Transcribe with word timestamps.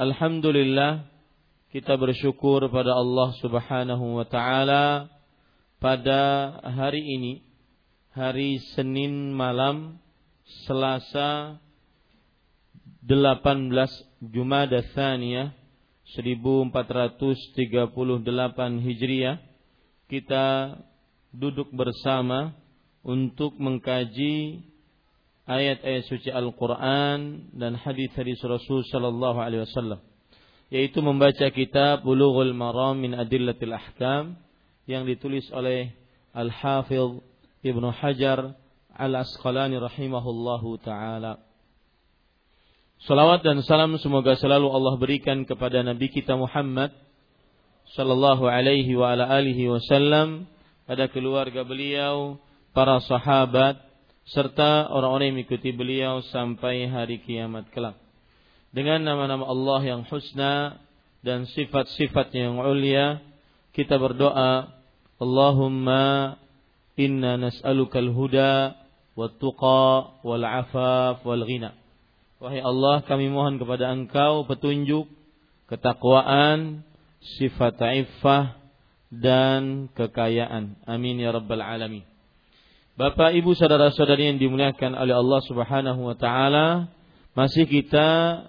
Alhamdulillah 0.00 1.04
kita 1.76 2.00
bersyukur 2.00 2.64
pada 2.72 2.96
Allah 2.96 3.36
Subhanahu 3.36 4.16
wa 4.16 4.24
taala 4.24 5.12
pada 5.76 6.56
hari 6.72 7.04
ini 7.04 7.44
hari 8.16 8.64
Senin 8.72 9.36
malam 9.36 10.00
Selasa 10.64 11.60
18 13.04 13.44
Jumada 14.24 14.80
Tsaniyah 14.80 15.52
1438 16.16 17.84
Hijriah. 18.80 19.36
Kita 20.08 20.80
duduk 21.28 21.68
bersama 21.76 22.56
untuk 23.04 23.60
mengkaji 23.60 24.64
ayat-ayat 25.50 26.06
suci 26.06 26.30
Al-Quran 26.30 27.50
dan 27.50 27.74
hadis-hadis 27.74 28.38
Rasul 28.46 28.86
Sallallahu 28.86 29.42
Alaihi 29.42 29.66
Wasallam, 29.66 29.98
yaitu 30.70 31.02
membaca 31.02 31.50
kitab 31.50 32.06
Bulughul 32.06 32.54
Maram 32.54 33.02
min 33.02 33.18
Adillatil 33.18 33.74
Ahkam 33.74 34.38
yang 34.86 35.02
ditulis 35.02 35.50
oleh 35.50 35.90
Al-Hafidh 36.30 37.18
Ibnu 37.66 37.90
Hajar 37.90 38.54
Al-Asqalani 38.94 39.82
rahimahullahu 39.82 40.78
taala. 40.86 41.42
Salawat 43.00 43.42
dan 43.42 43.64
salam 43.64 43.96
semoga 43.98 44.36
selalu 44.36 44.68
Allah 44.70 44.94
berikan 45.00 45.48
kepada 45.48 45.80
Nabi 45.80 46.12
kita 46.12 46.36
Muhammad 46.36 46.92
sallallahu 47.96 48.44
alaihi 48.44 48.92
wasallam 49.66 50.46
pada 50.84 51.08
keluarga 51.08 51.64
beliau, 51.64 52.38
para 52.76 53.00
sahabat, 53.02 53.89
serta 54.28 54.90
orang-orang 54.92 55.32
yang 55.32 55.36
mengikuti 55.40 55.70
beliau 55.72 56.20
sampai 56.28 56.88
hari 56.90 57.22
kiamat 57.24 57.68
kelak. 57.72 57.96
Dengan 58.70 59.02
nama-nama 59.02 59.50
Allah 59.50 59.80
yang 59.82 60.02
husna 60.06 60.78
dan 61.26 61.48
sifat-sifatnya 61.50 62.52
yang 62.52 62.62
ulia, 62.62 63.18
kita 63.74 63.98
berdoa, 63.98 64.70
Allahumma 65.20 66.38
inna 66.96 67.36
nas'alukal 67.36 68.10
huda 68.14 68.78
wat 69.18 69.36
tuqa 69.42 70.22
wal 70.22 70.44
afaf 70.46 71.20
wal 71.26 71.44
ghina. 71.44 71.76
Wahai 72.40 72.64
Allah, 72.64 73.04
kami 73.04 73.28
mohon 73.28 73.60
kepada 73.60 73.92
Engkau 73.92 74.48
petunjuk, 74.48 75.10
ketakwaan, 75.68 76.88
sifat 77.36 77.76
iffah 78.00 78.56
dan 79.12 79.92
kekayaan. 79.92 80.78
Amin 80.88 81.20
ya 81.20 81.36
rabbal 81.36 81.60
alamin. 81.60 82.09
Bapak, 82.98 83.30
Ibu, 83.38 83.54
saudara-saudari 83.54 84.34
yang 84.34 84.38
dimuliakan 84.42 84.98
oleh 84.98 85.14
Allah 85.14 85.40
Subhanahu 85.46 86.10
wa 86.10 86.16
taala, 86.18 86.90
masih 87.38 87.62
kita 87.70 88.42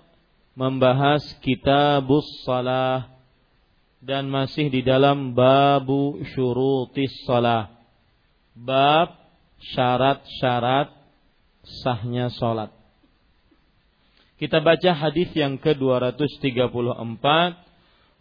membahas 0.57 1.21
kitabus 1.45 2.25
salah 2.41 3.05
dan 4.01 4.25
masih 4.33 4.73
di 4.73 4.81
dalam 4.81 5.37
babu 5.37 6.17
syurutis 6.33 7.13
salah. 7.29 7.69
Bab 8.57 9.13
syarat-syarat 9.61 10.89
sahnya 11.85 12.33
salat. 12.33 12.73
Kita 14.41 14.57
baca 14.57 14.91
hadis 14.97 15.29
yang 15.37 15.61
ke-234 15.61 17.25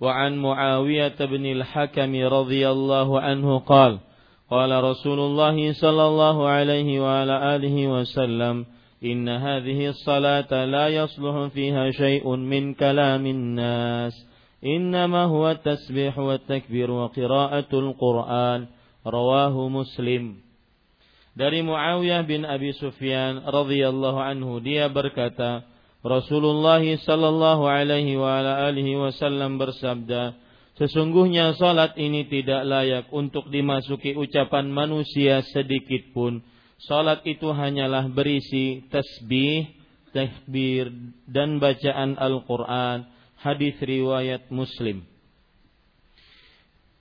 wa 0.01 0.13
an 0.13 0.33
Muawiyah 0.37 1.17
bin 1.17 1.45
al-Hakam 1.49 2.13
radhiyallahu 2.13 3.17
anhu 3.17 3.65
qala 3.65 4.10
قال 4.51 4.85
رسول 4.85 5.19
الله 5.19 5.73
صلى 5.73 6.05
الله 6.07 6.37
عليه 6.49 6.89
وعلى 7.01 7.57
آله 7.57 7.77
وسلم 7.89 8.67
إن 9.05 9.29
هذه 9.29 9.89
الصلاة 9.89 10.65
لا 10.65 10.87
يصلح 10.89 11.47
فيها 11.55 11.91
شيء 11.91 12.27
من 12.37 12.75
كلام 12.75 13.27
الناس 13.27 14.15
إنما 14.67 15.25
هو 15.25 15.51
التسبيح 15.51 16.19
والتكبير 16.19 16.91
وقراءة 16.91 17.71
القرآن 17.73 18.61
رواه 19.07 19.55
مسلم. 19.69 20.25
Dari 21.31 21.63
Muawiyah 21.63 22.27
bin 22.27 22.43
Abi 22.43 22.75
Sufyan 22.75 23.47
radhiyallahu 23.47 24.19
anhu 24.19 24.59
dia 24.59 24.91
berkata 24.91 25.63
Rasulullah 26.03 26.83
sallallahu 26.83 27.71
alaihi 27.71 28.19
wa 28.19 28.43
ala 28.43 28.67
alihi 28.67 28.99
wasallam 28.99 29.57
bersabda 29.57 30.35
Sesungguhnya 30.81 31.61
salat 31.61 31.93
ini 32.01 32.25
tidak 32.25 32.65
layak 32.65 33.13
untuk 33.13 33.53
dimasuki 33.53 34.17
ucapan 34.17 34.73
manusia 34.73 35.45
sedikit 35.53 36.09
pun. 36.17 36.41
Salat 36.89 37.21
itu 37.29 37.53
hanyalah 37.53 38.09
berisi 38.09 38.89
tasbih, 38.89 39.77
takbir 40.17 40.89
dan 41.29 41.61
bacaan 41.61 42.17
Al-Qur'an. 42.17 43.13
Hadis 43.45 43.77
riwayat 43.77 44.49
Muslim. 44.49 45.05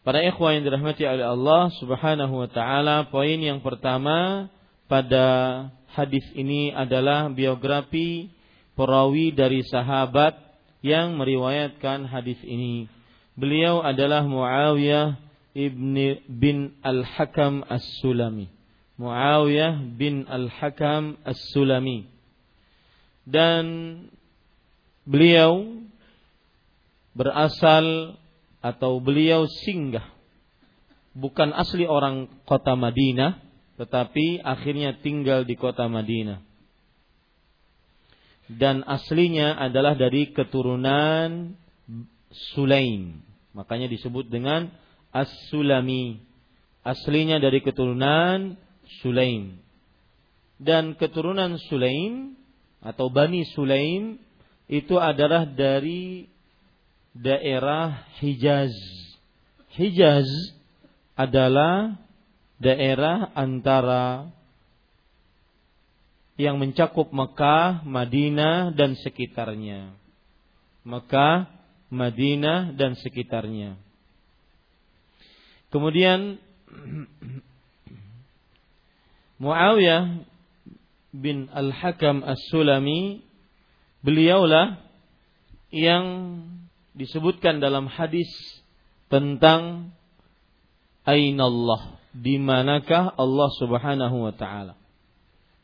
Para 0.03 0.27
ikhwah 0.27 0.59
yang 0.59 0.67
dirahmati 0.67 1.07
oleh 1.07 1.23
Allah 1.23 1.71
Subhanahu 1.79 2.35
wa 2.35 2.49
taala, 2.51 3.07
poin 3.07 3.39
yang 3.39 3.63
pertama 3.63 4.51
pada 4.91 5.27
hadis 5.95 6.27
ini 6.35 6.75
adalah 6.75 7.31
biografi 7.31 8.27
perawi 8.75 9.31
dari 9.31 9.63
sahabat 9.63 10.35
yang 10.83 11.15
meriwayatkan 11.15 12.03
hadis 12.11 12.39
ini. 12.43 12.98
Beliau 13.39 13.79
adalah 13.79 14.27
Muawiyah 14.27 15.15
ibni 15.55 16.19
bin 16.27 16.75
Al-Hakam 16.83 17.63
As-Sulami. 17.63 18.51
Muawiyah 18.99 19.79
bin 19.95 20.27
Al-Hakam 20.27 21.15
As-Sulami. 21.23 22.03
Dan 23.23 23.63
beliau 25.07 25.79
berasal 27.15 28.19
atau 28.59 28.99
beliau 28.99 29.47
singgah 29.63 30.03
bukan 31.15 31.55
asli 31.55 31.87
orang 31.87 32.27
kota 32.43 32.75
Madinah 32.75 33.39
tetapi 33.79 34.43
akhirnya 34.43 34.99
tinggal 34.99 35.47
di 35.47 35.55
kota 35.55 35.87
Madinah. 35.87 36.43
Dan 38.51 38.83
aslinya 38.83 39.55
adalah 39.55 39.95
dari 39.95 40.35
keturunan 40.35 41.55
Sulaim. 42.51 43.28
Makanya 43.53 43.89
disebut 43.89 44.29
dengan 44.29 44.69
As-Sulami. 45.09 46.21
Aslinya 46.85 47.41
dari 47.41 47.59
keturunan 47.59 48.55
Sulaim. 49.01 49.59
Dan 50.59 50.95
keturunan 50.95 51.59
Sulaim 51.69 52.35
atau 52.79 53.11
Bani 53.11 53.43
Sulaim 53.51 54.19
itu 54.69 54.95
adalah 54.95 55.49
dari 55.49 56.29
daerah 57.11 58.05
Hijaz. 58.21 58.73
Hijaz 59.75 60.29
adalah 61.17 61.99
daerah 62.59 63.31
antara 63.35 64.31
yang 66.39 66.55
mencakup 66.55 67.11
Mekah, 67.11 67.83
Madinah 67.83 68.71
dan 68.71 68.95
sekitarnya. 68.95 69.91
Mekah, 70.87 71.51
Madinah 71.89 72.77
dan 72.77 72.93
sekitarnya. 72.93 73.77
Kemudian 75.69 76.41
Muawiyah 79.41 80.25
bin 81.13 81.49
Al-Hakam 81.49 82.21
As-Sulami 82.21 83.25
beliaulah 84.05 84.81
yang 85.69 86.05
disebutkan 86.97 87.61
dalam 87.61 87.89
hadis 87.89 88.29
tentang 89.09 89.93
Ainallah 91.09 91.97
di 92.13 92.37
manakah 92.37 93.09
Allah 93.17 93.49
Subhanahu 93.57 94.29
wa 94.29 94.33
taala 94.35 94.77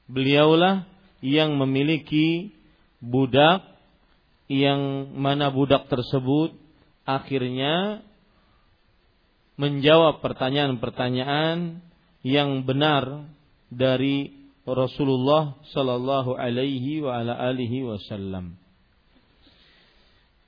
beliaulah 0.10 0.86
yang 1.22 1.58
memiliki 1.58 2.54
budak 3.02 3.62
yang 4.46 5.14
mana 5.18 5.50
budak 5.50 5.90
tersebut 5.90 6.54
akhirnya 7.06 8.06
menjawab 9.56 10.20
pertanyaan-pertanyaan 10.20 11.80
yang 12.26 12.66
benar 12.68 13.30
dari 13.72 14.34
Rasulullah 14.66 15.62
sallallahu 15.70 16.34
alaihi 16.34 17.06
wa 17.06 17.22
ala 17.22 17.38
alihi 17.38 17.86
wasallam. 17.86 18.58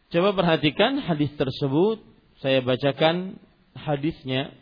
Coba 0.10 0.34
perhatikan 0.34 0.98
hadis 1.04 1.30
tersebut, 1.38 2.02
saya 2.42 2.66
bacakan 2.66 3.38
hadisnya 3.78 4.56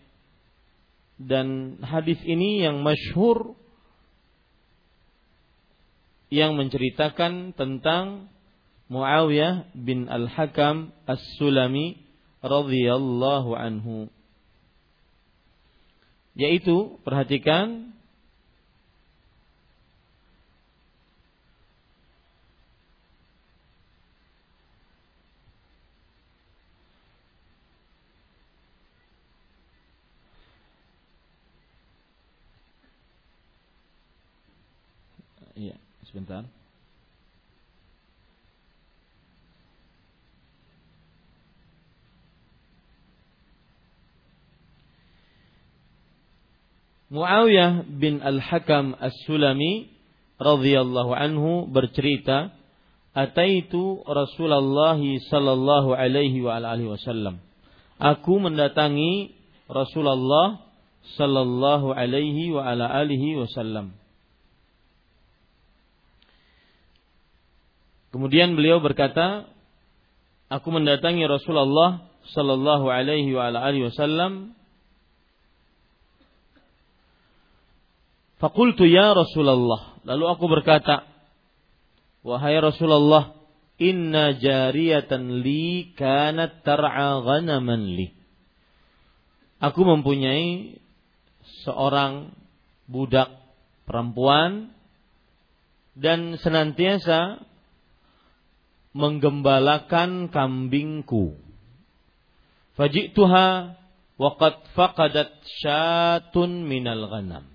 dan 1.16 1.80
hadis 1.80 2.20
ini 2.28 2.60
yang 2.68 2.84
masyhur 2.84 3.56
yang 6.28 6.60
menceritakan 6.60 7.56
tentang 7.56 8.28
Muawiyah 8.86 9.74
bin 9.74 10.06
Al-Hakam 10.06 10.94
As-Sulami 11.10 11.98
radhiyallahu 12.46 13.58
anhu. 13.58 14.10
Yaitu 16.38 17.00
perhatikan 17.02 17.96
sebentar. 36.16 36.55
Muawiyah 47.16 47.88
bin 47.88 48.20
Al-Hakam 48.20 48.92
As-Sulami 49.00 49.88
radhiyallahu 50.36 51.16
anhu 51.16 51.72
bercerita, 51.72 52.52
"Ataitu 53.16 54.04
Rasulullah 54.04 55.00
sallallahu 55.32 55.96
alaihi 55.96 56.44
wa 56.44 56.60
alihi 56.60 56.92
wasallam." 56.92 57.40
Aku 57.96 58.44
mendatangi 58.44 59.32
Rasulullah 59.72 60.60
sallallahu 61.16 61.94
alaihi 61.96 62.52
wa 62.52 62.66
ala 62.66 62.90
alihi 62.90 63.40
wasallam. 63.40 63.94
Kemudian 68.12 68.60
beliau 68.60 68.80
berkata, 68.80 69.48
aku 70.48 70.68
mendatangi 70.72 71.24
Rasulullah 71.28 72.10
sallallahu 72.34 72.90
alaihi 72.90 73.32
wa 73.36 73.54
alihi 73.54 73.92
wasallam 73.92 74.58
Fakultu 78.36 78.84
ya 78.84 79.16
Rasulullah. 79.16 79.96
Lalu 80.04 80.26
aku 80.28 80.46
berkata, 80.52 81.08
Wahai 82.26 82.58
Rasulullah, 82.60 83.38
inna 83.80 84.36
jariyatan 84.36 85.46
li 85.46 85.94
kanat 85.96 86.66
tar'a 86.66 87.22
ghanaman 87.22 87.96
li. 87.96 88.12
Aku 89.62 89.88
mempunyai 89.88 90.82
seorang 91.64 92.36
budak 92.90 93.32
perempuan 93.88 94.74
dan 95.96 96.36
senantiasa 96.42 97.40
menggembalakan 98.92 100.28
kambingku. 100.28 101.40
Fajituha 102.76 103.80
waqad 104.20 104.56
faqadat 104.76 105.32
syatun 105.64 106.68
minal 106.68 107.08
ghanam. 107.08 107.55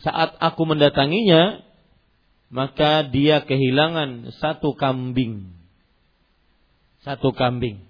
Saat 0.00 0.40
aku 0.40 0.62
mendatanginya, 0.64 1.60
maka 2.48 3.04
dia 3.06 3.44
kehilangan 3.44 4.32
satu 4.40 4.72
kambing. 4.74 5.52
Satu 7.04 7.36
kambing. 7.36 7.84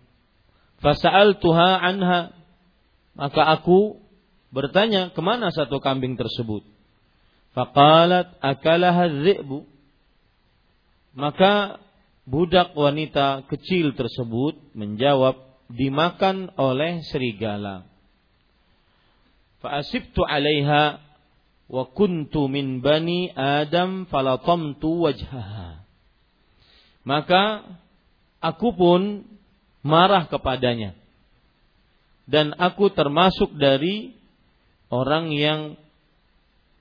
Fasa'al 0.83 1.39
tuha 1.39 1.79
anha. 1.79 2.35
Maka 3.15 3.43
aku 3.59 3.99
bertanya, 4.51 5.11
ke 5.15 5.21
mana 5.23 5.55
satu 5.55 5.79
kambing 5.79 6.19
tersebut? 6.19 6.67
Faqalat 7.55 8.39
akalaha 8.39 9.11
dhi'bu. 9.11 9.67
Maka 11.15 11.83
budak 12.27 12.75
wanita 12.79 13.47
kecil 13.51 13.99
tersebut 13.99 14.55
menjawab 14.79 15.39
dimakan 15.71 16.55
oleh 16.55 17.03
serigala. 17.11 17.87
Fa'asibtu 19.63 20.23
'alaiha 20.23 21.10
wa 21.71 21.87
kuntu 21.87 22.51
min 22.51 22.83
bani 22.83 23.31
Adam 23.31 24.11
falatamtu 24.11 25.07
wajhaha. 25.07 25.87
Maka 27.07 27.65
aku 28.43 28.75
pun 28.75 29.25
marah 29.87 30.27
kepadanya. 30.27 30.99
Dan 32.27 32.55
aku 32.59 32.91
termasuk 32.91 33.55
dari 33.59 34.15
orang 34.91 35.31
yang 35.35 35.61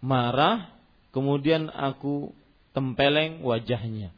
marah 0.02 0.74
kemudian 1.14 1.70
aku 1.70 2.34
tempeleng 2.74 3.42
wajahnya 3.42 4.14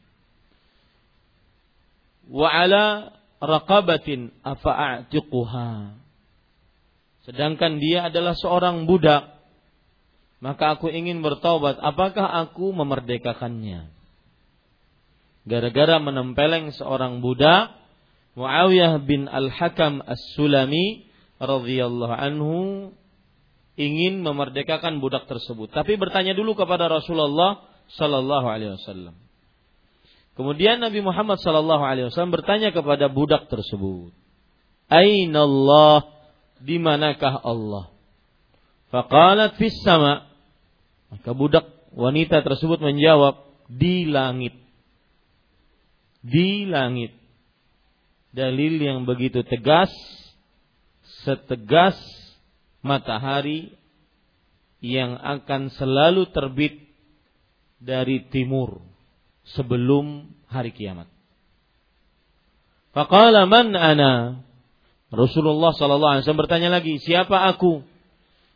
wa 2.28 2.48
ala 2.48 3.12
raqabatin 3.42 4.30
afa'atiquha. 4.46 5.98
Sedangkan 7.22 7.78
dia 7.78 8.10
adalah 8.10 8.34
seorang 8.34 8.86
budak, 8.86 9.31
maka 10.42 10.74
aku 10.74 10.90
ingin 10.90 11.22
bertobat, 11.22 11.78
apakah 11.78 12.26
aku 12.26 12.74
memerdekakannya? 12.74 13.94
Gara-gara 15.46 16.02
menempeleng 16.02 16.74
seorang 16.74 17.22
budak, 17.22 17.78
Muawiyah 18.34 18.98
bin 19.06 19.30
Al-Hakam 19.30 20.02
As-Sulami 20.02 21.06
radhiyallahu 21.38 22.10
anhu 22.10 22.56
ingin 23.78 24.26
memerdekakan 24.26 24.98
budak 24.98 25.30
tersebut, 25.30 25.70
tapi 25.70 25.94
bertanya 25.94 26.34
dulu 26.34 26.58
kepada 26.58 26.90
Rasulullah 26.90 27.62
sallallahu 27.94 28.46
alaihi 28.50 28.74
wasallam. 28.82 29.14
Kemudian 30.34 30.82
Nabi 30.82 31.06
Muhammad 31.06 31.38
sallallahu 31.38 31.86
alaihi 31.86 32.10
wasallam 32.10 32.34
bertanya 32.34 32.74
kepada 32.74 33.06
budak 33.06 33.46
tersebut, 33.46 34.10
"Aina 34.90 35.46
Allah? 35.46 36.08
Di 36.58 36.82
manakah 36.82 37.38
Allah?" 37.46 37.92
Faqalat 38.92 39.56
fis 39.56 39.76
sama. 39.86 40.31
Maka 41.12 41.36
budak 41.36 41.68
wanita 41.92 42.40
tersebut 42.40 42.80
menjawab, 42.80 43.44
"Di 43.68 44.08
langit." 44.08 44.56
Di 46.24 46.64
langit. 46.64 47.12
Dalil 48.32 48.80
yang 48.80 49.04
begitu 49.04 49.44
tegas, 49.44 49.92
setegas 51.26 51.98
matahari 52.80 53.76
yang 54.80 55.20
akan 55.20 55.68
selalu 55.74 56.32
terbit 56.32 56.80
dari 57.82 58.24
timur 58.30 58.80
sebelum 59.52 60.32
hari 60.48 60.72
kiamat. 60.72 61.10
Faqala 62.94 63.44
man 63.44 63.74
ana? 63.74 64.42
Rasulullah 65.12 65.76
sallallahu 65.76 66.12
alaihi 66.16 66.22
wasallam 66.24 66.42
bertanya 66.48 66.70
lagi, 66.72 66.96
siapa 67.02 67.52
aku? 67.52 67.84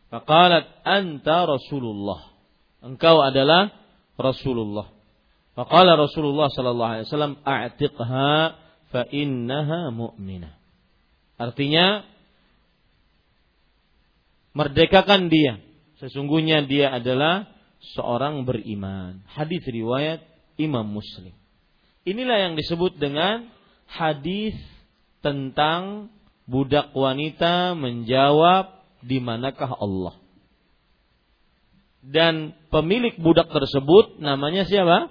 Faqalat 0.08 0.70
anta 0.86 1.44
Rasulullah. 1.44 2.35
Engkau 2.86 3.18
adalah 3.18 3.74
Rasulullah. 4.14 4.94
Faqala 5.58 5.98
Rasulullah 5.98 6.46
sallallahu 6.52 6.92
alaihi 6.94 7.06
wasallam, 7.10 7.34
"A'tiqha 7.42 8.34
fa 8.94 9.02
innaha 9.10 9.90
mu'minah." 9.90 10.54
Artinya 11.36 12.06
merdekakan 14.56 15.28
dia. 15.28 15.60
Sesungguhnya 16.00 16.64
dia 16.64 16.92
adalah 16.92 17.48
seorang 17.96 18.44
beriman. 18.48 19.24
Hadis 19.28 19.64
riwayat 19.64 20.24
Imam 20.56 20.84
Muslim. 20.88 21.32
Inilah 22.06 22.48
yang 22.48 22.54
disebut 22.54 22.96
dengan 22.96 23.48
hadis 23.88 24.56
tentang 25.20 26.12
budak 26.46 26.94
wanita 26.94 27.74
menjawab 27.74 28.76
di 29.02 29.18
manakah 29.18 29.72
Allah. 29.76 30.25
Dan 32.06 32.54
pemilik 32.70 33.18
budak 33.18 33.50
tersebut 33.50 34.22
namanya 34.22 34.62
siapa? 34.62 35.10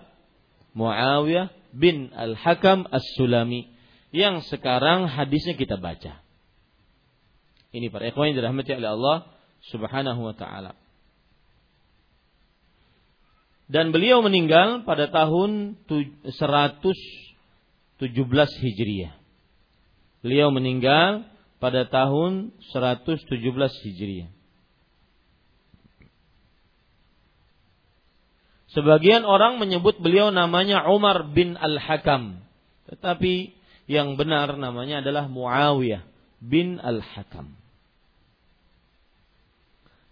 Muawiyah 0.72 1.52
bin 1.76 2.16
Al-Hakam 2.16 2.88
As-Sulami 2.88 3.68
yang 4.16 4.40
sekarang 4.48 5.12
hadisnya 5.12 5.60
kita 5.60 5.76
baca. 5.76 6.24
Ini 7.76 7.92
para 7.92 8.08
ikhwan 8.08 8.32
yang 8.32 8.40
dirahmati 8.40 8.72
oleh 8.80 8.96
Allah 8.96 9.18
Subhanahu 9.68 10.24
wa 10.24 10.32
taala. 10.32 10.80
Dan 13.68 13.92
beliau 13.92 14.24
meninggal 14.24 14.88
pada 14.88 15.12
tahun 15.12 15.76
117 15.84 16.32
Hijriah. 18.64 19.14
Beliau 20.24 20.48
meninggal 20.56 21.28
pada 21.60 21.84
tahun 21.90 22.56
117 22.72 23.28
Hijriah. 23.84 24.32
Sebagian 28.76 29.24
orang 29.24 29.56
menyebut 29.56 30.04
beliau 30.04 30.36
namanya 30.36 30.84
Umar 30.92 31.32
bin 31.32 31.56
Al-Hakam. 31.56 32.44
Tetapi 32.92 33.56
yang 33.88 34.20
benar 34.20 34.60
namanya 34.60 35.00
adalah 35.00 35.32
Muawiyah 35.32 36.04
bin 36.44 36.84
Al-Hakam. 36.84 37.56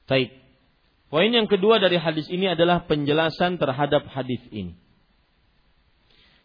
Baik. 0.07 0.31
Poin 1.11 1.29
yang 1.29 1.45
kedua 1.51 1.77
dari 1.83 1.99
hadis 1.99 2.25
ini 2.31 2.49
adalah 2.49 2.87
penjelasan 2.87 3.59
terhadap 3.59 4.07
hadis 4.09 4.39
ini. 4.49 4.73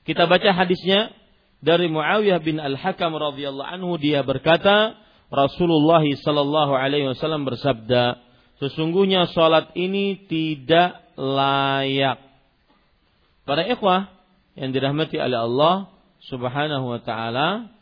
Kita 0.02 0.26
baca 0.26 0.50
hadisnya 0.50 1.14
dari 1.62 1.86
Muawiyah 1.86 2.42
bin 2.42 2.58
Al-Hakam 2.58 3.14
radhiyallahu 3.14 3.68
anhu 3.78 3.94
dia 3.94 4.26
berkata, 4.26 4.98
Rasulullah 5.30 6.02
sallallahu 6.02 6.72
alaihi 6.74 7.12
wasallam 7.12 7.46
bersabda, 7.46 8.18
sesungguhnya 8.58 9.28
salat 9.30 9.70
ini 9.76 10.16
tidak 10.26 11.07
layak. 11.18 12.22
Para 13.42 13.66
ikhwah 13.66 14.06
yang 14.54 14.70
dirahmati 14.70 15.18
oleh 15.18 15.38
Allah 15.42 15.90
Subhanahu 16.30 16.94
wa 16.94 17.00
taala, 17.02 17.74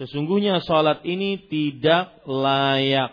sesungguhnya 0.00 0.64
salat 0.64 1.04
ini 1.04 1.36
tidak 1.52 2.24
layak. 2.24 3.12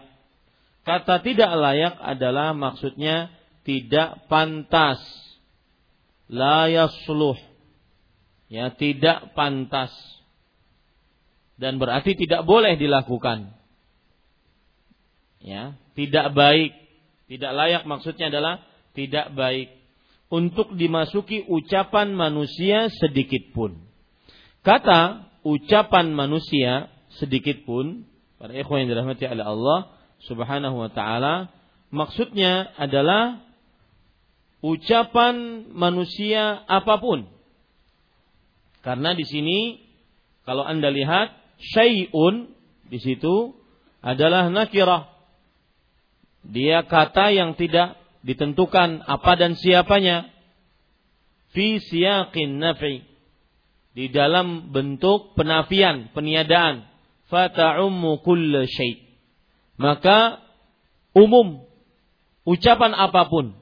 Kata 0.83 1.19
tidak 1.23 1.51
layak 1.59 1.95
adalah 1.99 2.55
maksudnya 2.55 3.31
tidak 3.67 4.27
pantas. 4.31 4.99
La 6.27 6.67
yasluh. 6.71 7.39
Ya, 8.51 8.71
tidak 8.75 9.31
pantas. 9.31 9.91
Dan 11.55 11.79
berarti 11.79 12.19
tidak 12.19 12.43
boleh 12.43 12.75
dilakukan. 12.75 13.55
Ya, 15.39 15.79
tidak 15.95 16.35
baik. 16.35 16.75
Tidak 17.31 17.51
layak 17.55 17.87
maksudnya 17.87 18.27
adalah 18.27 18.72
tidak 18.93 19.33
baik 19.33 19.69
untuk 20.33 20.73
dimasuki 20.73 21.45
ucapan 21.45 22.13
manusia 22.13 22.89
sedikit 22.89 23.53
pun. 23.53 23.77
Kata 24.65 25.29
ucapan 25.45 26.09
manusia 26.15 26.89
sedikit 27.19 27.61
pun, 27.67 28.07
para 28.41 28.55
ikhwan 28.57 28.85
yang 28.85 28.97
dirahmati 28.97 29.29
oleh 29.29 29.45
Allah 29.45 29.79
Subhanahu 30.25 30.79
wa 30.79 30.89
taala, 30.89 31.53
maksudnya 31.93 32.73
adalah 32.79 33.43
ucapan 34.63 35.67
manusia 35.69 36.63
apa 36.65 36.97
pun. 36.97 37.27
Karena 38.81 39.11
di 39.13 39.27
sini 39.27 39.83
kalau 40.47 40.63
Anda 40.63 40.89
lihat 40.89 41.35
syai'un 41.59 42.51
di 42.87 42.99
situ 42.99 43.55
adalah 44.03 44.51
nakirah. 44.51 45.11
Dia 46.43 46.83
kata 46.83 47.31
yang 47.31 47.55
tidak 47.55 48.02
ditentukan 48.23 49.03
apa 49.03 49.31
dan 49.35 49.59
siapanya 49.59 50.31
fi 51.51 51.77
siyaqin 51.79 52.57
nafi 52.57 53.03
di 53.93 54.09
dalam 54.09 54.73
bentuk 54.73 55.37
penafian, 55.37 56.09
peniadaan 56.17 56.89
fata'ummu 57.29 58.25
kull 58.25 58.65
syai. 58.65 59.03
Maka 59.77 60.41
umum 61.13 61.67
ucapan 62.47 62.97
apa 62.97 63.29
pun 63.29 63.53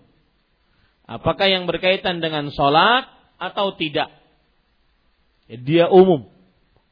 apakah 1.03 1.47
yang 1.51 1.67
berkaitan 1.67 2.23
dengan 2.23 2.47
sholat 2.53 3.09
atau 3.35 3.75
tidak 3.75 4.07
dia 5.51 5.91
umum 5.91 6.31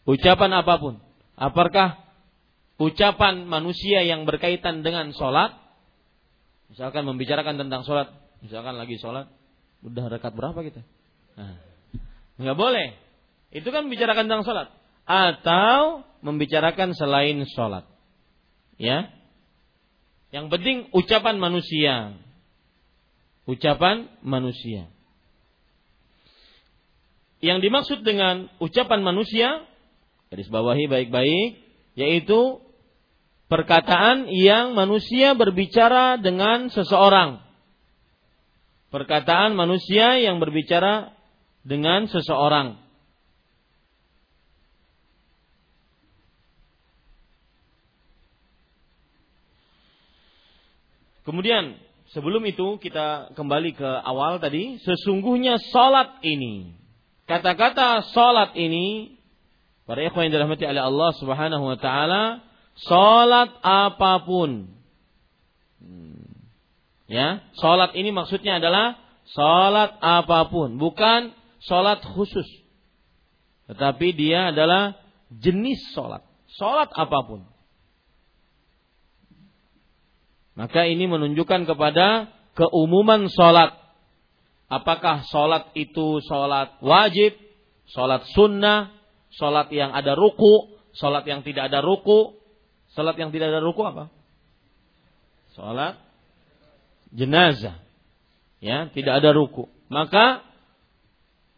ucapan 0.09 0.51
apa 0.57 0.81
pun. 0.81 0.95
Apakah 1.39 2.01
ucapan 2.81 3.45
manusia 3.45 4.01
yang 4.03 4.25
berkaitan 4.25 4.81
dengan 4.81 5.13
sholat 5.13 5.55
Misalkan 6.69 7.03
membicarakan 7.05 7.57
tentang 7.57 7.81
sholat, 7.81 8.13
misalkan 8.45 8.77
lagi 8.77 9.01
sholat, 9.01 9.25
udah 9.81 10.05
rekat 10.11 10.33
berapa 10.37 10.59
kita? 10.61 10.81
Nah, 11.33 11.57
nggak 12.37 12.57
boleh. 12.57 12.93
Itu 13.49 13.73
kan 13.73 13.89
membicarakan 13.89 14.29
tentang 14.29 14.45
sholat. 14.45 14.67
Atau 15.09 16.05
membicarakan 16.21 16.93
selain 16.93 17.41
sholat. 17.49 17.89
Ya. 18.77 19.09
Yang 20.29 20.45
penting 20.53 20.77
ucapan 20.93 21.41
manusia. 21.41 22.13
Ucapan 23.49 24.05
manusia. 24.21 24.85
Yang 27.41 27.59
dimaksud 27.65 27.99
dengan 28.05 28.51
ucapan 28.61 29.01
manusia, 29.01 29.65
garis 30.29 30.51
bawahi 30.51 30.85
baik-baik, 30.85 31.57
yaitu 31.97 32.61
perkataan 33.49 34.29
yang 34.29 34.77
manusia 34.77 35.33
berbicara 35.33 36.21
dengan 36.21 36.69
seseorang. 36.69 37.41
Perkataan 38.93 39.57
manusia 39.57 40.21
yang 40.21 40.37
berbicara 40.37 41.13
dengan 41.65 42.05
seseorang. 42.09 42.77
Kemudian 51.25 51.77
sebelum 52.09 52.41
itu 52.49 52.81
kita 52.81 53.37
kembali 53.37 53.77
ke 53.77 53.85
awal 53.85 54.41
tadi. 54.41 54.81
Sesungguhnya 54.81 55.61
salat 55.69 56.17
ini. 56.25 56.73
Kata-kata 57.29 58.01
salat 58.09 58.57
ini. 58.57 59.17
Para 59.85 60.01
ikhwan 60.05 60.29
yang 60.29 60.41
dirahmati 60.41 60.65
oleh 60.65 60.81
Allah 60.81 61.11
subhanahu 61.17 61.65
wa 61.65 61.77
ta'ala 61.77 62.48
Salat 62.87 63.51
apa 63.59 64.23
pun. 64.23 64.71
Hmm. 65.83 66.47
Ya, 67.09 67.43
salat 67.59 67.91
ini 67.97 68.13
maksudnya 68.15 68.61
adalah 68.61 68.95
salat 69.35 69.97
apa 69.99 70.47
pun, 70.47 70.79
bukan 70.79 71.35
salat 71.65 71.99
khusus. 72.05 72.47
Tetapi 73.67 74.15
dia 74.15 74.55
adalah 74.55 74.95
jenis 75.33 75.81
salat. 75.91 76.23
Salat 76.55 76.89
apa 76.95 77.19
pun. 77.27 77.45
Maka 80.57 80.87
ini 80.87 81.07
menunjukkan 81.07 81.69
kepada 81.69 82.35
keumuman 82.57 83.31
salat. 83.31 83.75
Apakah 84.69 85.25
salat 85.29 85.71
itu 85.73 86.21
salat 86.27 86.77
wajib, 86.83 87.33
salat 87.89 88.27
sunnah, 88.33 88.93
salat 89.33 89.71
yang 89.73 89.95
ada 89.95 90.13
ruku, 90.13 90.77
salat 90.93 91.25
yang 91.25 91.41
tidak 91.41 91.73
ada 91.73 91.81
ruku, 91.81 92.38
Salat 92.97 93.15
yang 93.17 93.29
tidak 93.29 93.53
ada 93.53 93.61
ruku 93.61 93.81
apa? 93.85 94.09
Salat 95.53 95.97
jenazah. 97.13 97.77
Ya, 98.59 98.91
tidak 98.91 99.23
ada 99.23 99.31
ruku. 99.31 99.71
Maka 99.87 100.43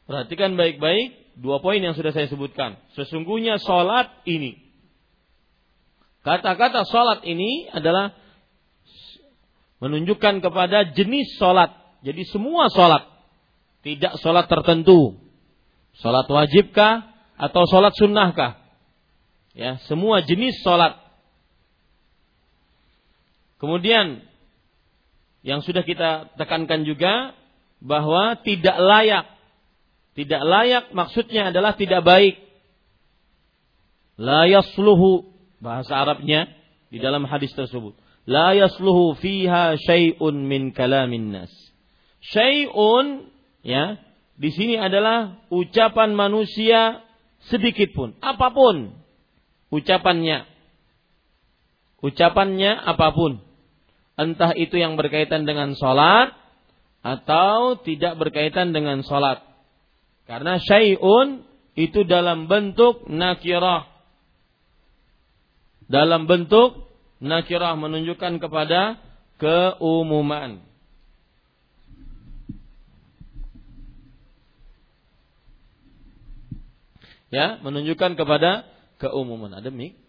perhatikan 0.05 0.55
baik-baik 0.55 1.35
dua 1.39 1.59
poin 1.63 1.81
yang 1.81 1.97
sudah 1.97 2.13
saya 2.13 2.27
sebutkan. 2.29 2.77
Sesungguhnya 2.93 3.57
salat 3.57 4.11
ini 4.27 4.71
kata-kata 6.21 6.85
salat 6.85 7.25
ini 7.25 7.65
adalah 7.73 8.13
menunjukkan 9.81 10.45
kepada 10.45 10.93
jenis 10.93 11.41
solat. 11.41 11.73
Jadi 12.05 12.25
semua 12.29 12.69
solat, 12.69 13.09
tidak 13.81 14.21
solat 14.21 14.45
tertentu. 14.45 15.17
Solat 15.97 16.29
wajibkah 16.29 17.09
atau 17.35 17.65
solat 17.65 17.93
sunnahkah? 17.97 18.61
Ya, 19.57 19.81
semua 19.89 20.21
jenis 20.21 20.61
solat. 20.61 21.00
Kemudian 23.61 24.25
yang 25.45 25.61
sudah 25.61 25.85
kita 25.85 26.33
tekankan 26.33 26.81
juga 26.81 27.37
bahwa 27.77 28.41
tidak 28.41 28.73
layak. 28.81 29.25
Tidak 30.17 30.41
layak 30.41 30.89
maksudnya 30.97 31.53
adalah 31.53 31.77
tidak 31.77 32.01
baik. 32.01 32.41
La 34.17 34.49
yasluhu 34.49 35.29
bahasa 35.61 35.93
Arabnya 35.93 36.49
di 36.89 36.97
dalam 36.97 37.29
hadis 37.29 37.53
tersebut. 37.53 37.93
La 38.25 38.57
yasluhu 38.57 39.13
fiha 39.21 39.77
syai'un 39.77 40.41
min 40.41 40.73
kalamin 40.73 41.29
nas. 41.29 41.53
Syai'un 42.33 43.29
ya, 43.61 44.01
di 44.41 44.49
sini 44.53 44.77
adalah 44.77 45.41
ucapan 45.53 46.17
manusia 46.17 47.05
sedikit 47.49 47.93
pun, 47.93 48.17
apa 48.21 48.49
pun 48.53 48.93
ucapannya. 49.73 50.49
Ucapannya 52.01 52.73
apa 52.73 53.13
pun. 53.13 53.50
Entah 54.21 54.53
itu 54.53 54.77
yang 54.77 55.01
berkaitan 55.01 55.49
dengan 55.49 55.73
sholat 55.73 56.37
atau 57.01 57.81
tidak 57.81 58.21
berkaitan 58.21 58.69
dengan 58.69 59.01
sholat. 59.01 59.41
Karena 60.29 60.61
syai'un 60.61 61.41
itu 61.73 62.05
dalam 62.05 62.45
bentuk 62.45 63.09
nakirah. 63.09 63.89
Dalam 65.89 66.29
bentuk 66.29 66.85
nakirah 67.17 67.73
menunjukkan 67.73 68.37
kepada 68.37 69.01
keumuman. 69.41 70.61
Ya, 77.33 77.57
menunjukkan 77.65 78.19
kepada 78.19 78.69
keumuman. 79.01 79.57
Ada 79.57 79.73
mik? 79.73 80.01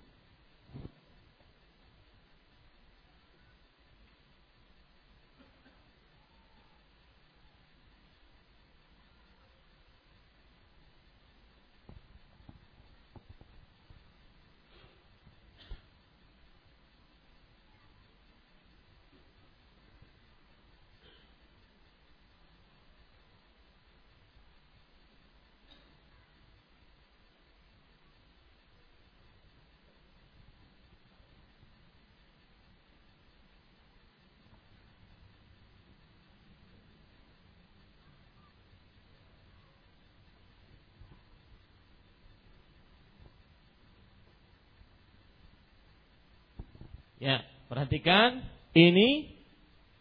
Ya, 47.23 47.47
perhatikan 47.93 48.41
ini 48.73 49.37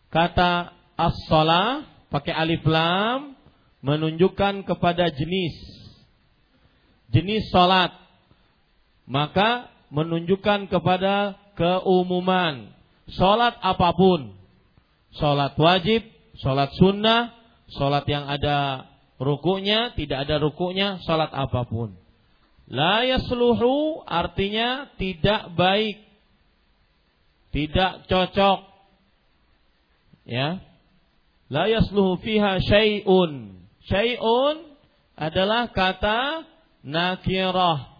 kata 0.07 0.71
as-shalah 0.95 1.91
pakai 2.07 2.31
alif 2.31 2.63
lam 2.63 3.35
menunjukkan 3.83 4.63
kepada 4.63 5.11
jenis 5.11 5.51
jenis 7.11 7.51
salat. 7.51 7.91
Maka 9.11 9.67
menunjukkan 9.91 10.71
kepada 10.71 11.35
keumuman 11.59 12.71
salat 13.11 13.59
apa 13.59 13.91
pun. 13.91 14.39
Salat 15.11 15.59
wajib, 15.59 16.07
salat 16.39 16.71
sunnah, 16.79 17.35
salat 17.75 18.07
yang 18.07 18.23
ada 18.23 18.87
rukunya, 19.19 19.91
tidak 19.99 20.23
ada 20.23 20.39
rukunya, 20.39 21.03
salat 21.03 21.27
apa 21.35 21.67
pun. 21.67 21.91
La 22.71 23.03
yasluhu 23.03 23.99
artinya 24.07 24.87
tidak 24.95 25.51
baik 25.59 26.10
tidak 27.51 28.07
cocok. 28.07 28.59
Ya. 30.23 30.63
La 31.51 31.67
yasluhu 31.67 32.19
fiha 32.23 32.63
syai'un. 32.63 33.59
Syai'un 33.83 34.57
adalah 35.19 35.69
kata 35.75 36.47
nakirah. 36.87 37.91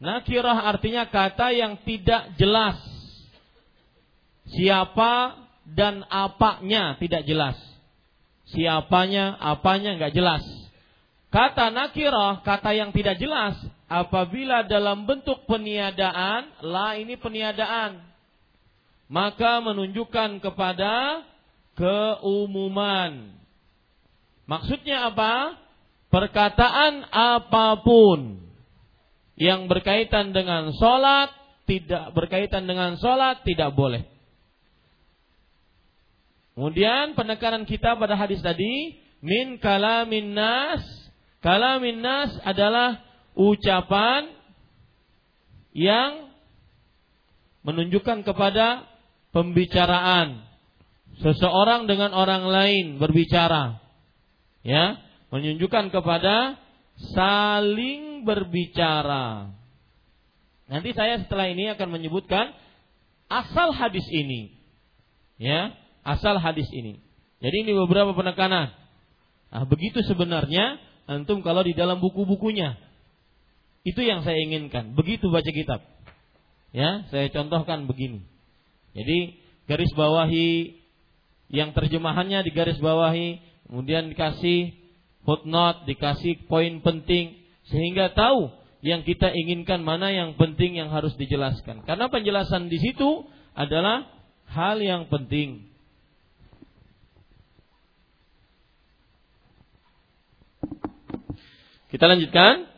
Nakirah 0.00 0.58
artinya 0.68 1.08
kata 1.08 1.52
yang 1.52 1.80
tidak 1.84 2.32
jelas. 2.40 2.80
Siapa 4.48 5.44
dan 5.64 6.04
apanya 6.08 6.96
tidak 7.00 7.24
jelas. 7.24 7.56
Siapanya, 8.52 9.40
apanya 9.40 9.96
nggak 9.96 10.12
jelas. 10.12 10.44
Kata 11.32 11.72
nakirah, 11.72 12.44
kata 12.44 12.76
yang 12.76 12.92
tidak 12.92 13.16
jelas, 13.16 13.56
apabila 13.88 14.64
dalam 14.64 15.04
bentuk 15.04 15.44
peniadaan, 15.44 16.48
la 16.64 16.96
ini 16.96 17.16
peniadaan, 17.20 18.00
maka 19.08 19.60
menunjukkan 19.60 20.40
kepada 20.40 21.24
keumuman. 21.76 23.34
Maksudnya 24.44 25.12
apa? 25.12 25.60
Perkataan 26.12 27.10
apa 27.10 27.82
pun 27.82 28.38
yang 29.34 29.66
berkaitan 29.66 30.30
dengan 30.30 30.70
sholat, 30.78 31.34
tidak 31.66 32.14
berkaitan 32.14 32.70
dengan 32.70 32.94
sholat, 33.00 33.42
tidak 33.42 33.74
boleh. 33.74 34.06
Kemudian 36.54 37.18
penekanan 37.18 37.66
kita 37.66 37.98
pada 37.98 38.14
hadis 38.14 38.38
tadi, 38.38 38.94
min 39.18 39.58
kalamin 39.58 40.38
nas, 40.38 40.86
kalamin 41.42 41.98
nas 41.98 42.30
adalah 42.46 43.02
ucapan 43.34 44.30
yang 45.74 46.30
menunjukkan 47.66 48.22
kepada 48.22 48.86
pembicaraan. 49.34 50.46
Seseorang 51.14 51.86
dengan 51.86 52.10
orang 52.10 52.42
lain 52.46 52.98
berbicara 52.98 53.78
ya 54.66 54.98
menunjukkan 55.30 55.94
kepada 55.94 56.58
saling 57.14 58.26
berbicara. 58.26 59.54
Nanti 60.66 60.90
saya 60.90 61.22
setelah 61.22 61.50
ini 61.50 61.70
akan 61.70 61.88
menyebutkan 61.90 62.50
asal 63.30 63.70
hadis 63.70 64.02
ini 64.10 64.58
ya 65.38 65.74
asal 66.02 66.38
hadis 66.38 66.66
ini. 66.74 66.98
Jadi 67.38 67.56
ini 67.62 67.72
beberapa 67.78 68.10
penekanan. 68.10 68.74
Nah 69.54 69.64
begitu 69.70 70.02
sebenarnya 70.02 70.82
antum 71.06 71.46
kalau 71.46 71.62
di 71.62 71.78
dalam 71.78 72.02
buku-bukunya 72.02 72.74
itu 73.84 74.00
yang 74.00 74.24
saya 74.24 74.40
inginkan. 74.40 74.96
Begitu 74.96 75.28
baca 75.28 75.46
kitab. 75.46 75.84
Ya, 76.72 77.06
saya 77.12 77.30
contohkan 77.30 77.86
begini. 77.86 78.24
Jadi 78.96 79.38
garis 79.70 79.92
bawahi 79.94 80.80
yang 81.52 81.76
terjemahannya 81.76 82.42
di 82.42 82.50
garis 82.50 82.80
bawahi, 82.80 83.38
kemudian 83.68 84.10
dikasih 84.10 84.74
footnote, 85.22 85.84
dikasih 85.86 86.48
poin 86.50 86.80
penting 86.80 87.38
sehingga 87.68 88.12
tahu 88.12 88.52
yang 88.84 89.04
kita 89.04 89.32
inginkan 89.32 89.80
mana 89.80 90.12
yang 90.12 90.36
penting 90.36 90.76
yang 90.76 90.92
harus 90.92 91.16
dijelaskan. 91.16 91.84
Karena 91.88 92.12
penjelasan 92.12 92.68
di 92.68 92.76
situ 92.80 93.24
adalah 93.56 94.08
hal 94.50 94.80
yang 94.80 95.08
penting. 95.08 95.68
Kita 101.88 102.10
lanjutkan. 102.10 102.73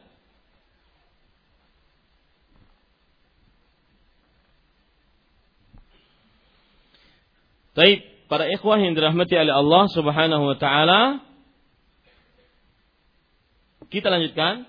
Baik, 7.77 8.09
para 8.33 8.49
ikhwah 8.49 8.81
yang 8.81 8.97
dirahmati 8.97 9.37
oleh 9.37 9.53
Allah 9.53 9.85
Subhanahu 9.93 10.45
wa 10.49 10.57
taala. 10.57 11.21
Kita 13.93 14.09
lanjutkan. 14.09 14.65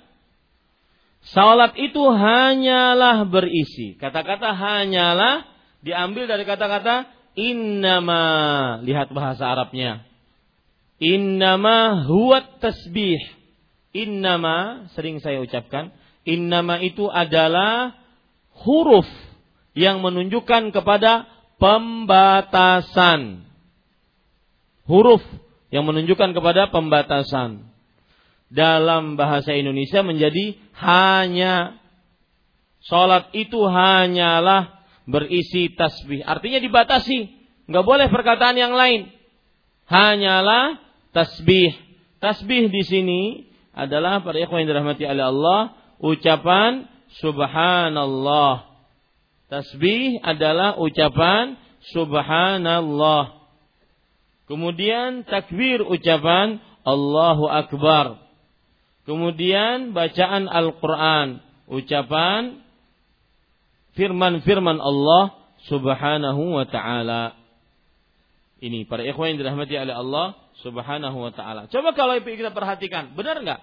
Salat 1.32 1.80
itu 1.80 2.04
hanyalah 2.04 3.24
berisi. 3.32 3.96
Kata-kata 3.96 4.52
hanyalah 4.52 5.48
diambil 5.80 6.28
dari 6.28 6.44
kata-kata 6.44 7.08
innama. 7.40 8.24
Lihat 8.84 9.16
bahasa 9.16 9.56
Arabnya. 9.56 10.04
Innama 11.00 12.04
huwa 12.04 12.44
tasbih. 12.60 13.24
Innama 13.96 14.92
sering 15.00 15.24
saya 15.24 15.40
ucapkan, 15.40 15.96
innama 16.28 16.84
itu 16.84 17.08
adalah 17.08 17.96
huruf 18.52 19.08
yang 19.74 20.04
menunjukkan 20.04 20.76
kepada 20.76 21.37
pembatasan. 21.58 23.46
Huruf 24.88 25.22
yang 25.74 25.84
menunjukkan 25.84 26.32
kepada 26.32 26.72
pembatasan. 26.72 27.68
Dalam 28.48 29.20
bahasa 29.20 29.52
Indonesia 29.52 30.00
menjadi 30.02 30.56
hanya. 30.80 31.84
Salat 32.88 33.36
itu 33.36 33.60
hanyalah 33.68 34.80
berisi 35.04 35.76
tasbih. 35.76 36.24
Artinya 36.24 36.64
dibatasi. 36.64 37.36
Nggak 37.68 37.86
boleh 37.86 38.08
perkataan 38.08 38.56
yang 38.56 38.72
lain. 38.72 39.12
Hanyalah 39.92 40.80
tasbih. 41.12 41.76
Tasbih 42.24 42.72
di 42.72 42.84
sini 42.88 43.22
adalah 43.76 44.24
para 44.24 44.40
ikhwan 44.40 44.64
yang 44.64 44.72
dirahmati 44.72 45.04
oleh 45.04 45.26
Allah 45.28 45.62
ucapan 46.00 46.88
subhanallah. 47.20 48.77
Tasbih 49.48 50.20
adalah 50.28 50.76
ucapan 50.76 51.56
subhanallah. 51.96 53.48
Kemudian 54.48 55.24
takbir 55.28 55.84
ucapan 55.84 56.60
Allahu 56.84 57.48
Akbar. 57.48 58.20
Kemudian 59.08 59.96
bacaan 59.96 60.52
Al-Quran. 60.52 61.40
Ucapan 61.68 62.64
firman-firman 63.96 64.80
Allah 64.80 65.36
subhanahu 65.68 66.60
wa 66.60 66.66
ta'ala. 66.68 67.36
Ini 68.58 68.88
para 68.88 69.04
ikhwan 69.04 69.36
yang 69.36 69.40
dirahmati 69.44 69.76
oleh 69.76 69.96
Allah 69.96 70.28
subhanahu 70.64 71.18
wa 71.24 71.32
ta'ala. 71.32 71.68
Coba 71.72 71.96
kalau 71.96 72.20
kita 72.20 72.52
perhatikan. 72.52 73.16
Benar 73.16 73.44
nggak? 73.44 73.60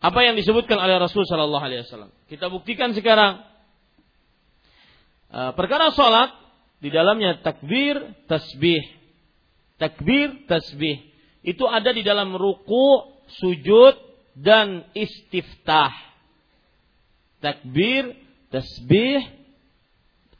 Apa 0.00 0.20
yang 0.24 0.34
disebutkan 0.38 0.80
oleh 0.80 0.96
Rasul 0.96 1.28
Sallallahu 1.28 1.60
Alaihi 1.60 1.84
Wasallam. 1.84 2.10
Kita 2.30 2.48
buktikan 2.48 2.96
sekarang. 2.96 3.49
Uh, 5.30 5.54
perkara 5.54 5.94
sholat 5.94 6.34
di 6.82 6.90
dalamnya 6.90 7.38
takbir, 7.40 7.96
tasbih 8.26 9.00
takbir, 9.80 10.44
tasbih. 10.44 11.00
Itu 11.40 11.64
ada 11.64 11.96
di 11.96 12.04
dalam 12.04 12.36
ruku, 12.36 13.16
sujud, 13.40 13.96
dan 14.36 14.84
istiftah. 14.92 15.88
Takbir, 17.40 18.12
tasbih, 18.52 19.24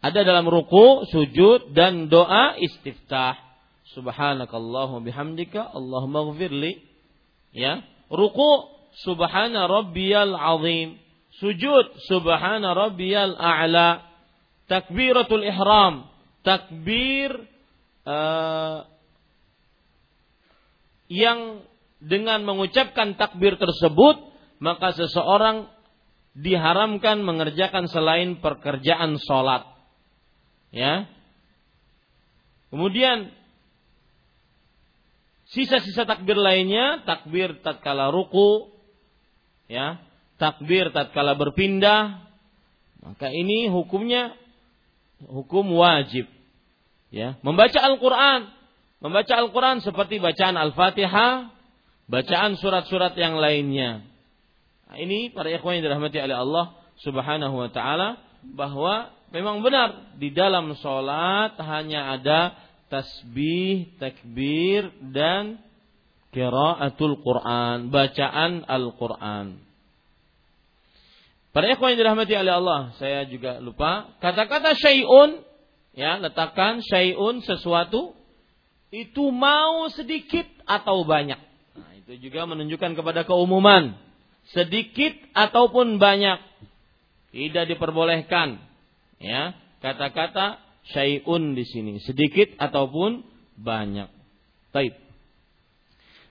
ada 0.05 0.21
dalam 0.21 0.45
ruku, 0.45 1.09
sujud, 1.09 1.73
dan 1.73 2.13
doa 2.13 2.61
istiftah. 2.61 3.41
Subhanakallahu 3.97 5.01
bihamdika, 5.01 5.73
Allahumma 5.73 6.29
gfirli. 6.37 6.85
Ya, 7.57 7.81
ruku, 8.13 8.69
subhana 9.01 9.65
rabbiyal 9.65 10.37
azim. 10.37 11.01
Sujud, 11.41 11.97
subhana 12.05 12.77
rabbiyal 12.77 13.35
a'la. 13.41 14.05
Takbiratul 14.71 15.43
ihram, 15.43 16.07
takbir 16.47 17.35
uh, 18.07 18.87
yang 21.11 21.67
dengan 21.99 22.47
mengucapkan 22.47 23.19
takbir 23.19 23.59
tersebut 23.59 24.31
maka 24.63 24.95
seseorang 24.95 25.67
diharamkan 26.39 27.27
mengerjakan 27.27 27.91
selain 27.91 28.39
pekerjaan 28.39 29.19
sholat. 29.19 29.67
Ya. 30.71 31.11
Kemudian 32.71 33.35
sisa-sisa 35.51 36.07
takbir 36.07 36.39
lainnya, 36.39 37.03
takbir 37.03 37.59
tatkala 37.67 38.15
ruku, 38.15 38.71
ya, 39.67 39.99
takbir 40.39 40.95
tatkala 40.95 41.35
berpindah, 41.35 42.31
maka 43.03 43.27
ini 43.35 43.67
hukumnya 43.67 44.39
hukum 45.27 45.67
wajib. 45.77 46.29
Ya, 47.11 47.35
membaca 47.43 47.79
Al-Qur'an 47.83 48.61
Membaca 49.01 49.33
Al-Quran 49.33 49.81
seperti 49.81 50.21
bacaan 50.21 50.61
Al-Fatihah, 50.61 51.49
bacaan 52.05 52.61
surat-surat 52.61 53.17
yang 53.17 53.41
lainnya. 53.41 54.05
Nah, 54.85 54.97
ini 55.01 55.33
para 55.33 55.49
ikhwan 55.49 55.81
yang 55.81 55.89
dirahmati 55.89 56.21
oleh 56.21 56.37
Allah 56.37 56.77
Subhanahu 57.01 57.57
wa 57.57 57.71
taala 57.73 58.21
bahwa 58.45 59.09
memang 59.33 59.65
benar 59.65 60.13
di 60.21 60.29
dalam 60.37 60.77
sholat 60.77 61.57
hanya 61.65 62.13
ada 62.13 62.61
tasbih, 62.93 63.97
takbir 63.97 64.93
dan 65.01 65.65
qiraatul 66.37 67.25
Quran, 67.25 67.89
bacaan 67.89 68.69
Al-Quran. 68.69 69.65
Para 71.51 71.67
ikhwan 71.67 71.95
yang 71.95 72.07
dirahmati 72.07 72.35
oleh 72.39 72.55
Allah, 72.55 72.95
saya 73.03 73.27
juga 73.27 73.59
lupa 73.59 74.15
kata-kata 74.23 74.79
syai'un 74.79 75.43
ya, 75.99 76.23
letakkan 76.23 76.79
syai'un 76.79 77.43
sesuatu 77.43 78.15
itu 78.95 79.35
mau 79.35 79.91
sedikit 79.91 80.47
atau 80.63 81.03
banyak. 81.03 81.39
Nah, 81.75 81.93
itu 81.99 82.23
juga 82.23 82.47
menunjukkan 82.47 82.95
kepada 82.95 83.27
keumuman. 83.27 83.99
Sedikit 84.51 85.15
ataupun 85.35 85.99
banyak. 85.99 86.39
Tidak 87.31 87.65
diperbolehkan. 87.71 88.59
Ya, 89.23 89.55
kata-kata 89.83 90.59
syai'un 90.91 91.55
di 91.55 91.67
sini, 91.67 92.03
sedikit 92.03 92.55
ataupun 92.59 93.23
banyak. 93.59 94.11
Baik. 94.71 94.95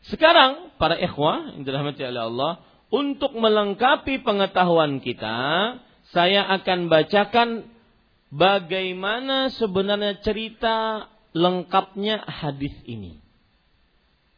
Sekarang 0.07 0.71
para 0.79 0.95
ikhwah 0.95 1.53
yang 1.55 1.67
dirahmati 1.67 2.01
oleh 2.07 2.23
Allah, 2.23 2.51
untuk 2.89 3.37
melengkapi 3.37 4.25
pengetahuan 4.25 4.97
kita, 5.01 5.77
saya 6.09 6.41
akan 6.57 6.89
bacakan 6.89 7.49
bagaimana 8.33 9.53
sebenarnya 9.53 10.21
cerita 10.25 11.05
lengkapnya 11.37 12.25
hadis 12.25 12.73
ini. 12.89 13.21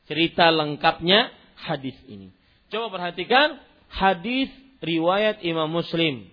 Cerita 0.04 0.52
lengkapnya 0.52 1.32
hadis 1.56 1.96
ini. 2.12 2.36
Coba 2.68 2.92
perhatikan 2.92 3.60
hadis 3.88 4.52
riwayat 4.84 5.40
Imam 5.48 5.72
Muslim 5.72 6.28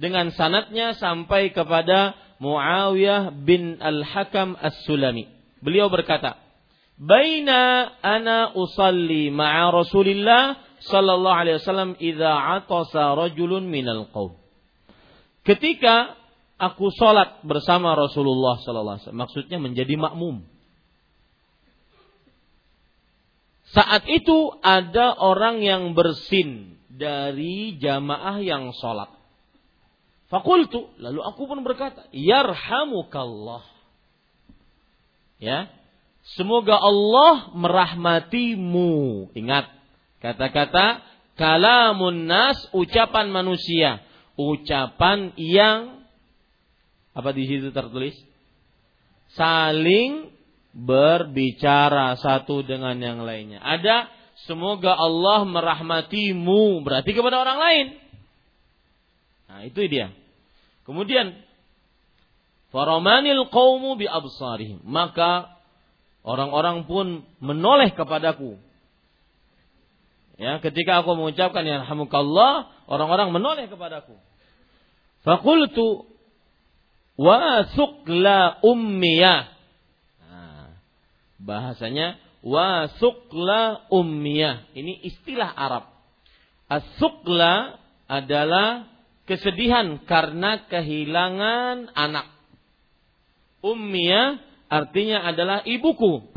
dengan 0.00 0.32
sanatnya 0.32 0.96
sampai 0.96 1.52
kepada 1.52 2.16
Muawiyah 2.38 3.34
bin 3.34 3.82
Al-Hakam 3.82 4.54
As-Sulami. 4.56 5.26
Beliau 5.58 5.90
berkata, 5.90 6.38
"Baina 6.96 7.92
ana 7.98 8.54
usalli 8.54 9.28
ma'a 9.34 9.74
Rasulillah 9.74 10.67
sallallahu 10.88 11.36
alaihi 11.36 11.60
wasallam 11.60 11.92
idza 12.00 12.32
atasa 12.32 13.12
rajulun 13.12 13.68
minal 13.68 14.08
qaum." 14.08 14.40
Ketika 15.44 16.18
aku 16.58 16.90
sholat 16.92 17.40
bersama 17.46 17.94
Rasulullah 17.94 18.58
Sallallahu 18.60 18.98
Alaihi 18.98 19.04
Wasallam. 19.06 19.22
Maksudnya 19.24 19.58
menjadi 19.62 19.94
makmum. 19.94 20.44
Saat 23.70 24.04
itu 24.10 24.58
ada 24.64 25.14
orang 25.14 25.62
yang 25.62 25.94
bersin 25.94 26.80
dari 26.90 27.78
jamaah 27.78 28.42
yang 28.42 28.74
sholat. 28.74 29.12
Fakultu, 30.28 30.92
lalu 31.00 31.24
aku 31.24 31.48
pun 31.48 31.64
berkata, 31.64 32.04
Yarhamukallah. 32.12 33.64
Ya, 35.38 35.70
semoga 36.36 36.76
Allah 36.76 37.54
merahmatimu. 37.54 39.30
Ingat, 39.32 39.70
kata-kata 40.18 41.02
kalamun 41.38 42.26
nas, 42.26 42.58
ucapan 42.74 43.30
manusia. 43.30 44.02
Ucapan 44.38 45.34
yang 45.34 46.06
apa 47.10 47.34
di 47.34 47.50
situ 47.50 47.74
tertulis? 47.74 48.14
Saling 49.34 50.30
berbicara 50.70 52.14
satu 52.14 52.62
dengan 52.62 52.94
yang 53.02 53.26
lainnya. 53.26 53.58
Ada 53.58 54.06
semoga 54.46 54.94
Allah 54.94 55.42
merahmatimu 55.42 56.86
berarti 56.86 57.10
kepada 57.10 57.42
orang 57.42 57.58
lain. 57.58 57.86
Nah, 59.50 59.60
itu 59.66 59.80
dia. 59.90 60.14
Kemudian 60.86 61.34
Faramanil 62.68 63.48
qaumu 63.48 63.96
bi 63.96 64.04
absarihim. 64.04 64.84
Maka 64.84 65.56
orang-orang 66.20 66.84
pun 66.84 67.24
menoleh 67.40 67.96
kepadaku. 67.96 68.60
Ya, 70.38 70.62
ketika 70.62 71.02
aku 71.02 71.18
mengucapkan 71.18 71.66
ya 71.66 71.82
rahmukallah, 71.82 72.70
orang-orang 72.86 73.34
menoleh 73.34 73.66
kepadaku. 73.66 74.14
Fakultu 75.26 76.06
wa 77.18 77.66
sukla 77.74 78.62
ummiyah. 78.62 79.50
Nah, 80.22 80.78
bahasanya 81.42 82.22
wa 82.46 82.86
sukla 83.02 83.90
ummiyah. 83.90 84.70
Ini 84.78 85.10
istilah 85.10 85.50
Arab. 85.50 85.90
Asukla 86.70 87.82
adalah 88.06 88.86
kesedihan 89.26 90.06
karena 90.06 90.70
kehilangan 90.70 91.90
anak. 91.98 92.30
Ummiyah 93.58 94.38
artinya 94.70 95.26
adalah 95.26 95.66
ibuku. 95.66 96.30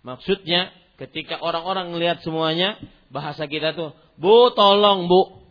Maksudnya 0.00 0.72
ketika 0.96 1.36
orang-orang 1.42 1.92
melihat 1.92 2.24
semuanya, 2.24 2.80
bahasa 3.10 3.46
kita 3.46 3.72
tuh, 3.76 3.94
Bu 4.16 4.52
tolong 4.56 5.06
bu. 5.06 5.44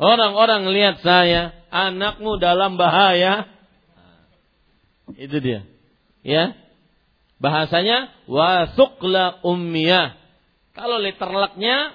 Orang-orang 0.00 0.72
lihat 0.72 1.04
saya, 1.04 1.52
anakmu 1.68 2.40
dalam 2.40 2.80
bahaya. 2.80 3.44
Itu 5.12 5.36
dia. 5.44 5.68
Ya. 6.24 6.56
Bahasanya 7.36 8.08
wasukla 8.24 9.44
ummiyah. 9.44 10.16
Kalau 10.72 10.96
letterleknya 11.00 11.92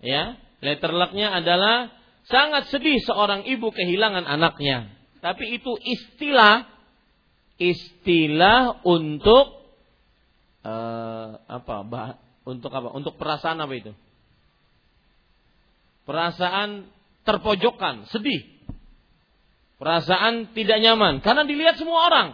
ya, 0.00 0.40
letterleknya 0.64 1.36
adalah 1.36 1.92
sangat 2.28 2.72
sedih 2.72 3.00
seorang 3.04 3.44
ibu 3.44 3.68
kehilangan 3.68 4.24
anaknya. 4.24 4.92
Tapi 5.20 5.60
itu 5.60 5.72
istilah 5.80 6.68
istilah 7.60 8.84
untuk 8.84 9.60
uh, 10.64 11.28
apa? 11.44 11.76
Bah, 11.84 12.23
untuk 12.44 12.70
apa? 12.72 12.92
Untuk 12.92 13.16
perasaan 13.16 13.58
apa 13.60 13.72
itu? 13.72 13.92
Perasaan 16.04 16.88
terpojokkan, 17.24 18.08
sedih. 18.12 18.44
Perasaan 19.80 20.52
tidak 20.52 20.78
nyaman 20.80 21.24
karena 21.24 21.48
dilihat 21.48 21.80
semua 21.80 22.08
orang. 22.08 22.28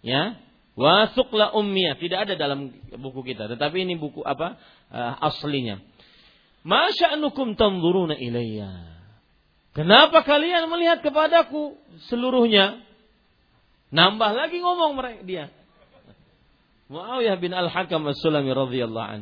Ya, 0.00 0.40
wasukla 0.78 1.52
ummiyah 1.52 1.98
tidak 2.00 2.30
ada 2.30 2.34
dalam 2.38 2.72
buku 2.96 3.20
kita, 3.26 3.50
tetapi 3.50 3.84
ini 3.84 3.98
buku 3.98 4.22
apa? 4.24 4.56
Uh, 4.88 5.14
aslinya. 5.28 5.82
Masya'nukum 6.62 7.58
tanzuruna 7.58 8.16
ilayya. 8.16 8.90
Kenapa 9.74 10.26
kalian 10.26 10.66
melihat 10.66 11.02
kepadaku 11.02 11.78
seluruhnya? 12.10 12.82
Nambah 13.90 14.30
lagi 14.34 14.62
ngomong 14.62 14.94
mereka 14.98 15.20
dia. 15.26 15.44
Muawiyah 16.90 17.38
bin 17.38 17.54
Al-Hakam 17.54 18.02
As-Sulami 18.10 18.50
radhiyallahu 18.50 19.08
an. 19.08 19.20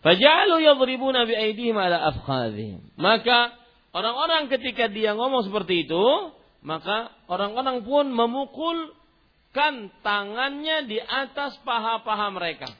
Faja'alu 0.00 0.64
yadribuna 0.64 1.28
bi 1.28 1.36
aydihim 1.36 1.76
ala 1.76 2.00
afkhadhihim. 2.08 2.96
Maka 2.96 3.52
orang-orang 3.92 4.48
ketika 4.48 4.88
dia 4.88 5.12
ngomong 5.12 5.44
seperti 5.44 5.84
itu, 5.84 6.32
maka 6.64 7.12
orang-orang 7.28 7.84
pun 7.84 8.08
memukulkan 8.08 9.92
tangannya 10.00 10.88
di 10.88 10.96
atas 10.96 11.60
paha-paha 11.60 12.26
mereka. 12.32 12.72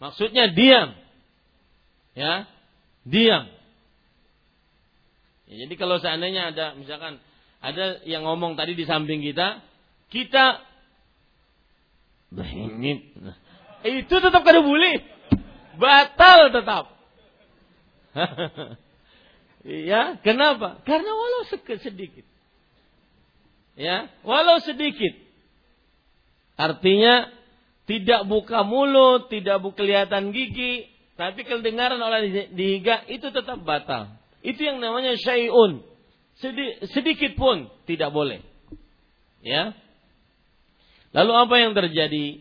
Maksudnya 0.00 0.52
diam. 0.52 0.92
Ya, 2.12 2.44
diam. 3.08 3.48
Ya, 5.48 5.54
jadi 5.64 5.74
kalau 5.80 5.96
seandainya 5.96 6.52
ada 6.52 6.76
misalkan 6.76 7.16
ada 7.64 8.04
yang 8.04 8.28
ngomong 8.28 8.60
tadi 8.60 8.76
di 8.76 8.84
samping 8.84 9.24
kita, 9.24 9.64
kita 10.12 10.69
nah, 12.30 13.36
itu 13.82 14.14
tetap 14.14 14.42
kada 14.46 14.62
boleh. 14.62 15.02
Batal 15.80 16.54
tetap. 16.54 16.84
ya, 19.90 20.18
kenapa? 20.20 20.82
Karena 20.86 21.10
walau 21.10 21.42
sedikit. 21.78 22.26
Ya, 23.78 24.10
walau 24.26 24.60
sedikit. 24.60 25.14
Artinya 26.60 27.32
tidak 27.88 28.28
buka 28.28 28.62
mulut, 28.62 29.32
tidak 29.32 29.64
buka 29.64 29.82
kelihatan 29.82 30.30
gigi, 30.36 30.86
tapi 31.16 31.42
kedengaran 31.48 31.98
oleh 31.98 32.52
dihiga 32.52 33.08
itu 33.08 33.32
tetap 33.32 33.64
batal. 33.64 34.12
Itu 34.44 34.60
yang 34.60 34.80
namanya 34.80 35.16
syai'un. 35.16 35.84
sedikit 36.92 37.36
pun 37.36 37.68
tidak 37.84 38.12
boleh. 38.12 38.40
Ya. 39.44 39.76
Lalu 41.10 41.32
apa 41.34 41.54
yang 41.58 41.72
terjadi? 41.74 42.38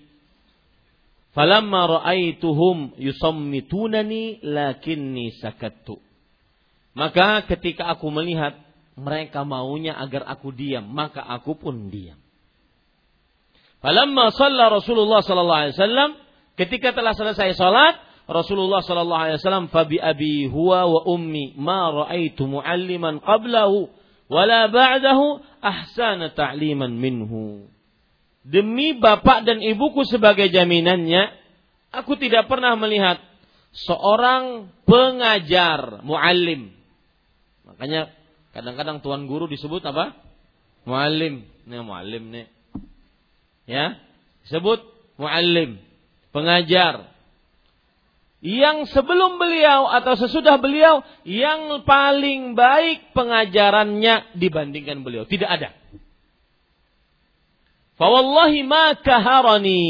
Falamma 1.33 2.01
ra'aituhum 2.01 2.97
yusammitunani 2.97 4.41
lakinni 4.45 5.33
sakattu. 5.37 6.01
Maka 6.97 7.45
ketika 7.45 7.85
aku 7.89 8.09
melihat 8.09 8.57
mereka 8.97 9.45
maunya 9.45 9.95
agar 9.95 10.25
aku 10.25 10.51
diam, 10.51 10.83
maka 10.89 11.21
aku 11.23 11.55
pun 11.55 11.87
diam. 11.87 12.17
Falamma 13.79 14.35
shalla 14.35 14.67
Rasulullah 14.67 15.23
sallallahu 15.23 15.59
alaihi 15.63 15.75
wasallam, 15.79 16.09
ketika 16.59 16.91
telah 16.91 17.15
selesai 17.15 17.55
salat, 17.55 17.95
Rasulullah 18.27 18.83
sallallahu 18.83 19.21
alaihi 19.25 19.37
wasallam 19.39 19.71
fabi 19.71 19.97
abi 19.97 20.45
huwa 20.51 20.85
wa 20.85 21.01
ummi 21.07 21.55
ma 21.57 21.89
raaitu 21.89 22.45
mualliman 22.45 23.23
qablahu 23.23 23.89
wala 24.29 24.69
ba'dahu 24.69 25.41
ahsana 25.63 26.35
ta'liman 26.35 26.93
minhu. 26.93 27.65
Demi 28.49 28.97
bapak 28.97 29.45
dan 29.45 29.61
ibuku 29.61 30.01
sebagai 30.09 30.49
jaminannya, 30.49 31.29
aku 31.93 32.17
tidak 32.17 32.49
pernah 32.49 32.73
melihat 32.73 33.21
seorang 33.85 34.73
pengajar 34.89 36.01
muallim. 36.01 36.73
Makanya 37.69 38.09
kadang-kadang 38.57 39.05
tuan 39.05 39.29
guru 39.29 39.45
disebut 39.45 39.85
apa? 39.85 40.17
Muallim. 40.89 41.45
Nih 41.69 41.85
muallim 41.85 42.33
nih. 42.33 42.49
Ya, 43.69 44.01
disebut 44.49 44.81
muallim, 45.21 45.77
pengajar 46.33 47.05
yang 48.39 48.87
sebelum 48.87 49.35
beliau 49.35 49.91
atau 49.91 50.15
sesudah 50.15 50.57
beliau 50.63 51.03
yang 51.27 51.83
paling 51.83 52.55
baik 52.55 53.11
pengajarannya 53.11 54.33
dibandingkan 54.39 55.03
beliau. 55.03 55.27
Tidak 55.27 55.45
ada. 55.45 55.75
Fawallahi 57.99 58.63
ma 58.63 58.95
kaharani. 58.95 59.83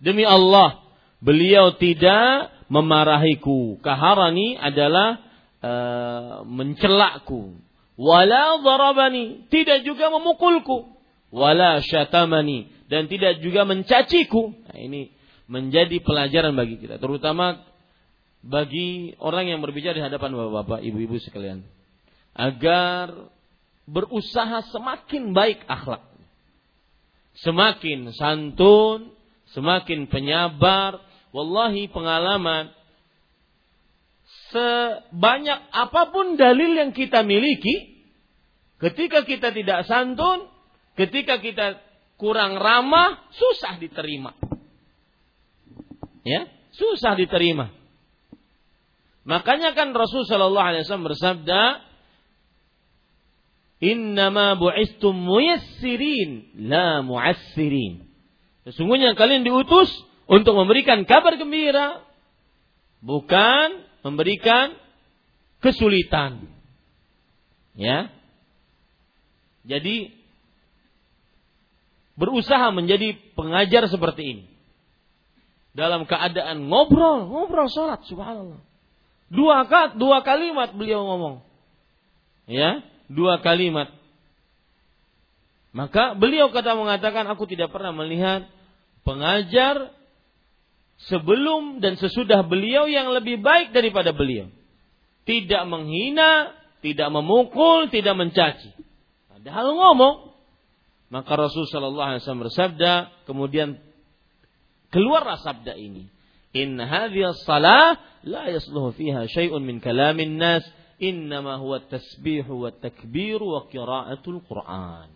Demi 0.00 0.24
Allah, 0.24 0.80
beliau 1.20 1.76
tidak 1.76 2.48
memarahiku. 2.72 3.76
Kaharani 3.84 4.56
adalah 4.56 5.20
uh, 5.60 6.42
mencelakku. 6.48 7.60
Wala 7.94 8.58
darabani, 8.64 9.46
tidak 9.52 9.84
juga 9.84 10.10
memukulku. 10.10 10.96
Wala 11.30 11.84
syatamani 11.84 12.72
dan 12.88 13.06
tidak 13.12 13.44
juga 13.44 13.68
mencaciku. 13.68 14.50
Nah, 14.50 14.78
ini 14.80 15.12
menjadi 15.44 16.00
pelajaran 16.00 16.56
bagi 16.56 16.80
kita, 16.80 16.96
terutama 16.96 17.60
bagi 18.40 19.12
orang 19.20 19.52
yang 19.52 19.60
berbicara 19.60 19.96
di 19.96 20.04
hadapan 20.04 20.32
bapak-bapak, 20.32 20.80
ibu-ibu 20.84 21.20
sekalian. 21.20 21.64
Agar 22.32 23.30
berusaha 23.84 24.64
semakin 24.72 25.36
baik 25.36 25.64
akhlak. 25.68 26.13
Semakin 27.42 28.14
santun, 28.14 29.10
semakin 29.54 30.06
penyabar. 30.06 31.02
Wallahi 31.34 31.90
pengalaman 31.90 32.70
sebanyak 34.54 35.60
apa 35.74 36.14
pun 36.14 36.38
dalil 36.38 36.78
yang 36.78 36.94
kita 36.94 37.26
miliki, 37.26 38.06
ketika 38.78 39.26
kita 39.26 39.50
tidak 39.50 39.82
santun, 39.90 40.46
ketika 40.94 41.42
kita 41.42 41.82
kurang 42.14 42.54
ramah, 42.58 43.26
susah 43.34 43.82
diterima. 43.82 44.30
Ya, 46.24 46.48
susah 46.72 47.18
diterima. 47.18 47.74
Makanya 49.26 49.72
kan 49.74 49.92
Rasul 49.92 50.24
Shallallahu 50.24 50.68
Alaihi 50.70 50.82
Wasallam 50.86 51.08
bersabda, 51.10 51.60
Innama 53.82 54.54
bu'istum 54.54 55.14
muyassirin 55.14 56.54
la 56.70 57.02
mu'assirin. 57.02 58.06
Sesungguhnya 58.64 59.18
kalian 59.18 59.44
diutus 59.44 59.90
untuk 60.24 60.56
memberikan 60.56 61.04
kabar 61.04 61.36
gembira, 61.36 62.00
bukan 63.04 63.84
memberikan 64.00 64.72
kesulitan. 65.60 66.48
Ya. 67.76 68.08
Jadi 69.64 70.12
berusaha 72.14 72.70
menjadi 72.70 73.16
pengajar 73.34 73.90
seperti 73.90 74.22
ini. 74.22 74.44
Dalam 75.74 76.06
keadaan 76.06 76.70
ngobrol, 76.70 77.26
ngobrol 77.26 77.66
sholat, 77.66 78.06
subhanallah. 78.06 78.62
Dua 79.26 79.66
dua 79.98 80.22
kalimat 80.22 80.70
beliau 80.70 81.02
ngomong. 81.02 81.42
Ya, 82.46 82.84
dua 83.08 83.40
kalimat. 83.40 83.92
Maka 85.74 86.14
beliau 86.14 86.54
kata 86.54 86.78
mengatakan 86.78 87.26
aku 87.26 87.50
tidak 87.50 87.74
pernah 87.74 87.90
melihat 87.90 88.46
pengajar 89.02 89.90
sebelum 91.10 91.82
dan 91.82 91.98
sesudah 91.98 92.46
beliau 92.46 92.86
yang 92.86 93.10
lebih 93.10 93.42
baik 93.42 93.74
daripada 93.74 94.14
beliau. 94.14 94.48
Tidak 95.26 95.62
menghina, 95.66 96.54
tidak 96.84 97.08
memukul, 97.10 97.90
tidak 97.90 98.14
mencaci. 98.14 98.70
Padahal 99.26 99.74
ngomong. 99.74 100.16
Maka 101.12 101.32
Rasul 101.36 101.66
Shallallahu 101.68 102.08
Alaihi 102.16 102.20
Wasallam 102.22 102.44
bersabda, 102.48 102.92
kemudian 103.28 103.78
keluarlah 104.94 105.40
sabda 105.42 105.74
ini. 105.74 106.10
In 106.54 106.78
hadhihi 106.78 107.34
salah 107.42 107.98
la 108.22 108.46
yasluhu 108.46 108.94
fiha 108.94 109.26
syai'un 109.26 109.58
min 109.58 109.82
kalamin 109.82 110.38
nas 110.38 110.62
innama 110.98 111.58
huwa 111.58 111.82
tasbih 111.82 112.46
wa 112.46 112.70
takbir 112.70 113.42
wa 113.42 113.66
qiraatul 113.70 114.42
Quran. 114.44 115.08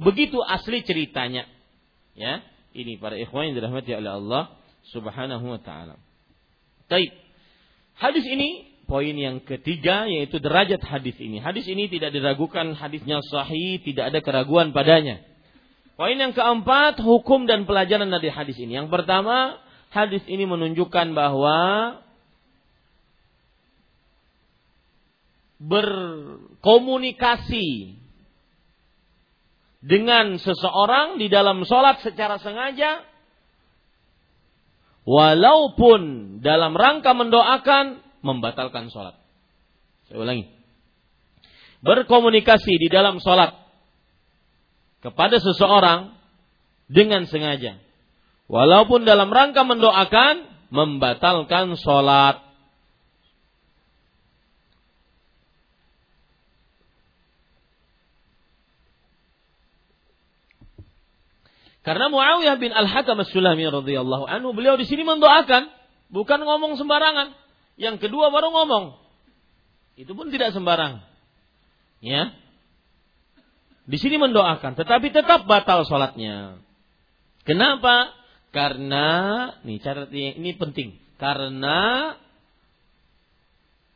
Begitu 0.00 0.40
asli 0.42 0.82
ceritanya. 0.82 1.46
Ya, 2.12 2.44
ini 2.76 3.00
para 3.00 3.16
ikhwan 3.16 3.52
yang 3.52 3.56
dirahmati 3.62 3.92
oleh 3.96 4.12
Allah 4.12 4.44
Subhanahu 4.92 5.46
wa 5.46 5.60
taala. 5.62 5.96
Baik. 6.90 7.14
Hadis 7.96 8.26
ini 8.26 8.72
poin 8.84 9.14
yang 9.16 9.40
ketiga 9.40 10.04
yaitu 10.04 10.42
derajat 10.42 10.82
hadis 10.84 11.16
ini. 11.16 11.40
Hadis 11.40 11.64
ini 11.70 11.88
tidak 11.88 12.12
diragukan 12.12 12.76
hadisnya 12.76 13.22
sahih, 13.30 13.80
tidak 13.80 14.12
ada 14.12 14.20
keraguan 14.20 14.76
padanya. 14.76 15.22
Poin 15.96 16.18
yang 16.18 16.34
keempat, 16.34 16.98
hukum 16.98 17.46
dan 17.46 17.68
pelajaran 17.68 18.10
dari 18.10 18.32
hadis 18.32 18.58
ini. 18.58 18.74
Yang 18.74 18.90
pertama, 18.90 19.60
hadis 19.92 20.24
ini 20.26 20.48
menunjukkan 20.48 21.14
bahwa 21.14 21.58
berkomunikasi 25.62 27.94
dengan 29.82 30.38
seseorang 30.38 31.18
di 31.18 31.28
dalam 31.30 31.64
sholat 31.66 31.98
secara 32.02 32.38
sengaja 32.38 33.02
walaupun 35.02 36.38
dalam 36.42 36.76
rangka 36.78 37.14
mendoakan 37.14 38.02
membatalkan 38.22 38.90
sholat. 38.90 39.18
Saya 40.06 40.22
ulangi. 40.22 40.46
Berkomunikasi 41.82 42.78
di 42.78 42.86
dalam 42.86 43.18
sholat 43.18 43.58
kepada 45.02 45.42
seseorang 45.42 46.14
dengan 46.86 47.26
sengaja. 47.26 47.82
Walaupun 48.46 49.02
dalam 49.02 49.34
rangka 49.34 49.66
mendoakan 49.66 50.46
membatalkan 50.70 51.74
sholat. 51.74 52.38
Karena 61.82 62.06
Muawiyah 62.06 62.62
bin 62.62 62.70
Al-Hakam 62.70 63.26
As-Sulami 63.26 63.66
radhiyallahu 63.66 64.30
anhu 64.30 64.54
beliau 64.54 64.78
di 64.78 64.86
sini 64.86 65.02
mendoakan, 65.02 65.66
bukan 66.14 66.46
ngomong 66.46 66.78
sembarangan. 66.78 67.34
Yang 67.74 68.06
kedua 68.06 68.30
baru 68.30 68.54
ngomong. 68.54 69.02
Itu 69.98 70.14
pun 70.14 70.30
tidak 70.30 70.54
sembarang. 70.54 71.02
Ya. 71.98 72.30
Di 73.82 73.98
sini 73.98 74.14
mendoakan, 74.14 74.78
tetapi 74.78 75.10
tetap 75.10 75.42
batal 75.50 75.82
sholatnya. 75.82 76.62
Kenapa? 77.42 78.14
Karena, 78.54 79.50
nih 79.66 79.82
cara 79.82 80.06
ini 80.06 80.54
penting. 80.54 81.02
Karena 81.18 82.14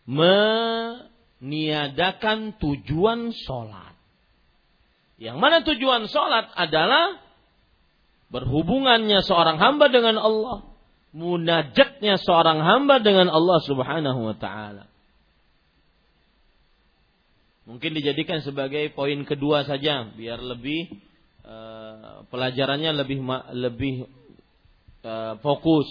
meniadakan 0.06 2.58
tujuan 2.58 3.30
sholat. 3.46 3.94
Yang 5.22 5.38
mana 5.38 5.62
tujuan 5.62 6.10
sholat 6.10 6.50
adalah 6.58 7.25
berhubungannya 8.30 9.22
seorang 9.22 9.58
hamba 9.58 9.86
dengan 9.86 10.18
Allah, 10.18 10.66
munajatnya 11.14 12.18
seorang 12.20 12.60
hamba 12.60 12.98
dengan 12.98 13.30
Allah 13.30 13.58
Subhanahu 13.62 14.20
wa 14.32 14.36
taala. 14.36 14.90
Mungkin 17.66 17.98
dijadikan 17.98 18.46
sebagai 18.46 18.94
poin 18.94 19.26
kedua 19.26 19.66
saja 19.66 20.06
biar 20.14 20.38
lebih 20.38 20.86
uh, 21.42 22.22
pelajarannya 22.30 22.94
lebih 22.94 23.18
lebih 23.58 23.94
uh, 25.02 25.34
fokus. 25.42 25.86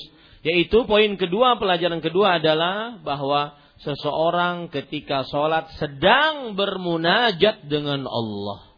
Yaitu 0.45 0.87
poin 0.87 1.19
kedua 1.19 1.59
pelajaran 1.59 1.99
kedua 1.99 2.39
adalah 2.39 2.95
bahwa 3.03 3.59
seseorang 3.83 4.71
ketika 4.71 5.27
sholat 5.27 5.67
sedang 5.75 6.55
bermunajat 6.55 7.67
dengan 7.67 8.07
Allah. 8.07 8.74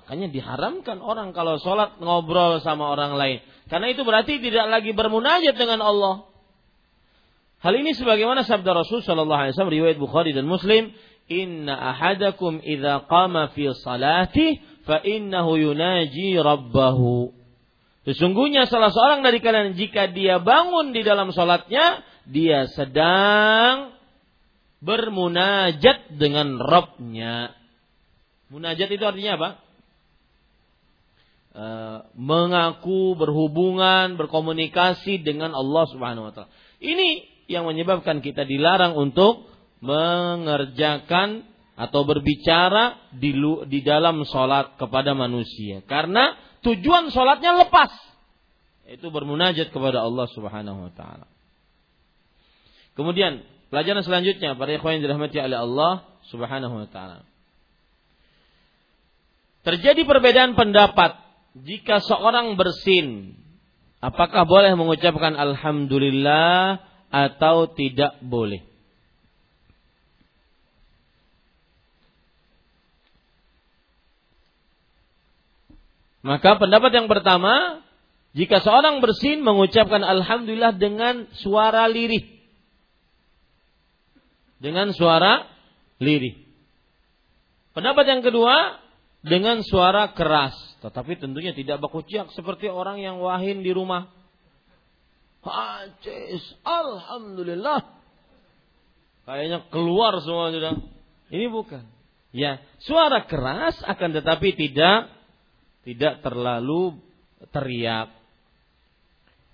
Makanya 0.00 0.32
diharamkan 0.32 1.04
orang 1.04 1.36
kalau 1.36 1.60
sholat 1.60 2.00
ngobrol 2.00 2.64
sama 2.64 2.88
orang 2.88 3.20
lain. 3.20 3.44
Karena 3.68 3.92
itu 3.92 4.00
berarti 4.00 4.40
tidak 4.40 4.66
lagi 4.72 4.96
bermunajat 4.96 5.54
dengan 5.60 5.84
Allah. 5.84 6.24
Hal 7.60 7.76
ini 7.76 7.92
sebagaimana 7.92 8.48
sabda 8.48 8.72
Rasul 8.72 9.04
Shallallahu 9.04 9.36
Alaihi 9.36 9.52
Wasallam 9.52 9.76
riwayat 9.76 10.00
Bukhari 10.00 10.32
dan 10.32 10.48
Muslim, 10.48 10.96
Inna 11.28 11.76
ahadakum 11.92 12.64
idza 12.64 13.04
qama 13.04 13.52
fi 13.52 13.68
salati 13.76 14.58
fa 14.88 15.04
innahu 15.04 15.60
yunaji 15.60 16.40
rabbahu. 16.40 17.36
Sesungguhnya 18.08 18.64
salah 18.64 18.88
seorang 18.88 19.20
dari 19.20 19.44
kalian 19.44 19.76
jika 19.76 20.08
dia 20.08 20.40
bangun 20.40 20.96
di 20.96 21.04
dalam 21.04 21.36
salatnya, 21.36 22.00
dia 22.24 22.64
sedang 22.72 23.92
bermunajat 24.80 26.16
dengan 26.16 26.56
Rabbnya. 26.56 27.52
Munajat 28.48 28.88
itu 28.88 29.04
artinya 29.04 29.36
apa? 29.36 29.50
E, 31.50 31.66
mengaku 32.14 33.18
berhubungan, 33.18 34.14
berkomunikasi 34.14 35.22
dengan 35.26 35.50
Allah 35.50 35.84
Subhanahu 35.90 36.30
wa 36.30 36.32
taala. 36.32 36.50
Ini 36.78 37.26
yang 37.50 37.66
menyebabkan 37.66 38.22
kita 38.22 38.46
dilarang 38.46 38.94
untuk 38.94 39.50
mengerjakan 39.82 41.50
atau 41.80 42.04
berbicara 42.04 43.10
di, 43.16 43.32
di 43.66 43.80
dalam 43.80 44.20
sholat 44.28 44.76
kepada 44.76 45.16
manusia. 45.16 45.80
Karena 45.88 46.36
tujuan 46.60 47.08
sholatnya 47.08 47.56
lepas. 47.66 47.88
Itu 48.84 49.08
bermunajat 49.08 49.70
kepada 49.70 50.02
Allah 50.02 50.26
subhanahu 50.34 50.90
wa 50.90 50.92
ta'ala. 50.92 51.26
Kemudian, 52.98 53.46
pelajaran 53.70 54.02
selanjutnya, 54.02 54.58
para 54.58 54.74
ikhwan 54.74 54.98
yang 54.98 55.06
dirahmati 55.06 55.38
oleh 55.38 55.58
Allah 55.62 55.92
subhanahu 56.26 56.74
wa 56.84 56.88
ta'ala. 56.90 57.22
Terjadi 59.62 60.02
perbedaan 60.02 60.58
pendapat 60.58 61.16
jika 61.58 61.98
seorang 62.02 62.54
bersin. 62.54 63.38
Apakah 64.00 64.48
boleh 64.48 64.72
mengucapkan 64.80 65.36
Alhamdulillah 65.36 66.80
atau 67.12 67.68
tidak 67.68 68.16
boleh? 68.24 68.64
Maka 76.20 76.60
pendapat 76.60 76.92
yang 76.92 77.08
pertama, 77.08 77.80
jika 78.36 78.60
seorang 78.60 79.00
bersin 79.00 79.40
mengucapkan 79.40 80.04
alhamdulillah 80.04 80.76
dengan 80.76 81.26
suara 81.32 81.88
lirih. 81.88 82.28
Dengan 84.60 84.92
suara 84.92 85.48
lirih. 85.96 86.36
Pendapat 87.72 88.04
yang 88.04 88.20
kedua, 88.20 88.76
dengan 89.24 89.64
suara 89.64 90.12
keras. 90.12 90.69
Tetapi 90.80 91.20
tentunya 91.20 91.52
tidak 91.52 91.80
bakuciak 91.84 92.32
seperti 92.32 92.72
orang 92.72 93.00
yang 93.00 93.20
wahin 93.20 93.60
di 93.60 93.72
rumah. 93.72 94.08
Hacis, 95.44 96.44
alhamdulillah. 96.64 97.80
Kayaknya 99.28 99.68
keluar 99.68 100.20
semua 100.24 100.52
sudah. 100.52 100.74
Ini 101.30 101.46
bukan. 101.52 101.84
Ya, 102.30 102.62
suara 102.82 103.26
keras 103.26 103.76
akan 103.84 104.10
tetapi 104.16 104.54
tidak 104.54 105.10
tidak 105.84 106.22
terlalu 106.24 106.96
teriak. 107.50 108.12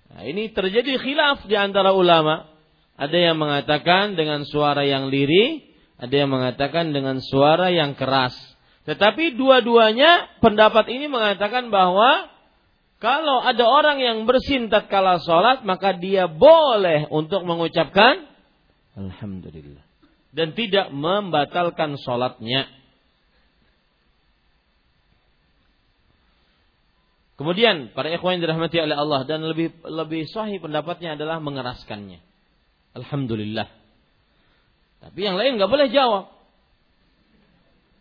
Nah, 0.07 0.21
ini 0.23 0.51
terjadi 0.51 0.99
khilaf 0.99 1.43
di 1.47 1.55
antara 1.55 1.91
ulama. 1.91 2.47
Ada 2.97 3.31
yang 3.31 3.37
mengatakan 3.37 4.17
dengan 4.17 4.41
suara 4.47 4.81
yang 4.81 5.13
lirih, 5.13 5.61
ada 6.01 6.13
yang 6.13 6.33
mengatakan 6.33 6.91
dengan 6.95 7.21
suara 7.21 7.69
yang 7.69 7.93
keras. 7.93 8.33
Tetapi 8.87 9.35
dua-duanya 9.35 10.39
pendapat 10.39 10.87
ini 10.87 11.11
mengatakan 11.11 11.67
bahwa 11.67 12.31
kalau 13.03 13.43
ada 13.43 13.67
orang 13.67 13.99
yang 13.99 14.23
bersin 14.23 14.71
tatkala 14.71 15.19
sholat, 15.19 15.61
maka 15.67 15.93
dia 15.99 16.25
boleh 16.31 17.11
untuk 17.11 17.43
mengucapkan 17.43 18.25
Alhamdulillah. 18.97 19.85
Dan 20.33 20.57
tidak 20.57 20.89
membatalkan 20.89 21.99
sholatnya. 22.01 22.65
Kemudian 27.37 27.93
para 27.93 28.09
ikhwan 28.09 28.41
yang 28.41 28.49
dirahmati 28.49 28.81
oleh 28.81 28.97
Allah 28.97 29.21
dan 29.29 29.45
lebih 29.45 29.69
lebih 29.85 30.25
sahih 30.25 30.57
pendapatnya 30.57 31.13
adalah 31.13 31.37
mengeraskannya. 31.37 32.17
Alhamdulillah. 32.97 33.69
Tapi 35.05 35.19
yang 35.21 35.37
lain 35.37 35.61
nggak 35.61 35.69
boleh 35.69 35.93
jawab. 35.93 36.33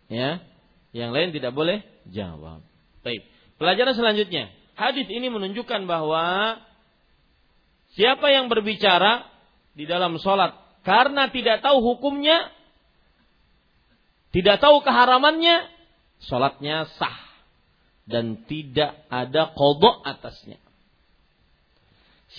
Ya, 0.08 0.40
yang 0.96 1.12
lain 1.12 1.36
tidak 1.36 1.52
boleh 1.52 1.84
jawab. 2.08 2.64
Baik. 3.04 3.28
Pelajaran 3.60 3.92
selanjutnya, 3.92 4.48
hadis 4.72 5.04
ini 5.12 5.28
menunjukkan 5.28 5.84
bahwa 5.84 6.56
siapa 7.92 8.32
yang 8.32 8.48
berbicara 8.48 9.28
di 9.76 9.84
dalam 9.84 10.16
sholat 10.16 10.56
karena 10.88 11.28
tidak 11.28 11.60
tahu 11.60 11.84
hukumnya, 11.84 12.48
tidak 14.32 14.56
tahu 14.64 14.80
keharamannya, 14.80 15.68
sholatnya 16.24 16.88
sah 16.96 17.18
dan 18.08 18.48
tidak 18.48 18.96
ada 19.12 19.52
kodok 19.52 20.00
atasnya. 20.00 20.56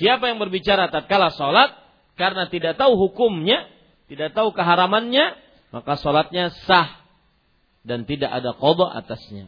Siapa 0.02 0.34
yang 0.34 0.42
berbicara 0.42 0.90
tatkala 0.90 1.30
sholat 1.34 1.74
karena 2.18 2.50
tidak 2.50 2.78
tahu 2.78 2.98
hukumnya, 2.98 3.70
tidak 4.10 4.34
tahu 4.34 4.50
keharamannya, 4.54 5.38
maka 5.70 5.94
sholatnya 5.98 6.54
sah 6.66 7.07
dan 7.88 8.04
tidak 8.04 8.28
ada 8.28 8.52
kodok 8.52 8.92
atasnya. 8.92 9.48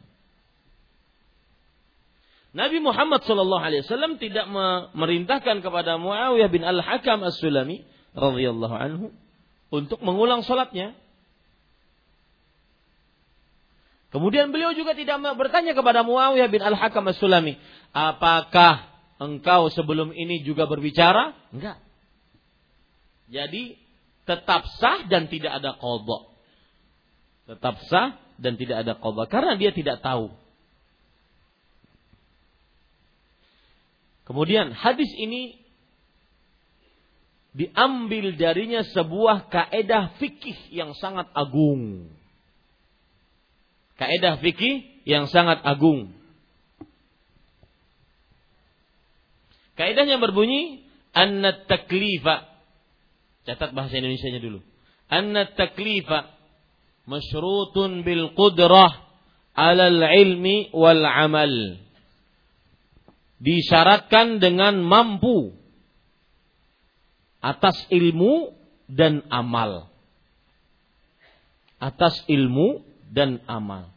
Nabi 2.49 2.81
Muhammad 2.81 3.21
Shallallahu 3.27 3.61
Alaihi 3.61 3.85
Wasallam 3.85 4.17
tidak 4.17 4.49
memerintahkan 4.49 5.61
kepada 5.61 6.01
Muawiyah 6.01 6.49
bin 6.49 6.65
Al 6.65 6.81
Hakam 6.81 7.21
As 7.21 7.37
Sulami 7.37 7.85
radhiyallahu 8.17 8.73
anhu 8.73 9.05
untuk 9.69 10.01
mengulang 10.01 10.41
sholatnya. 10.41 10.97
Kemudian 14.09 14.49
beliau 14.49 14.73
juga 14.73 14.97
tidak 14.97 15.21
bertanya 15.37 15.77
kepada 15.77 16.01
Muawiyah 16.01 16.49
bin 16.49 16.65
Al-Hakam 16.65 17.05
As-Sulami, 17.13 17.61
apakah 17.93 18.89
engkau 19.21 19.69
sebelum 19.69 20.09
ini 20.17 20.41
juga 20.41 20.65
berbicara? 20.65 21.37
Enggak. 21.53 21.77
Jadi 23.29 23.77
tetap 24.25 24.65
sah 24.81 25.05
dan 25.05 25.29
tidak 25.29 25.61
ada 25.61 25.77
qadha. 25.77 26.19
Tetap 27.53 27.75
sah 27.85 28.17
dan 28.39 28.55
tidak 28.55 28.87
ada 28.87 28.95
qadha 28.95 29.23
karena 29.27 29.53
dia 29.59 29.75
tidak 29.75 29.99
tahu. 29.99 30.31
Kemudian 34.23 34.71
hadis 34.71 35.09
ini 35.17 35.57
diambil 37.51 38.37
darinya 38.37 38.85
sebuah 38.85 39.49
kaedah 39.49 40.15
fikih 40.21 40.69
yang 40.71 40.95
sangat 40.95 41.27
agung. 41.33 42.13
Kaedah 43.99 44.39
fikih 44.39 45.03
yang 45.03 45.27
sangat 45.27 45.59
agung. 45.65 46.15
Kaedahnya 49.75 50.21
berbunyi 50.23 50.87
anna 51.11 51.65
taklifa. 51.67 52.47
Catat 53.43 53.75
bahasa 53.75 53.97
Indonesia-nya 53.97 54.39
dulu. 54.39 54.63
Anna 55.09 55.49
taklifa 55.51 56.38
masyrutun 57.09 58.05
bil 58.05 58.37
qudrah 58.37 58.93
alal 59.57 59.99
ilmi 60.05 60.69
wal 60.69 61.01
amal. 61.01 61.81
Disyaratkan 63.41 64.37
dengan 64.37 64.83
mampu 64.85 65.57
atas 67.41 67.87
ilmu 67.89 68.53
dan 68.85 69.25
amal. 69.33 69.89
Atas 71.81 72.21
ilmu 72.29 72.83
dan 73.09 73.41
amal. 73.49 73.89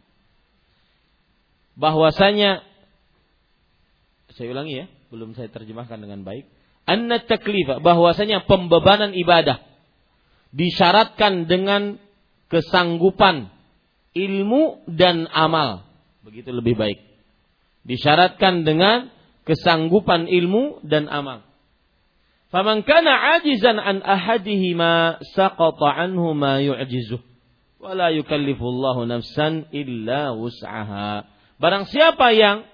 Bahwasanya 1.74 2.62
saya 4.32 4.48
ulangi 4.54 4.86
ya, 4.86 4.86
belum 5.12 5.36
saya 5.36 5.52
terjemahkan 5.52 6.00
dengan 6.00 6.24
baik. 6.24 6.48
Anna 6.88 7.20
taklifa 7.22 7.78
bahwasanya 7.78 8.46
pembebanan 8.46 9.14
ibadah 9.14 9.62
disyaratkan 10.54 11.46
dengan 11.46 11.98
kesanggupan 12.52 13.48
ilmu 14.12 14.84
dan 14.84 15.24
amal. 15.32 15.88
Begitu 16.20 16.52
lebih 16.52 16.76
baik. 16.76 17.00
Disyaratkan 17.88 18.68
dengan 18.68 19.08
kesanggupan 19.48 20.28
ilmu 20.28 20.84
dan 20.84 21.08
amal. 21.08 21.40
Faman 22.52 22.84
kana 22.84 23.40
ajizan 23.40 23.80
an 23.80 24.04
ahadihima 24.04 25.24
saqata 25.32 25.88
anhu 25.96 26.36
ma 26.36 26.60
yu'jizuh. 26.60 27.24
Wa 27.80 27.96
la 27.96 28.12
yukallifullahu 28.12 29.08
nafsan 29.08 29.72
illa 29.72 30.36
wus'aha. 30.36 31.24
Barang 31.56 31.88
siapa 31.88 32.36
yang 32.36 32.68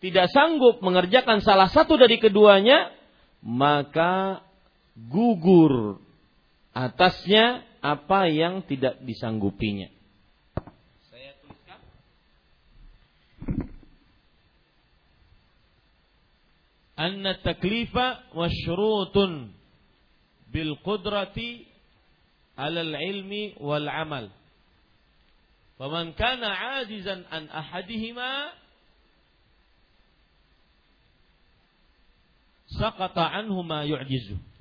tidak 0.00 0.32
sanggup 0.32 0.80
mengerjakan 0.80 1.44
salah 1.44 1.68
satu 1.68 2.00
dari 2.00 2.16
keduanya, 2.16 2.90
maka 3.44 4.40
gugur 4.96 6.00
atasnya 6.72 7.62
apa 7.84 8.32
yang 8.32 8.64
tidak 8.64 8.96
disanggupinya. 9.04 9.92
Saya 11.12 11.36
tuliskan. 11.44 11.80
Anna 16.96 17.36
taklifa 17.44 18.24
masyrutun 18.32 19.52
bil 20.48 20.80
qudrati 20.80 21.68
alal 22.56 22.96
ilmi 22.96 23.60
wal 23.60 23.84
amal. 23.84 24.32
Faman 25.76 26.16
kana 26.16 26.80
ajizan 26.80 27.28
an 27.28 27.52
ahadihima 27.52 28.64
Sakata 32.74 33.28
anhu 33.28 33.60
ma 33.62 33.84
yu'jizu. 33.84 34.53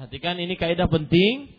Perhatikan 0.00 0.40
ini 0.40 0.56
kaidah 0.56 0.88
penting. 0.88 1.52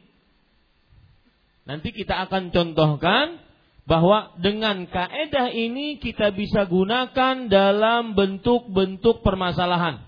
Nanti 1.69 1.93
kita 1.93 2.25
akan 2.25 2.49
contohkan 2.49 3.37
bahwa 3.85 4.33
dengan 4.41 4.89
kaidah 4.89 5.53
ini 5.53 6.01
kita 6.01 6.33
bisa 6.33 6.65
gunakan 6.65 7.53
dalam 7.53 8.17
bentuk-bentuk 8.17 9.21
permasalahan 9.21 10.01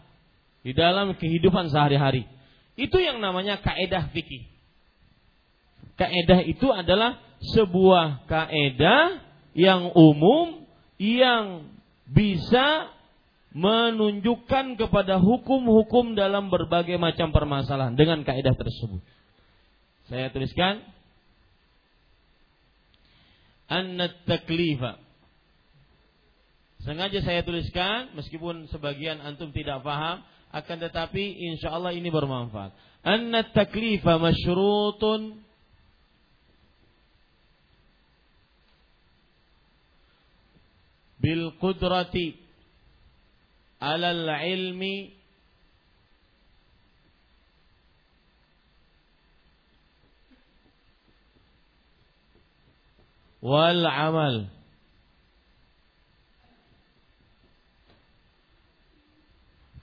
di 0.66 0.74
dalam 0.74 1.14
kehidupan 1.14 1.70
sehari-hari. 1.70 2.26
Itu 2.74 2.98
yang 2.98 3.22
namanya 3.22 3.62
kaidah 3.62 4.10
fikih. 4.10 4.50
Kaidah 5.94 6.42
itu 6.42 6.74
adalah 6.74 7.22
sebuah 7.54 8.26
kaedah 8.26 9.22
yang 9.54 9.94
umum 9.94 10.66
yang 10.98 11.70
bisa 12.10 12.90
menunjukkan 13.54 14.82
kepada 14.82 15.22
hukum-hukum 15.22 16.18
dalam 16.18 16.50
berbagai 16.50 16.98
macam 16.98 17.30
permasalahan 17.30 17.94
dengan 17.94 18.26
kaedah 18.26 18.58
tersebut. 18.58 19.02
Saya 20.10 20.34
tuliskan 20.34 20.82
anna 23.70 24.10
taklifa. 24.26 24.98
Sengaja 26.84 27.24
saya 27.24 27.46
tuliskan 27.48 28.12
meskipun 28.18 28.68
sebagian 28.68 29.24
antum 29.24 29.56
tidak 29.56 29.86
paham 29.86 30.20
akan 30.52 30.78
tetapi 30.90 31.24
insya 31.54 31.72
Allah 31.72 31.96
ini 31.96 32.10
bermanfaat. 32.12 32.76
Anna 33.06 33.48
taklifa 33.54 34.20
masyrutun 34.20 35.40
bil 41.24 41.56
qudrati 41.64 42.43
alal 43.84 44.24
ilmi 44.40 45.12
wal 53.44 53.84
amal 53.84 54.48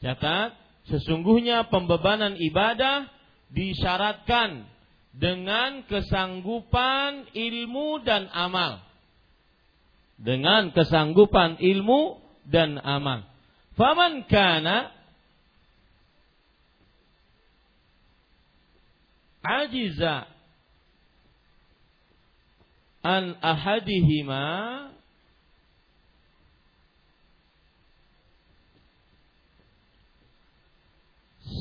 Catat, 0.01 0.57
sesungguhnya 0.89 1.69
pembebanan 1.69 2.33
ibadah 2.41 3.05
disyaratkan 3.53 4.65
dengan 5.13 5.85
kesanggupan 5.85 7.29
ilmu 7.37 8.01
dan 8.01 8.25
amal 8.33 8.81
dengan 10.21 10.69
kesanggupan 10.77 11.57
ilmu 11.57 12.21
dan 12.45 12.77
amal. 12.77 13.30
Faman 13.81 14.29
kana 14.29 14.93
ajiza 19.43 20.27
an 23.03 23.25
ahadihima 23.41 24.43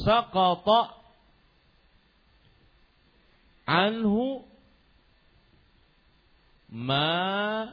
saqata 0.04 0.80
anhu 3.66 4.44
ma 6.72 7.72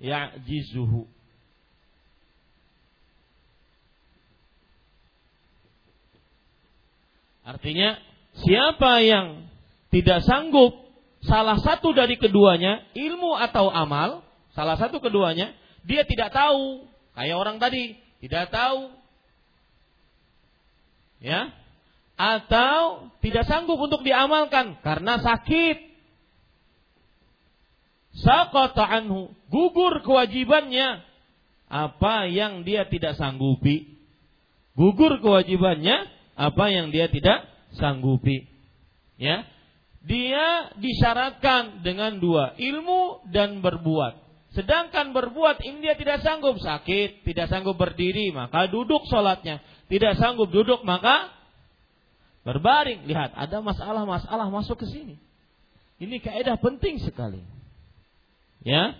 ya'jizuhu. 0.00 1.17
Artinya, 7.48 7.96
siapa 8.44 9.00
yang 9.00 9.48
tidak 9.88 10.20
sanggup 10.28 10.76
salah 11.24 11.56
satu 11.64 11.96
dari 11.96 12.20
keduanya, 12.20 12.84
ilmu 12.92 13.40
atau 13.40 13.72
amal, 13.72 14.20
salah 14.52 14.76
satu 14.76 15.00
keduanya, 15.00 15.56
dia 15.88 16.04
tidak 16.04 16.36
tahu. 16.36 16.84
Kayak 17.16 17.36
orang 17.40 17.56
tadi, 17.56 17.96
tidak 18.20 18.52
tahu. 18.52 18.92
Ya. 21.24 21.56
Atau 22.20 23.08
tidak 23.24 23.48
sanggup 23.48 23.80
untuk 23.80 24.04
diamalkan 24.04 24.76
karena 24.82 25.22
sakit 25.22 25.88
Saqata 28.18 28.82
anhu, 28.82 29.30
gugur 29.46 30.02
kewajibannya 30.02 31.06
apa 31.70 32.26
yang 32.26 32.66
dia 32.66 32.90
tidak 32.90 33.14
sanggupi. 33.14 33.94
Gugur 34.74 35.22
kewajibannya 35.22 36.17
apa 36.38 36.70
yang 36.70 36.94
dia 36.94 37.10
tidak 37.10 37.50
sanggupi. 37.74 38.46
Ya. 39.18 39.42
Dia 40.06 40.72
disyaratkan 40.78 41.82
dengan 41.82 42.22
dua, 42.22 42.54
ilmu 42.54 43.26
dan 43.34 43.58
berbuat. 43.58 44.14
Sedangkan 44.54 45.12
berbuat 45.12 45.60
ini 45.60 45.84
dia 45.84 45.98
tidak 45.98 46.24
sanggup 46.24 46.56
sakit, 46.56 47.26
tidak 47.26 47.50
sanggup 47.50 47.76
berdiri, 47.76 48.30
maka 48.32 48.70
duduk 48.70 49.04
sholatnya. 49.10 49.60
Tidak 49.90 50.16
sanggup 50.16 50.48
duduk, 50.48 50.86
maka 50.86 51.34
berbaring. 52.46 53.04
Lihat, 53.04 53.36
ada 53.36 53.58
masalah-masalah 53.60 54.48
masuk 54.48 54.80
ke 54.80 54.86
sini. 54.88 55.20
Ini 55.98 56.22
kaidah 56.22 56.56
penting 56.62 57.02
sekali. 57.02 57.42
Ya, 58.62 58.96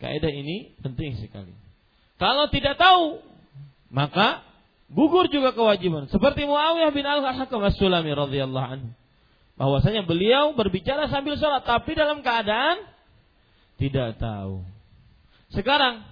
kaidah 0.00 0.32
ini 0.32 0.74
penting 0.80 1.20
sekali. 1.20 1.52
Kalau 2.16 2.48
tidak 2.50 2.80
tahu, 2.80 3.20
maka 3.92 4.42
gugur 4.92 5.26
juga 5.32 5.56
kewajiban. 5.56 6.08
Seperti 6.12 6.44
Muawiyah 6.44 6.92
bin 6.92 7.04
Al-Hakam 7.08 7.64
As-Sulami 7.64 8.12
radhiyallahu 8.12 8.68
anhu. 8.68 8.88
Bahwasanya 9.56 10.08
beliau 10.08 10.56
berbicara 10.56 11.08
sambil 11.12 11.36
sholat, 11.36 11.64
tapi 11.64 11.92
dalam 11.92 12.24
keadaan 12.24 12.88
tidak 13.76 14.16
tahu. 14.16 14.64
Sekarang 15.52 16.06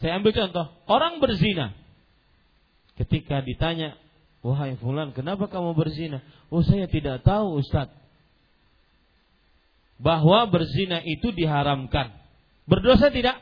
saya 0.00 0.16
ambil 0.16 0.32
contoh, 0.32 0.66
orang 0.88 1.20
berzina. 1.20 1.76
Ketika 2.96 3.44
ditanya, 3.44 3.96
"Wahai 4.40 4.76
fulan, 4.80 5.12
kenapa 5.12 5.48
kamu 5.48 5.76
berzina?" 5.76 6.24
"Oh, 6.48 6.64
saya 6.64 6.88
tidak 6.88 7.20
tahu, 7.20 7.60
Ustaz." 7.60 7.92
Bahwa 10.00 10.48
berzina 10.48 11.04
itu 11.04 11.28
diharamkan. 11.36 12.16
Berdosa 12.64 13.12
tidak? 13.12 13.36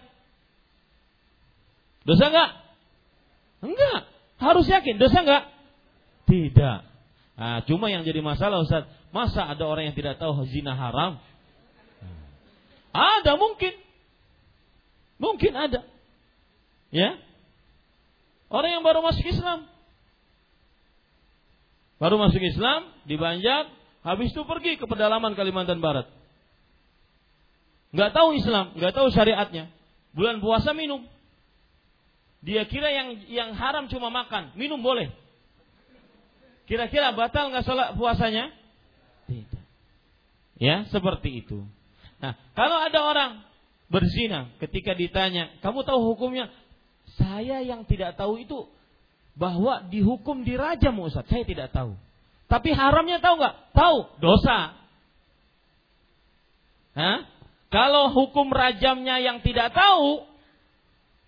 Dosa 2.03 2.35
enggak? 2.35 2.51
Enggak. 3.63 4.03
Harus 4.39 4.67
yakin, 4.71 5.03
dosa 5.03 5.19
enggak? 5.27 5.45
Tidak. 6.31 6.79
Nah, 7.39 7.63
cuma 7.67 7.91
yang 7.91 8.03
jadi 8.03 8.19
masalah 8.23 8.63
Ustaz, 8.63 8.87
masa 9.11 9.47
ada 9.47 9.63
orang 9.67 9.91
yang 9.91 9.97
tidak 9.99 10.19
tahu 10.19 10.47
zina 10.51 10.75
haram? 10.75 11.19
Ada 12.95 13.39
mungkin. 13.39 13.75
Mungkin 15.19 15.53
ada. 15.55 15.87
Ya. 16.95 17.19
Orang 18.49 18.71
yang 18.79 18.83
baru 18.87 19.03
masuk 19.05 19.27
Islam. 19.27 19.67
Baru 21.99 22.17
masuk 22.17 22.39
Islam, 22.39 22.95
di 23.11 23.19
Banjar, 23.19 23.67
habis 24.07 24.31
itu 24.31 24.47
pergi 24.47 24.79
ke 24.79 24.87
pedalaman 24.87 25.35
Kalimantan 25.35 25.83
Barat. 25.83 26.07
Nggak 27.91 28.15
tahu 28.15 28.39
Islam, 28.39 28.79
nggak 28.79 28.95
tahu 28.95 29.11
syariatnya. 29.11 29.67
Bulan 30.15 30.39
puasa 30.39 30.71
minum. 30.73 31.03
Dia 32.39 32.63
kira 32.71 32.89
yang 32.91 33.09
yang 33.27 33.51
haram 33.59 33.91
cuma 33.91 34.09
makan, 34.15 34.55
minum 34.55 34.79
boleh. 34.79 35.11
Kira-kira 36.69 37.11
batal 37.17 37.51
nggak 37.51 37.65
sholat 37.65 37.89
puasanya? 37.97 38.53
Tidak. 39.27 39.65
Ya, 40.59 40.85
seperti 40.91 41.43
itu. 41.43 41.65
Nah, 42.19 42.35
kalau 42.53 42.79
ada 42.83 42.99
orang 43.03 43.31
berzina 43.89 44.53
ketika 44.61 44.93
ditanya, 44.93 45.55
kamu 45.65 45.83
tahu 45.87 46.15
hukumnya? 46.15 46.53
Saya 47.17 47.65
yang 47.65 47.89
tidak 47.89 48.15
tahu 48.21 48.39
itu 48.39 48.69
bahwa 49.39 49.87
dihukum 49.89 50.43
dirajam 50.45 50.99
Ustaz. 51.03 51.27
Saya 51.31 51.47
tidak 51.47 51.71
tahu. 51.71 51.95
Tapi 52.51 52.75
haramnya 52.75 53.23
tahu 53.23 53.35
nggak? 53.39 53.57
Tahu, 53.73 53.99
dosa. 54.19 54.77
Hah? 56.99 57.19
Kalau 57.69 58.11
hukum 58.17 58.49
rajamnya 58.49 59.21
yang 59.21 59.45
tidak 59.45 59.77
tahu, 59.77 60.25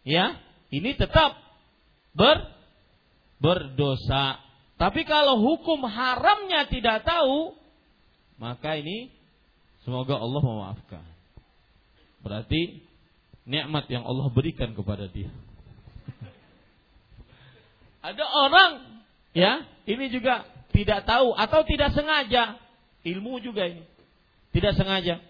ya, 0.08 0.40
ini 0.70 0.94
tetap 0.94 1.38
ber 2.14 2.50
berdosa. 3.42 4.42
Tapi 4.80 5.04
kalau 5.04 5.36
hukum 5.36 5.84
haramnya 5.84 6.64
tidak 6.72 7.04
tahu, 7.04 7.52
maka 8.40 8.80
ini 8.80 9.12
Semoga 9.84 10.20
Allah 10.20 10.42
memaafkan. 10.44 11.04
Berarti 12.20 12.84
nikmat 13.48 13.88
yang 13.88 14.04
Allah 14.04 14.28
berikan 14.28 14.76
kepada 14.76 15.08
dia. 15.08 15.32
Ada 18.08 18.22
orang 18.22 19.02
ya, 19.32 19.64
ini 19.88 20.12
juga 20.12 20.44
tidak 20.70 21.08
tahu 21.08 21.32
atau 21.32 21.60
tidak 21.64 21.96
sengaja. 21.96 22.60
Ilmu 23.00 23.40
juga 23.40 23.64
ini. 23.64 23.82
Tidak 24.52 24.76
sengaja. 24.76 25.24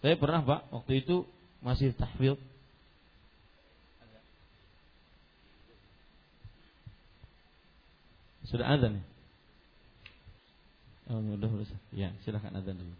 Saya 0.00 0.16
pernah, 0.16 0.40
Pak, 0.40 0.72
waktu 0.72 1.04
itu 1.04 1.28
masih 1.60 1.92
tahfidz 1.92 2.40
Sudah 8.50 8.66
azan 8.66 8.98
ya? 8.98 9.04
Oh, 11.10 11.22
udah 11.22 11.46
berusaha. 11.50 11.78
Ya, 11.94 12.10
silakan 12.26 12.58
azan 12.58 12.82
dulu. 12.82 12.94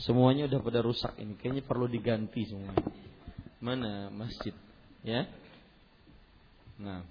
Semuanya 0.00 0.48
udah 0.48 0.60
pada 0.64 0.80
rusak 0.80 1.12
ini. 1.20 1.36
Kayaknya 1.36 1.64
perlu 1.64 1.84
diganti 1.88 2.48
semuanya. 2.48 2.84
Mana 3.60 4.08
masjid? 4.12 4.52
Ya. 5.04 5.28
Nah. 6.80 7.04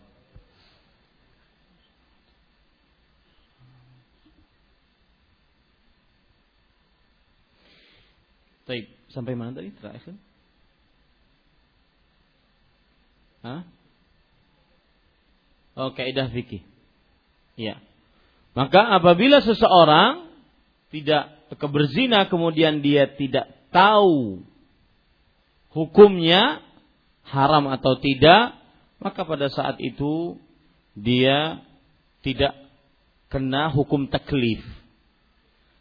Baik, 8.63 8.89
sampai 9.13 9.33
mana 9.37 9.53
tadi 9.53 9.69
terakhir? 9.75 10.15
Hah? 13.43 13.82
Oh, 15.73 15.91
kaidah 15.93 16.29
fikih. 16.29 16.61
Ya. 17.57 17.81
Maka 18.53 19.01
apabila 19.01 19.41
seseorang 19.41 20.29
tidak 20.93 21.33
keberzina 21.57 22.29
kemudian 22.29 22.85
dia 22.85 23.09
tidak 23.09 23.49
tahu 23.73 24.45
hukumnya 25.73 26.61
haram 27.25 27.65
atau 27.73 27.97
tidak, 27.97 28.53
maka 29.01 29.25
pada 29.25 29.49
saat 29.49 29.81
itu 29.81 30.37
dia 30.93 31.65
tidak 32.21 32.53
kena 33.33 33.73
hukum 33.73 34.05
taklif. 34.13 34.61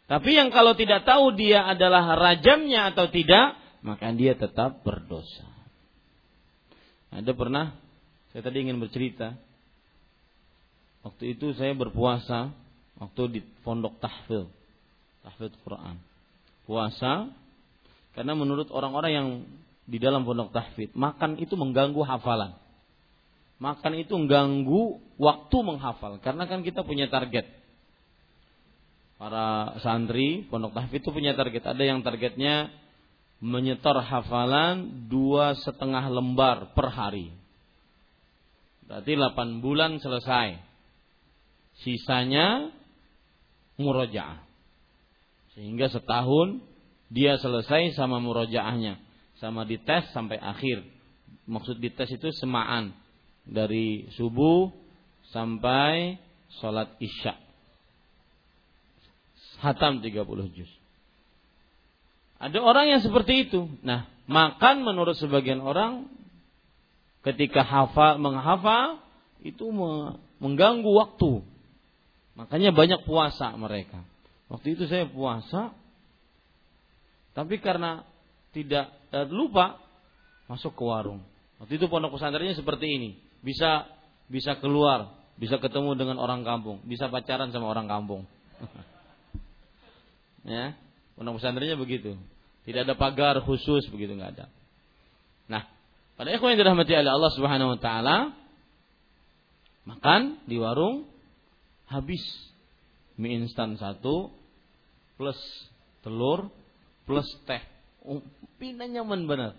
Tapi 0.09 0.33
yang 0.33 0.49
kalau 0.49 0.73
tidak 0.73 1.05
tahu 1.05 1.37
dia 1.37 1.63
adalah 1.69 2.17
rajamnya 2.17 2.91
atau 2.91 3.07
tidak, 3.13 3.55
maka 3.85 4.09
dia 4.17 4.33
tetap 4.33 4.81
berdosa. 4.81 5.45
Ada 7.13 7.29
pernah 7.37 7.77
saya 8.33 8.41
tadi 8.41 8.65
ingin 8.65 8.81
bercerita. 8.81 9.37
Waktu 11.03 11.35
itu 11.35 11.51
saya 11.59 11.75
berpuasa 11.75 12.55
waktu 12.95 13.21
di 13.27 13.39
pondok 13.61 13.99
tahfil 13.99 14.47
tahfidz 15.23 15.59
Quran. 15.63 15.99
Puasa 16.63 17.27
karena 18.15 18.33
menurut 18.37 18.71
orang-orang 18.71 19.11
yang 19.11 19.27
di 19.83 19.99
dalam 19.99 20.23
pondok 20.23 20.55
tahfidz, 20.55 20.95
makan 20.95 21.35
itu 21.43 21.59
mengganggu 21.59 21.99
hafalan. 22.07 22.55
Makan 23.59 23.93
itu 23.99 24.15
mengganggu 24.15 24.99
waktu 25.19 25.57
menghafal 25.63 26.19
karena 26.23 26.47
kan 26.47 26.63
kita 26.63 26.83
punya 26.87 27.11
target. 27.11 27.47
Para 29.19 29.75
santri 29.83 30.47
pondok 30.47 30.71
tahfidz 30.71 31.03
itu 31.03 31.11
punya 31.11 31.35
target. 31.35 31.63
Ada 31.67 31.83
yang 31.83 31.99
targetnya 31.99 32.71
menyetor 33.43 33.99
hafalan 33.99 35.07
dua 35.11 35.59
setengah 35.59 36.07
lembar 36.07 36.71
per 36.71 36.87
hari. 36.91 37.27
Berarti 38.87 39.15
8 39.15 39.63
bulan 39.63 39.99
selesai. 39.99 40.72
Sisanya 41.81 42.69
murojaah. 43.81 44.43
Sehingga 45.57 45.89
setahun 45.89 46.61
dia 47.09 47.37
selesai 47.41 47.97
sama 47.97 48.21
murojaahnya. 48.21 49.01
Sama 49.41 49.65
dites 49.65 50.13
sampai 50.13 50.37
akhir. 50.37 50.85
Maksud 51.49 51.81
dites 51.81 52.09
itu 52.09 52.29
semaan. 52.37 52.93
Dari 53.43 54.07
subuh 54.15 54.71
sampai 55.33 56.21
sholat 56.61 56.93
isya. 57.01 57.35
Hatam 59.59 60.03
30 60.03 60.55
juz. 60.55 60.71
Ada 62.43 62.59
orang 62.59 62.91
yang 62.91 62.99
seperti 62.99 63.47
itu. 63.47 63.71
Nah, 63.87 64.11
makan 64.27 64.83
menurut 64.83 65.15
sebagian 65.15 65.63
orang 65.63 66.11
ketika 67.23 67.63
hafal 67.63 68.19
menghafal 68.19 68.99
itu 69.39 69.71
mengganggu 70.43 70.91
waktu. 70.91 71.52
Makanya 72.33 72.73
banyak 72.73 73.05
puasa 73.05 73.53
mereka. 73.53 74.01
Waktu 74.49 74.77
itu 74.77 74.89
saya 74.89 75.05
puasa, 75.05 75.73
tapi 77.33 77.61
karena 77.61 78.05
tidak 78.53 78.89
eh, 79.13 79.27
lupa 79.29 79.77
masuk 80.49 80.73
ke 80.73 80.83
warung. 80.85 81.21
Waktu 81.61 81.77
itu 81.77 81.85
pondok 81.89 82.17
pesantrennya 82.17 82.57
seperti 82.57 82.85
ini, 82.89 83.09
bisa 83.45 83.85
bisa 84.29 84.57
keluar, 84.57 85.13
bisa 85.37 85.61
ketemu 85.61 85.93
dengan 85.93 86.17
orang 86.17 86.41
kampung, 86.41 86.81
bisa 86.85 87.09
pacaran 87.09 87.53
sama 87.53 87.69
orang 87.69 87.85
kampung. 87.85 88.25
ya, 90.53 90.73
pondok 91.17 91.37
pesantrennya 91.41 91.77
begitu. 91.77 92.17
Tidak 92.63 92.87
ada 92.87 92.95
pagar 92.97 93.37
khusus 93.45 93.85
begitu 93.93 94.17
nggak 94.17 94.39
ada. 94.39 94.45
Nah, 95.51 95.67
pada 96.17 96.29
ikhwan 96.33 96.55
yang 96.55 96.65
dirahmati 96.65 96.93
oleh 96.93 97.11
Allah 97.13 97.31
Subhanahu 97.33 97.73
wa 97.75 97.79
taala, 97.79 98.17
makan 99.85 100.41
di 100.49 100.57
warung 100.57 101.12
habis 101.93 102.25
mie 103.21 103.37
instan 103.37 103.77
satu 103.77 104.33
plus 105.13 105.37
telur 106.01 106.49
plus 107.05 107.29
teh. 107.45 107.61
Oh, 108.01 108.25
pindah 108.57 108.89
nyaman 108.89 109.29
benar. 109.29 109.53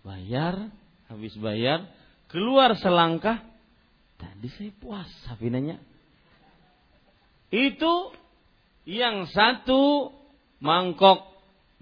Bayar, 0.00 0.72
habis 1.12 1.34
bayar, 1.36 1.84
keluar 2.32 2.72
selangkah, 2.78 3.42
tadi 4.16 4.48
saya 4.56 4.72
puasa 4.80 5.36
pinanya. 5.36 5.76
Itu 7.50 8.14
yang 8.88 9.28
satu 9.28 10.14
mangkok 10.62 11.26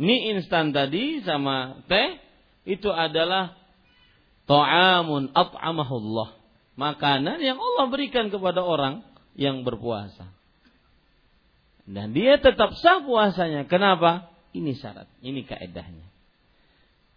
mie 0.00 0.34
instan 0.34 0.72
tadi 0.72 1.20
sama 1.22 1.84
teh 1.86 2.18
itu 2.66 2.88
adalah 2.90 3.54
ta'amun 4.48 5.30
at'amahullah. 5.36 6.37
Makanan 6.78 7.42
yang 7.42 7.58
Allah 7.58 7.90
berikan 7.90 8.30
kepada 8.30 8.62
orang 8.62 9.02
yang 9.34 9.66
berpuasa. 9.66 10.30
Dan 11.82 12.14
dia 12.14 12.38
tetap 12.38 12.78
sah 12.78 13.02
puasanya. 13.02 13.66
Kenapa? 13.66 14.30
Ini 14.54 14.78
syarat, 14.78 15.10
ini 15.18 15.42
kaedahnya. 15.42 16.06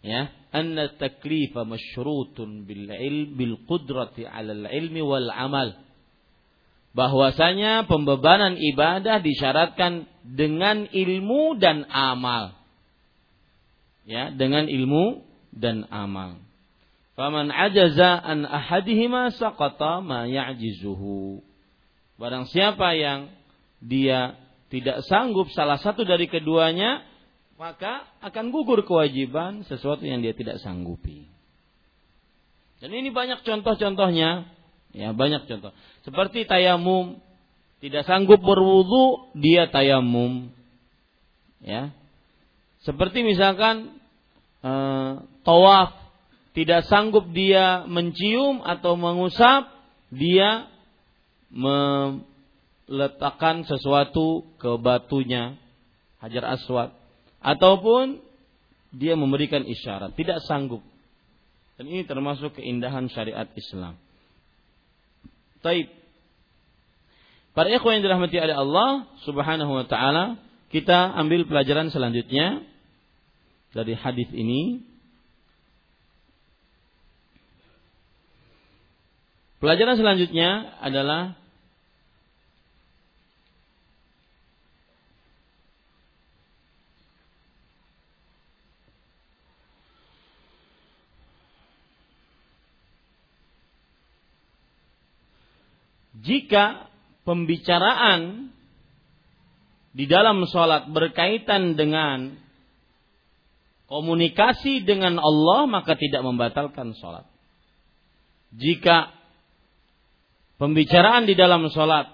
Ya, 0.01 0.34
anna 0.49 0.89
taklifa 0.97 1.62
masyrutun 1.62 2.66
bil 2.66 2.89
ilm 2.89 3.38
bil 3.38 3.55
qudrati 3.70 4.26
'ala 4.26 4.57
al 4.57 4.66
ilmi 4.66 5.01
wal 5.05 5.30
amal. 5.30 5.78
Bahwasanya 6.97 7.86
pembebanan 7.86 8.57
ibadah 8.57 9.22
disyaratkan 9.22 10.09
dengan 10.26 10.89
ilmu 10.89 11.62
dan 11.62 11.86
amal. 11.86 12.57
Ya, 14.09 14.34
dengan 14.34 14.66
ilmu 14.66 15.22
dan 15.53 15.86
amal. 15.93 16.41
Faman 17.22 17.53
ajaza 17.53 18.17
an 18.17 18.49
ahadihima 18.49 19.30
saqata 19.38 20.01
ma 20.01 20.26
ya'jizuhu. 20.26 21.45
Barang 22.17 22.49
siapa 22.49 22.97
yang 22.97 23.30
dia 23.78 24.41
tidak 24.74 25.05
sanggup 25.05 25.53
salah 25.53 25.78
satu 25.78 26.01
dari 26.01 26.26
keduanya, 26.26 27.05
maka 27.61 28.09
akan 28.26 28.49
gugur 28.49 28.82
kewajiban 28.89 29.61
sesuatu 29.69 30.01
yang 30.01 30.26
dia 30.26 30.34
tidak 30.34 30.57
sanggupi. 30.65 31.30
Dan 32.82 32.89
ini 32.89 33.13
banyak 33.13 33.45
contoh-contohnya, 33.45 34.49
ya 34.89 35.13
banyak 35.13 35.45
contoh. 35.45 35.78
Seperti 36.01 36.49
tayamum, 36.49 37.22
tidak 37.86 38.09
sanggup 38.09 38.41
berwudu, 38.41 39.30
dia 39.38 39.69
tayamum. 39.69 40.49
Ya. 41.61 41.93
Seperti 42.82 43.22
misalkan 43.22 44.01
e, 44.65 44.72
tawaf, 45.45 46.00
tidak 46.51 46.83
sanggup 46.91 47.31
dia 47.31 47.87
mencium 47.87 48.59
atau 48.63 48.99
mengusap, 48.99 49.71
dia 50.11 50.67
meletakkan 52.87 53.63
sesuatu 53.63 54.43
ke 54.59 54.75
batunya, 54.79 55.55
hajar 56.19 56.59
aswad 56.59 56.91
ataupun 57.41 58.19
dia 58.91 59.15
memberikan 59.15 59.63
isyarat, 59.63 60.11
tidak 60.19 60.43
sanggup. 60.43 60.83
Dan 61.79 61.87
ini 61.87 62.03
termasuk 62.05 62.59
keindahan 62.59 63.09
syariat 63.09 63.47
Islam. 63.57 63.97
Taib. 65.65 65.89
Para 67.51 67.67
ikhwan 67.67 67.99
yang 67.99 68.05
dirahmati 68.05 68.37
oleh 68.37 68.55
Allah 68.55 69.09
Subhanahu 69.27 69.71
wa 69.81 69.85
taala, 69.87 70.37
kita 70.71 71.11
ambil 71.17 71.43
pelajaran 71.49 71.91
selanjutnya 71.91 72.63
dari 73.75 73.95
hadis 73.95 74.29
ini. 74.31 74.90
Pelajaran 79.62 79.93
selanjutnya 79.93 80.74
adalah 80.82 81.38
jika 96.26 96.89
pembicaraan 97.22 98.49
di 99.93 100.09
dalam 100.09 100.41
sholat 100.49 100.89
berkaitan 100.89 101.78
dengan 101.78 102.34
komunikasi 103.86 104.82
dengan 104.89 105.22
Allah 105.22 105.70
maka 105.70 105.93
tidak 105.93 106.26
membatalkan 106.26 106.97
sholat. 106.97 107.30
Jika 108.57 109.20
pembicaraan 110.62 111.26
di 111.26 111.34
dalam 111.34 111.66
sholat 111.74 112.14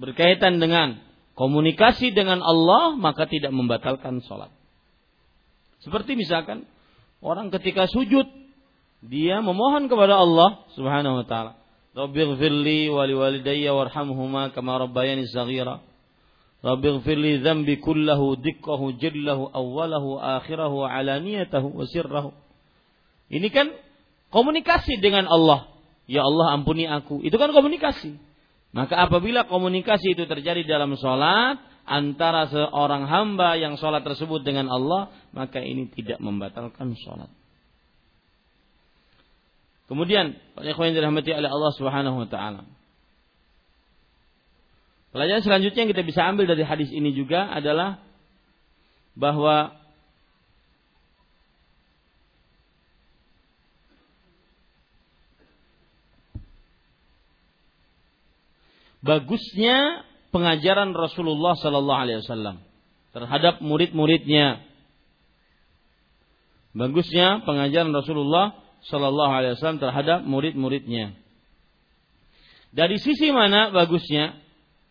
berkaitan 0.00 0.56
dengan 0.56 1.04
komunikasi 1.36 2.16
dengan 2.16 2.40
Allah 2.40 2.96
maka 2.96 3.28
tidak 3.28 3.52
membatalkan 3.52 4.24
sholat. 4.24 4.48
Seperti 5.84 6.16
misalkan 6.16 6.64
orang 7.20 7.52
ketika 7.52 7.84
sujud 7.84 8.24
dia 9.04 9.44
memohon 9.44 9.92
kepada 9.92 10.16
Allah 10.16 10.64
Subhanahu 10.72 11.20
wa 11.20 11.26
taala. 11.28 11.52
Rabbighfirli 11.92 12.88
Wali 12.88 13.12
liwalidayya 13.12 13.76
warhamhuma 13.76 14.56
kama 14.56 14.80
rabbayani 14.80 15.28
saghira. 15.28 15.84
Rabbighfirli 16.64 17.44
dzambi 17.44 17.84
kullahu 17.84 18.40
dikkahu 18.40 18.96
jallahu 18.96 19.52
awwalahu 19.52 20.16
akhirahu 20.16 20.88
alaniyatahu 20.88 21.68
wa 21.68 21.84
sirrahu. 21.84 22.32
Ini 23.28 23.52
kan 23.52 23.68
komunikasi 24.32 25.04
dengan 25.04 25.28
Allah 25.28 25.73
ya 26.10 26.24
Allah 26.24 26.56
ampuni 26.56 26.84
aku. 26.88 27.20
Itu 27.24 27.36
kan 27.40 27.52
komunikasi. 27.52 28.16
Maka 28.74 29.06
apabila 29.06 29.46
komunikasi 29.46 30.18
itu 30.18 30.26
terjadi 30.26 30.66
dalam 30.66 30.98
sholat 30.98 31.62
antara 31.86 32.48
seorang 32.50 33.06
hamba 33.06 33.54
yang 33.60 33.78
sholat 33.78 34.02
tersebut 34.02 34.42
dengan 34.42 34.66
Allah 34.66 35.12
maka 35.30 35.62
ini 35.62 35.86
tidak 35.94 36.18
membatalkan 36.18 36.96
sholat. 36.98 37.30
Kemudian, 39.84 40.32
yang 40.64 40.96
dirahmati 40.96 41.30
oleh 41.36 41.50
Allah 41.52 41.72
Subhanahu 41.76 42.24
wa 42.24 42.28
taala. 42.28 42.64
Pelajaran 45.12 45.44
selanjutnya 45.46 45.86
yang 45.86 45.92
kita 45.94 46.02
bisa 46.02 46.26
ambil 46.26 46.50
dari 46.50 46.66
hadis 46.66 46.90
ini 46.90 47.14
juga 47.14 47.46
adalah 47.46 48.02
bahwa 49.14 49.70
bagusnya 59.04 60.08
pengajaran 60.32 60.96
Rasulullah 60.96 61.54
Sallallahu 61.60 62.00
Alaihi 62.00 62.24
Wasallam 62.24 62.64
terhadap 63.12 63.60
murid-muridnya. 63.60 64.64
Bagusnya 66.74 67.46
pengajaran 67.46 67.94
Rasulullah 67.94 68.58
Shallallahu 68.90 69.32
Alaihi 69.32 69.54
Wasallam 69.54 69.78
terhadap 69.78 70.26
murid-muridnya. 70.26 71.14
Dari 72.74 72.98
sisi 72.98 73.30
mana 73.30 73.70
bagusnya? 73.70 74.34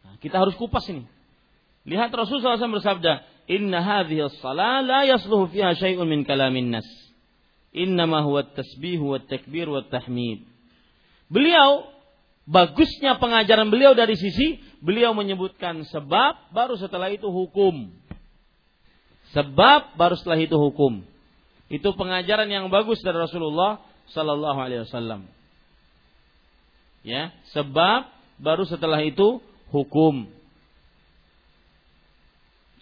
Nah, 0.08 0.16
kita 0.24 0.40
harus 0.40 0.56
kupas 0.56 0.88
ini. 0.88 1.04
Lihat 1.84 2.16
Rasulullah 2.16 2.56
SAW 2.56 2.80
bersabda, 2.80 3.28
Inna 3.52 3.84
hadhihi 3.84 4.32
salat 4.40 4.88
la 4.88 5.04
yasluhu 5.04 5.52
fiha 5.52 5.76
syai'un 5.76 6.08
min 6.08 6.24
kalamin 6.24 6.72
nas. 6.72 6.88
Innama 7.76 8.24
huwa 8.24 8.48
tasbih 8.48 9.04
wa 9.04 9.20
takbir 9.20 9.68
wa 9.68 9.84
tahmid. 9.84 10.48
Beliau 11.28 11.84
bagusnya 12.44 13.20
pengajaran 13.20 13.72
beliau 13.72 13.96
dari 13.96 14.20
sisi 14.20 14.60
beliau 14.84 15.16
menyebutkan 15.16 15.88
sebab 15.88 16.52
baru 16.52 16.76
setelah 16.76 17.08
itu 17.12 17.28
hukum. 17.28 17.92
Sebab 19.34 19.98
baru 19.98 20.14
setelah 20.20 20.38
itu 20.38 20.54
hukum. 20.54 21.02
Itu 21.72 21.96
pengajaran 21.98 22.46
yang 22.52 22.70
bagus 22.70 23.02
dari 23.02 23.18
Rasulullah 23.18 23.82
Sallallahu 24.14 24.60
Alaihi 24.60 24.86
Wasallam. 24.86 25.26
Ya, 27.02 27.34
sebab 27.52 28.08
baru 28.38 28.64
setelah 28.70 29.02
itu 29.02 29.42
hukum. 29.74 30.30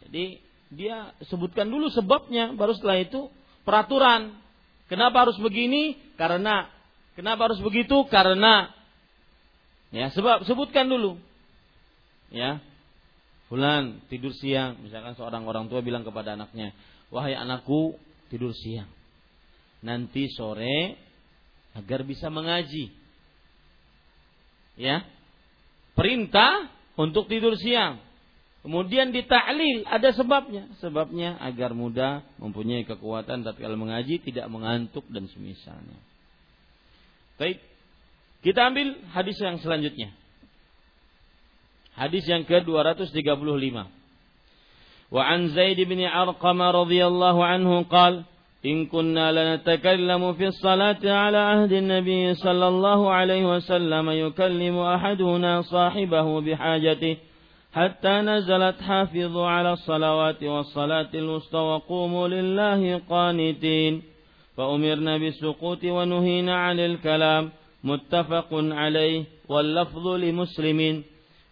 Jadi 0.05 0.43
dia 0.75 1.15
sebutkan 1.31 1.71
dulu 1.71 1.87
sebabnya, 1.87 2.51
baru 2.51 2.75
setelah 2.75 2.99
itu 2.99 3.31
peraturan. 3.63 4.35
Kenapa 4.91 5.23
harus 5.23 5.39
begini? 5.39 5.95
Karena. 6.19 6.67
Kenapa 7.15 7.47
harus 7.47 7.63
begitu? 7.63 8.03
Karena. 8.11 8.80
Ya, 9.91 10.07
sebab 10.15 10.47
sebutkan 10.47 10.87
dulu. 10.87 11.19
Ya. 12.31 12.63
Fulan 13.51 13.99
tidur 14.07 14.31
siang, 14.31 14.79
misalkan 14.79 15.19
seorang 15.19 15.43
orang 15.43 15.67
tua 15.67 15.83
bilang 15.83 16.07
kepada 16.07 16.39
anaknya, 16.39 16.71
"Wahai 17.11 17.35
anakku, 17.35 17.99
tidur 18.31 18.55
siang. 18.55 18.87
Nanti 19.83 20.31
sore 20.31 20.95
agar 21.75 22.07
bisa 22.07 22.31
mengaji. 22.31 22.91
Ya. 24.79 25.03
Perintah 25.91 26.71
untuk 26.95 27.27
tidur 27.27 27.59
siang. 27.59 27.99
Kemudian 28.61 29.09
ditaklil 29.11 29.83
ada 29.89 30.13
sebabnya. 30.13 30.69
Sebabnya 30.79 31.35
agar 31.41 31.73
mudah 31.73 32.23
mempunyai 32.37 32.85
kekuatan 32.85 33.41
tatkala 33.43 33.75
mengaji 33.75 34.21
tidak 34.21 34.47
mengantuk 34.47 35.03
dan 35.09 35.27
semisalnya. 35.27 35.97
Baik. 37.41 37.59
Kita 38.41 38.73
ambil 38.73 38.97
hadis 39.13 39.37
yang 39.37 39.61
selanjutnya. 39.61 40.09
Hadis 41.93 42.25
yang 42.25 42.43
ke-235. 42.45 44.01
وعن 45.11 45.47
زيد 45.47 45.79
بن 45.91 46.07
أرقم 46.07 46.61
رضي 46.61 47.05
الله 47.05 47.45
عنه 47.45 47.83
قال 47.83 48.23
إن 48.65 48.85
كنا 48.85 49.31
لنتكلم 49.31 50.33
في 50.33 50.47
الصلاة 50.47 51.03
على 51.03 51.37
عهد 51.37 51.71
النبي 51.71 52.33
صلى 52.33 52.67
الله 52.67 53.11
عليه 53.11 53.43
وسلم 53.55 54.09
يكلم 54.09 54.77
أحدنا 54.79 55.61
صاحبه 55.61 56.41
بحاجته 56.41 57.17
حتى 57.73 58.21
نزلت 58.21 58.81
حافظوا 58.81 59.47
على 59.47 59.71
الصلوات 59.73 60.43
والصلاة 60.43 61.09
الوسطى 61.13 61.57
وقوموا 61.57 62.27
لله 62.27 63.01
قانتين 63.09 64.01
فأمرنا 64.57 65.17
بالسقوط 65.17 65.83
ونهينا 65.83 66.55
عن 66.55 66.79
الكلام 66.79 67.51
muttafaqun 67.81 68.73
alaih 68.73 69.29
wal 69.49 69.65
lafdhu 69.65 70.17
li 70.21 70.31
muslimin 70.33 71.03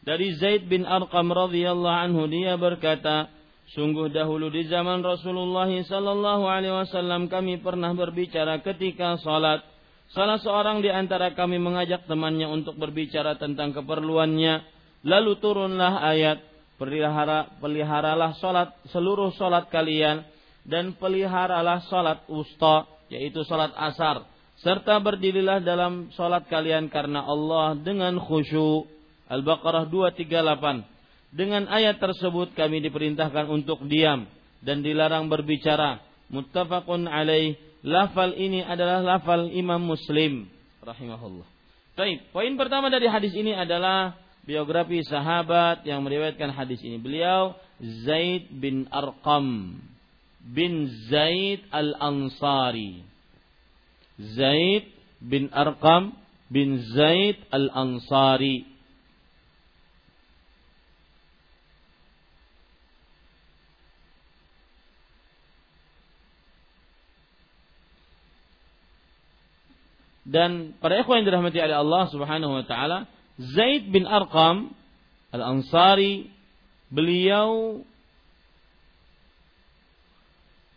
dari 0.06 0.34
Zaid 0.38 0.70
bin 0.70 0.86
Arqam 0.86 1.30
radhiyallahu 1.30 2.02
anhu 2.10 2.26
dia 2.30 2.56
berkata 2.56 3.30
Sungguh 3.70 4.10
dahulu 4.10 4.50
di 4.50 4.66
zaman 4.66 5.06
Rasulullah 5.06 5.70
sallallahu 5.70 6.50
alaihi 6.50 6.74
wasallam 6.74 7.30
kami 7.30 7.62
pernah 7.62 7.94
berbicara 7.94 8.66
ketika 8.66 9.22
salat. 9.22 9.62
Salah 10.10 10.42
seorang 10.42 10.82
di 10.82 10.90
antara 10.90 11.38
kami 11.38 11.62
mengajak 11.62 12.10
temannya 12.10 12.50
untuk 12.50 12.82
berbicara 12.82 13.38
tentang 13.38 13.70
keperluannya. 13.78 14.66
Lalu 15.06 15.38
turunlah 15.38 16.02
ayat, 16.02 16.42
pelihara, 16.82 17.62
peliharalah 17.62 18.42
salat 18.42 18.74
seluruh 18.90 19.38
salat 19.38 19.70
kalian 19.70 20.26
dan 20.66 20.98
peliharalah 20.98 21.86
salat 21.94 22.26
usta 22.26 22.90
yaitu 23.14 23.46
salat 23.46 23.70
asar 23.78 24.26
serta 24.60 25.00
berdirilah 25.00 25.64
dalam 25.64 26.12
salat 26.20 26.44
kalian 26.52 26.92
karena 26.92 27.24
Allah 27.24 27.80
dengan 27.80 28.20
khusyuk. 28.20 28.92
Al-Baqarah 29.30 29.88
238 29.88 31.00
dengan 31.30 31.70
ayat 31.70 32.02
tersebut 32.02 32.58
kami 32.58 32.82
diperintahkan 32.82 33.46
untuk 33.46 33.86
diam 33.86 34.26
dan 34.60 34.82
dilarang 34.82 35.30
berbicara. 35.30 36.02
Muttafaqun 36.34 37.06
alaih. 37.08 37.56
Lafal 37.80 38.36
ini 38.36 38.60
adalah 38.60 39.00
lafal 39.00 39.48
Imam 39.56 39.80
Muslim 39.80 40.52
rahimahullah. 40.84 41.48
Baik, 41.96 42.28
poin 42.36 42.52
pertama 42.60 42.92
dari 42.92 43.08
hadis 43.08 43.32
ini 43.32 43.56
adalah 43.56 44.20
biografi 44.44 45.00
sahabat 45.08 45.88
yang 45.88 46.04
meriwayatkan 46.04 46.52
hadis 46.52 46.84
ini. 46.84 47.00
Beliau 47.00 47.56
Zaid 47.80 48.52
bin 48.52 48.92
Arqam 48.92 49.80
bin 50.44 50.92
Zaid 51.08 51.64
Al-Ansari. 51.72 53.08
Zaid 54.20 54.92
bin 55.24 55.48
Arqam 55.56 56.12
bin 56.52 56.84
Zaid 56.92 57.40
Al-Ansari. 57.56 58.68
Dan 70.30 70.78
para 70.78 71.02
ikhwan 71.02 71.26
yang 71.26 71.28
dirahmati 71.34 71.58
oleh 71.58 71.74
Allah 71.80 72.04
Subhanahu 72.14 72.62
wa 72.62 72.66
taala, 72.68 73.10
Zaid 73.40 73.90
bin 73.90 74.06
Arqam 74.06 74.76
Al-Ansari 75.34 76.30
beliau 76.92 77.82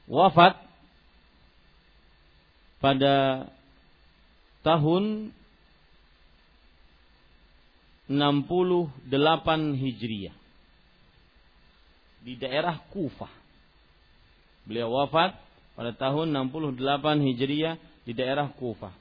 wafat 0.09 0.62
pada 2.83 3.47
tahun 4.67 5.31
68 8.11 9.79
Hijriah 9.79 10.35
di 12.27 12.35
daerah 12.37 12.83
Kufah. 12.91 13.31
Beliau 14.67 14.91
wafat 14.93 15.39
pada 15.79 15.95
tahun 15.95 16.35
68 16.53 16.77
Hijriah 17.31 17.79
di 18.03 18.13
daerah 18.13 18.51
Kufah 18.53 18.93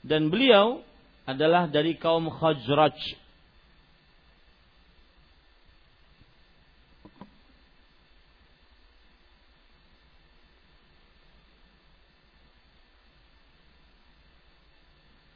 dan 0.00 0.32
beliau 0.32 0.80
adalah 1.28 1.68
dari 1.68 1.96
kaum 2.00 2.32
Khazraj. 2.32 2.96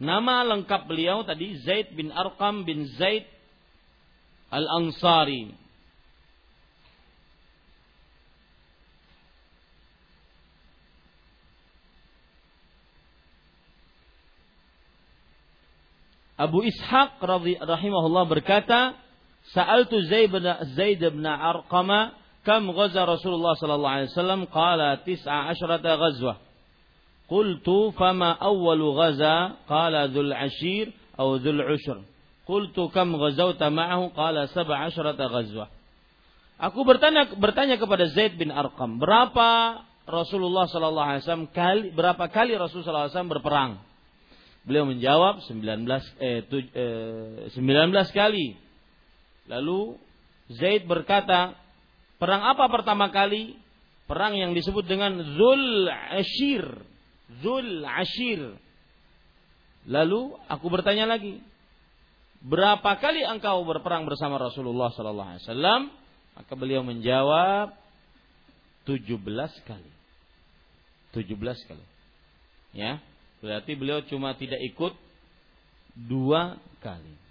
Nama 0.04 0.44
lengkap 0.52 0.84
beliau 0.84 1.24
tadi 1.24 1.56
Zaid 1.64 1.96
bin 1.96 2.12
Arqam 2.12 2.68
bin 2.68 2.84
Zaid 3.00 3.24
Al-Ansari. 4.52 5.56
Abu 16.36 16.66
Ishaq 16.66 17.22
rahimahullah 17.64 18.24
berkata, 18.28 18.98
Sa'altu 19.56 20.04
Zaid 20.04 20.28
bin 20.28 20.44
Zaid 20.76 21.00
bin 21.00 21.24
Arqama 21.24 22.12
kam 22.44 22.68
ghaza 22.76 23.08
Rasulullah 23.08 23.56
sallallahu 23.56 23.94
alaihi 23.96 24.10
wasallam 24.12 24.42
qala 24.52 25.00
tis'a 25.00 25.48
asyrata 25.48 25.96
ghazwah. 25.96 26.43
Qultu 27.24 27.96
fama 27.96 28.36
awwalu 28.36 28.92
ghaza 28.94 29.56
qala 29.64 30.12
dzul 30.12 30.32
ashir 30.32 30.92
atau 31.16 31.40
dzul 31.40 31.60
ushr. 31.72 31.98
Qultu 32.44 32.92
kam 32.92 33.16
ghazawta 33.16 33.72
ma'ahu 33.72 34.12
qala 34.12 34.44
sab'a 34.52 34.92
asyrata 34.92 35.32
ghazwah. 35.32 35.72
Aku 36.60 36.84
bertanya 36.84 37.32
bertanya 37.34 37.80
kepada 37.80 38.06
Zaid 38.12 38.36
bin 38.36 38.52
Arqam, 38.52 39.00
berapa 39.00 39.80
Rasulullah 40.04 40.68
sallallahu 40.68 41.08
alaihi 41.08 41.22
wasallam 41.24 41.48
kali 41.48 41.90
berapa 41.96 42.28
kali 42.28 42.52
Rasulullah 42.60 42.84
sallallahu 42.84 43.04
alaihi 43.08 43.14
wasallam 43.16 43.32
berperang? 43.32 43.72
Beliau 44.64 44.84
menjawab 44.88 45.44
19 45.44 45.84
eh, 46.20 46.40
tuj, 46.48 46.64
eh 46.72 47.52
19 47.52 47.60
kali. 48.12 48.56
Lalu 49.48 49.96
Zaid 50.52 50.84
berkata, 50.84 51.56
perang 52.20 52.44
apa 52.44 52.68
pertama 52.68 53.08
kali? 53.08 53.56
Perang 54.04 54.36
yang 54.36 54.52
disebut 54.52 54.84
dengan 54.84 55.16
Zul 55.36 55.88
Ashir. 55.88 56.64
Zul 57.42 57.82
Ashir. 57.82 58.58
Lalu 59.84 60.36
aku 60.48 60.66
bertanya 60.72 61.04
lagi, 61.08 61.40
berapa 62.44 62.96
kali 63.00 63.24
engkau 63.24 63.64
berperang 63.64 64.04
bersama 64.08 64.40
Rasulullah 64.40 64.92
sallallahu 64.92 65.30
alaihi 65.34 65.44
wasallam? 65.44 65.80
Maka 66.34 66.52
beliau 66.58 66.82
menjawab 66.82 67.72
17 68.84 69.16
kali. 69.64 69.92
17 71.14 71.68
kali. 71.70 71.84
Ya. 72.74 72.98
Berarti 73.38 73.76
beliau 73.76 74.02
cuma 74.08 74.34
tidak 74.34 74.60
ikut 74.66 74.92
dua 75.94 76.58
kali. 76.82 77.23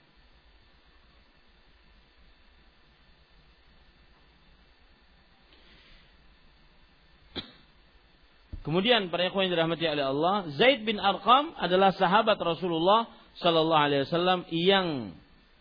Kemudian 8.64 9.12
para 9.12 9.28
ikhwan 9.28 9.52
yang 9.52 9.60
dirahmati 9.60 9.84
oleh 9.92 10.06
Allah, 10.08 10.36
Zaid 10.56 10.88
bin 10.88 10.96
Arqam 10.96 11.52
adalah 11.60 11.92
sahabat 12.00 12.40
Rasulullah 12.40 13.12
sallallahu 13.44 13.84
alaihi 13.92 14.08
wasallam 14.08 14.40
yang 14.56 14.88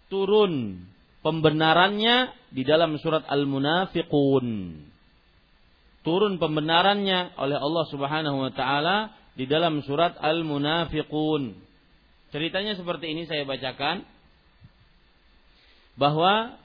turun 0.06 0.86
pembenarannya 1.26 2.30
di 2.54 2.62
dalam 2.62 2.94
surat 3.02 3.26
Al-Munafiqun. 3.26 4.46
Turun 6.06 6.38
pembenarannya 6.38 7.34
oleh 7.38 7.58
Allah 7.58 7.84
Subhanahu 7.90 8.38
wa 8.46 8.52
taala 8.54 9.10
di 9.34 9.50
dalam 9.50 9.82
surat 9.82 10.14
Al-Munafiqun. 10.22 11.58
Ceritanya 12.30 12.78
seperti 12.78 13.10
ini 13.10 13.26
saya 13.26 13.42
bacakan 13.42 14.06
bahwa 15.98 16.56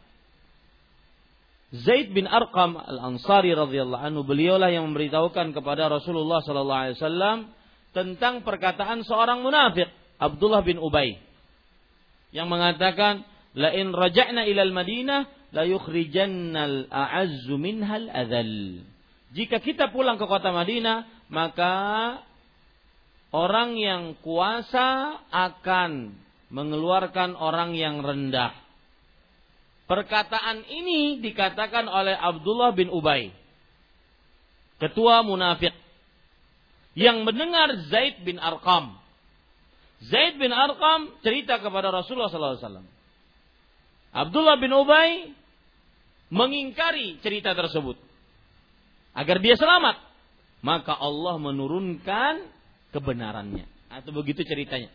Zaid 1.68 2.15
bin 2.15 2.32
Arqam 2.32 2.80
Al-Ansari 2.80 3.51
radhiyallahu 3.51 3.99
anhu 3.99 4.24
beliaulah 4.24 4.72
yang 4.72 4.88
memberitahukan 4.88 5.51
kepada 5.51 5.91
Rasulullah 5.91 6.39
sallallahu 6.39 6.82
alaihi 6.88 6.95
wasallam 6.95 7.38
tentang 7.91 8.47
perkataan 8.47 9.03
seorang 9.03 9.43
munafik 9.43 9.91
Abdullah 10.15 10.63
bin 10.63 10.80
Ubay 10.80 11.20
yang 12.32 12.47
mengatakan 12.47 13.28
la 13.51 13.76
in 13.76 13.91
raja'na 13.91 14.47
ilal 14.47 14.72
Madinah 14.72 15.51
la 15.51 15.63
yukhrijannal 15.68 16.88
a'azzu 16.91 17.55
minhal 17.59 18.11
adzal. 18.11 18.84
Jika 19.36 19.59
kita 19.59 19.91
pulang 19.91 20.15
ke 20.15 20.24
kota 20.24 20.55
Madinah, 20.55 21.28
maka 21.28 21.76
orang 23.36 23.76
yang 23.76 24.15
kuasa 24.24 25.20
akan 25.32 26.15
mengeluarkan 26.47 27.36
orang 27.36 27.76
yang 27.76 27.99
rendah. 27.99 28.55
Perkataan 29.88 30.67
ini 30.67 31.23
dikatakan 31.23 31.88
oleh 31.88 32.11
Abdullah 32.11 32.75
bin 32.75 32.91
Ubay, 32.91 33.31
ketua 34.83 35.23
munafik, 35.23 35.71
yang 36.91 37.23
mendengar 37.23 37.71
Zaid 37.88 38.27
bin 38.27 38.35
Arqam. 38.35 38.99
Zaid 40.03 40.35
bin 40.35 40.51
Arqam 40.51 41.15
cerita 41.23 41.63
kepada 41.63 41.88
Rasulullah 41.88 42.27
SAW. 42.27 42.83
Abdullah 44.11 44.59
bin 44.59 44.75
Ubay 44.75 45.31
mengingkari 46.35 47.23
cerita 47.23 47.55
tersebut 47.55 47.95
agar 49.15 49.38
dia 49.39 49.55
selamat, 49.55 50.03
maka 50.59 50.99
Allah 50.99 51.39
menurunkan 51.39 52.43
kebenarannya. 52.91 53.63
Atau 53.88 54.11
begitu 54.11 54.43
ceritanya. 54.43 54.91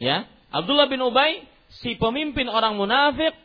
Ya, 0.00 0.24
Abdullah 0.48 0.88
bin 0.88 1.04
Ubay, 1.04 1.44
si 1.84 1.98
pemimpin 2.00 2.48
orang 2.48 2.80
munafik, 2.80 3.36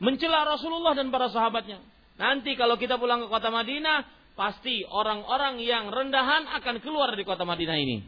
mencela 0.00 0.48
Rasulullah 0.48 0.96
dan 0.96 1.12
para 1.12 1.28
sahabatnya. 1.30 1.78
Nanti 2.16 2.56
kalau 2.56 2.76
kita 2.76 2.96
pulang 3.00 3.24
ke 3.24 3.28
kota 3.28 3.48
Madinah, 3.48 4.04
pasti 4.34 4.84
orang-orang 4.88 5.60
yang 5.60 5.92
rendahan 5.92 6.48
akan 6.60 6.80
keluar 6.80 7.12
dari 7.12 7.24
kota 7.24 7.44
Madinah 7.44 7.76
ini. 7.76 8.02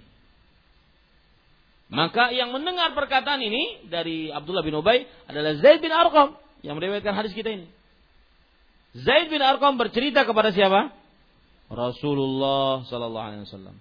Maka 1.93 2.33
yang 2.33 2.57
mendengar 2.57 2.97
perkataan 2.97 3.41
ini 3.45 3.85
dari 3.93 4.33
Abdullah 4.33 4.65
bin 4.65 4.73
Ubay 4.81 5.05
adalah 5.29 5.61
Zaid 5.61 5.85
bin 5.85 5.93
Arqam 5.93 6.41
yang 6.65 6.81
meriwayatkan 6.81 7.13
hadis 7.13 7.37
kita 7.37 7.53
ini. 7.53 7.69
Zaid 8.97 9.29
bin 9.29 9.45
Arqam 9.45 9.77
bercerita 9.77 10.25
kepada 10.25 10.57
siapa? 10.57 10.89
Rasulullah 11.69 12.85
sallallahu 12.89 13.27
alaihi 13.29 13.45
wasallam. 13.45 13.77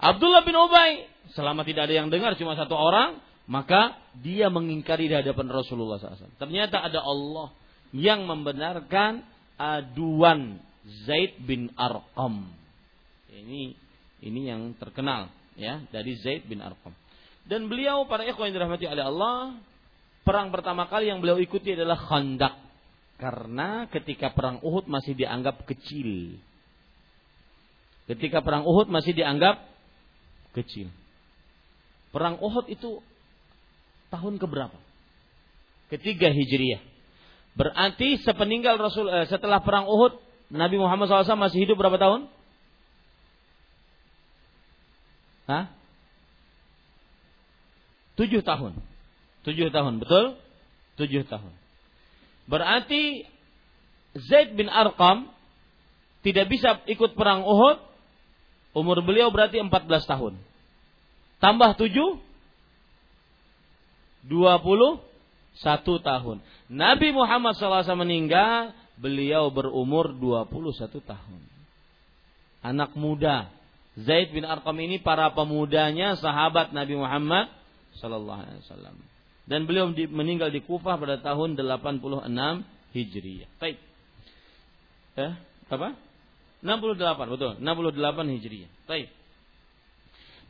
Abdullah 0.00 0.44
bin 0.44 0.56
Ubay 0.56 1.08
selama 1.32 1.64
tidak 1.64 1.88
ada 1.88 1.94
yang 1.96 2.08
dengar 2.12 2.36
cuma 2.36 2.56
satu 2.56 2.76
orang, 2.76 3.20
maka 3.50 3.98
dia 4.14 4.46
mengingkari 4.46 5.10
di 5.10 5.14
hadapan 5.18 5.50
Rasulullah 5.50 5.98
SAW. 5.98 6.38
Ternyata 6.38 6.86
ada 6.86 7.02
Allah 7.02 7.50
yang 7.90 8.22
membenarkan 8.22 9.26
aduan 9.58 10.62
Zaid 11.02 11.42
bin 11.42 11.74
Arqam. 11.74 12.46
Ini 13.34 13.74
ini 14.22 14.40
yang 14.46 14.78
terkenal 14.78 15.34
ya 15.58 15.82
dari 15.90 16.14
Zaid 16.22 16.46
bin 16.46 16.62
Arqam. 16.62 16.94
Dan 17.42 17.66
beliau 17.66 18.06
para 18.06 18.22
ikhwan 18.22 18.54
yang 18.54 18.62
dirahmati 18.62 18.86
oleh 18.86 19.02
Allah, 19.02 19.58
perang 20.22 20.54
pertama 20.54 20.86
kali 20.86 21.10
yang 21.10 21.18
beliau 21.18 21.42
ikuti 21.42 21.74
adalah 21.74 21.98
Khandaq. 21.98 22.54
Karena 23.18 23.90
ketika 23.90 24.30
perang 24.30 24.62
Uhud 24.62 24.86
masih 24.86 25.18
dianggap 25.18 25.66
kecil. 25.66 26.38
Ketika 28.06 28.46
perang 28.46 28.62
Uhud 28.62 28.86
masih 28.86 29.10
dianggap 29.10 29.58
kecil. 30.54 30.86
Perang 32.14 32.38
Uhud 32.38 32.70
itu 32.70 33.02
tahun 34.10 34.36
keberapa? 34.36 34.76
Ketiga 35.90 36.30
Hijriah. 36.30 36.82
Berarti 37.54 38.22
sepeninggal 38.22 38.78
Rasul 38.78 39.10
eh, 39.10 39.26
setelah 39.26 39.58
perang 39.62 39.90
Uhud, 39.90 40.18
Nabi 40.54 40.78
Muhammad 40.78 41.10
SAW 41.10 41.38
masih 41.38 41.66
hidup 41.66 41.78
berapa 41.78 41.98
tahun? 41.98 42.30
Hah? 45.50 45.66
Tujuh 48.14 48.42
tahun. 48.46 48.78
Tujuh 49.42 49.72
tahun, 49.74 49.98
betul? 49.98 50.38
Tujuh 51.00 51.26
tahun. 51.26 51.52
Berarti 52.46 53.26
Zaid 54.14 54.54
bin 54.54 54.70
Arqam 54.70 55.30
tidak 56.20 56.50
bisa 56.50 56.82
ikut 56.86 57.16
perang 57.16 57.42
Uhud. 57.42 57.78
Umur 58.70 59.02
beliau 59.02 59.34
berarti 59.34 59.58
14 59.58 59.70
tahun. 60.06 60.38
Tambah 61.42 61.74
tujuh, 61.74 62.22
21 64.28 65.00
tahun. 66.00 66.36
Nabi 66.70 67.08
Muhammad 67.12 67.56
SAW 67.56 67.84
meninggal, 67.98 68.72
beliau 69.00 69.48
berumur 69.48 70.12
21 70.12 71.00
tahun. 71.00 71.40
Anak 72.60 72.92
muda. 72.96 73.48
Zaid 73.96 74.30
bin 74.32 74.46
Arqam 74.46 74.76
ini 74.80 75.02
para 75.02 75.32
pemudanya 75.34 76.14
sahabat 76.16 76.70
Nabi 76.70 76.94
Muhammad 76.94 77.50
Wasallam. 77.98 78.96
Dan 79.50 79.66
beliau 79.66 79.90
meninggal 79.90 80.54
di 80.54 80.62
Kufah 80.62 80.94
pada 80.94 81.18
tahun 81.18 81.58
86 81.58 82.62
Hijriah. 82.94 83.50
Baik. 83.58 83.76
Eh, 85.18 85.32
apa? 85.66 85.98
68, 86.62 87.34
betul. 87.34 87.52
68 87.58 88.34
Hijriah. 88.38 88.70
Baik. 88.86 89.08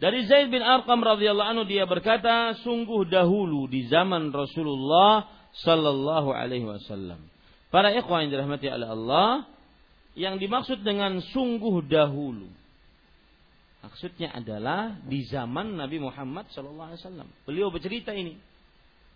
Dari 0.01 0.25
Zaid 0.25 0.49
bin 0.49 0.65
Arqam 0.65 1.05
radhiyallahu 1.05 1.45
anhu 1.45 1.65
dia 1.69 1.85
berkata, 1.85 2.57
sungguh 2.65 3.05
dahulu 3.05 3.69
di 3.69 3.85
zaman 3.93 4.33
Rasulullah 4.33 5.29
sallallahu 5.61 6.33
alaihi 6.33 6.65
wasallam. 6.65 7.21
Para 7.69 7.93
ikhwan 7.93 8.27
yang 8.27 8.31
dirahmati 8.33 8.67
oleh 8.73 8.89
Allah, 8.89 9.31
yang 10.17 10.41
dimaksud 10.41 10.81
dengan 10.81 11.21
sungguh 11.21 11.85
dahulu 11.85 12.49
maksudnya 13.81 14.33
adalah 14.37 14.97
di 15.09 15.25
zaman 15.25 15.77
Nabi 15.77 15.99
Muhammad 16.01 16.49
sallallahu 16.53 16.89
alaihi 16.93 17.01
wasallam. 17.01 17.29
Beliau 17.49 17.73
bercerita 17.73 18.13
ini 18.13 18.37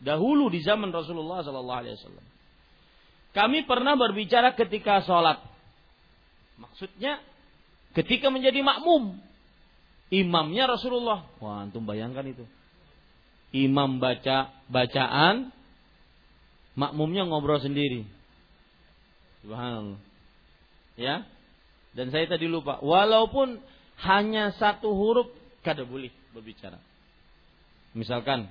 dahulu 0.01 0.49
di 0.49 0.64
zaman 0.64 0.91
Rasulullah 0.91 1.45
sallallahu 1.45 1.80
alaihi 1.85 1.97
wasallam. 2.01 2.26
Kami 3.35 3.66
pernah 3.66 3.99
berbicara 3.99 4.55
ketika 4.55 5.03
sholat. 5.05 5.43
Maksudnya 6.57 7.18
ketika 7.99 8.30
menjadi 8.30 8.62
makmum 8.62 9.18
imamnya 10.13 10.69
Rasulullah. 10.69 11.29
Wah, 11.41 11.65
antum 11.65 11.85
bayangkan 11.89 12.27
itu. 12.27 12.45
Imam 13.55 14.03
baca 14.03 14.51
bacaan, 14.67 15.55
makmumnya 16.75 17.29
ngobrol 17.31 17.63
sendiri. 17.63 18.03
Subhanallah. 19.47 20.01
Ya. 20.99 21.23
Dan 21.95 22.11
saya 22.11 22.27
tadi 22.27 22.51
lupa, 22.51 22.83
walaupun 22.83 23.63
hanya 24.03 24.51
satu 24.59 24.91
huruf 24.91 25.31
kada 25.63 25.87
boleh 25.87 26.11
berbicara. 26.35 26.83
Misalkan 27.95 28.51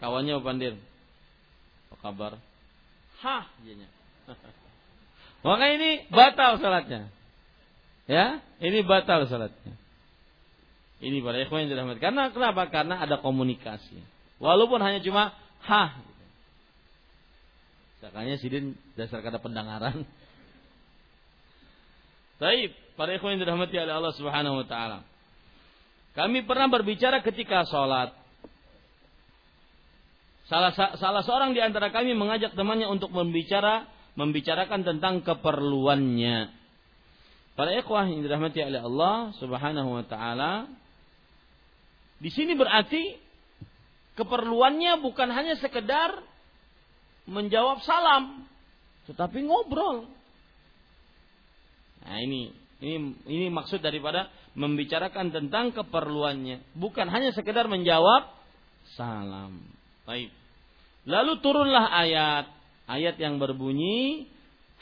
kawannya 0.00 0.40
Pandir. 0.40 0.74
Apa 1.92 1.96
kabar? 2.00 2.32
Hah, 3.20 3.44
jadinya. 3.60 3.88
Maka 5.44 5.64
ini 5.76 6.08
batal 6.08 6.56
salatnya. 6.58 7.12
Ya, 8.06 8.38
ini 8.62 8.86
batal 8.86 9.26
salatnya. 9.26 9.74
Ini 11.02 11.20
para 11.20 11.36
ikhwan 11.42 11.66
yang 11.66 11.76
dirahmati. 11.76 12.00
Karena 12.00 12.32
kenapa? 12.32 12.72
Karena 12.72 13.02
ada 13.02 13.20
komunikasi. 13.20 14.00
Walaupun 14.40 14.80
hanya 14.80 15.04
cuma 15.04 15.34
ha. 15.66 15.82
Sakanya 18.00 18.40
sidin 18.40 18.78
dasar 18.96 19.20
kata 19.20 19.42
pendengaran. 19.42 20.06
Baik, 22.40 22.72
para 22.96 23.12
ikhwan 23.12 23.36
yang 23.36 23.44
dirahmati 23.44 23.76
oleh 23.76 23.92
Allah 23.92 24.14
Subhanahu 24.16 24.64
wa 24.64 24.66
taala. 24.70 25.04
Kami 26.16 26.48
pernah 26.48 26.72
berbicara 26.72 27.20
ketika 27.20 27.68
sholat. 27.68 28.16
Salah, 30.48 30.72
salah 30.72 31.22
seorang 31.26 31.52
di 31.52 31.60
antara 31.60 31.92
kami 31.92 32.16
mengajak 32.16 32.56
temannya 32.56 32.88
untuk 32.88 33.12
membicara 33.12 33.84
membicarakan 34.16 34.80
tentang 34.80 35.20
keperluannya. 35.20 36.55
Para 37.56 37.72
ikhwah 37.72 38.04
yang 38.04 38.20
dirahmati 38.20 38.60
oleh 38.60 38.84
Allah 38.84 39.32
Subhanahu 39.40 39.96
wa 39.96 40.04
taala 40.04 40.68
di 42.20 42.28
sini 42.28 42.52
berarti 42.52 43.16
keperluannya 44.16 45.00
bukan 45.00 45.28
hanya 45.32 45.56
sekedar 45.56 46.20
menjawab 47.24 47.80
salam 47.80 48.44
tetapi 49.06 49.46
ngobrol. 49.46 50.04
Nah, 52.06 52.18
ini 52.22 52.52
ini 52.82 52.96
ini 53.24 53.46
maksud 53.48 53.80
daripada 53.80 54.28
membicarakan 54.52 55.32
tentang 55.32 55.72
keperluannya, 55.72 56.76
bukan 56.76 57.08
hanya 57.08 57.32
sekedar 57.32 57.68
menjawab 57.72 58.28
salam. 58.98 59.64
Baik. 60.04 60.28
Lalu 61.06 61.32
turunlah 61.40 61.86
ayat 61.88 62.46
ayat 62.90 63.16
yang 63.16 63.38
berbunyi 63.38 64.26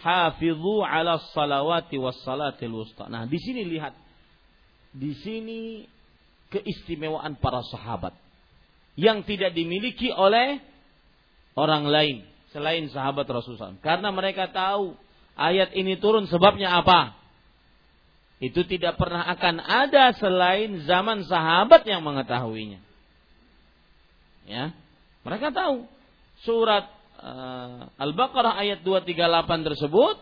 Hafizu 0.02 0.82
ala 0.82 1.20
salawati 1.32 1.96
was 2.00 2.18
wusta. 2.24 3.06
Nah, 3.08 3.28
di 3.28 3.38
sini 3.38 3.62
lihat. 3.68 3.94
Di 4.94 5.10
sini 5.26 5.82
keistimewaan 6.54 7.34
para 7.42 7.66
sahabat 7.66 8.14
yang 8.94 9.26
tidak 9.26 9.50
dimiliki 9.58 10.06
oleh 10.14 10.62
orang 11.58 11.90
lain 11.90 12.16
selain 12.54 12.86
sahabat 12.86 13.26
Rasulullah. 13.26 13.74
Karena 13.82 14.14
mereka 14.14 14.46
tahu 14.54 14.94
ayat 15.34 15.74
ini 15.74 15.98
turun 15.98 16.30
sebabnya 16.30 16.78
apa? 16.78 17.18
Itu 18.38 18.62
tidak 18.70 18.94
pernah 18.94 19.26
akan 19.34 19.58
ada 19.58 20.14
selain 20.14 20.86
zaman 20.86 21.26
sahabat 21.26 21.82
yang 21.82 22.06
mengetahuinya. 22.06 22.78
Ya, 24.46 24.70
mereka 25.26 25.50
tahu 25.50 25.90
surat 26.46 26.86
Al-Baqarah 27.96 28.60
ayat 28.60 28.84
238 28.84 29.68
tersebut 29.72 30.16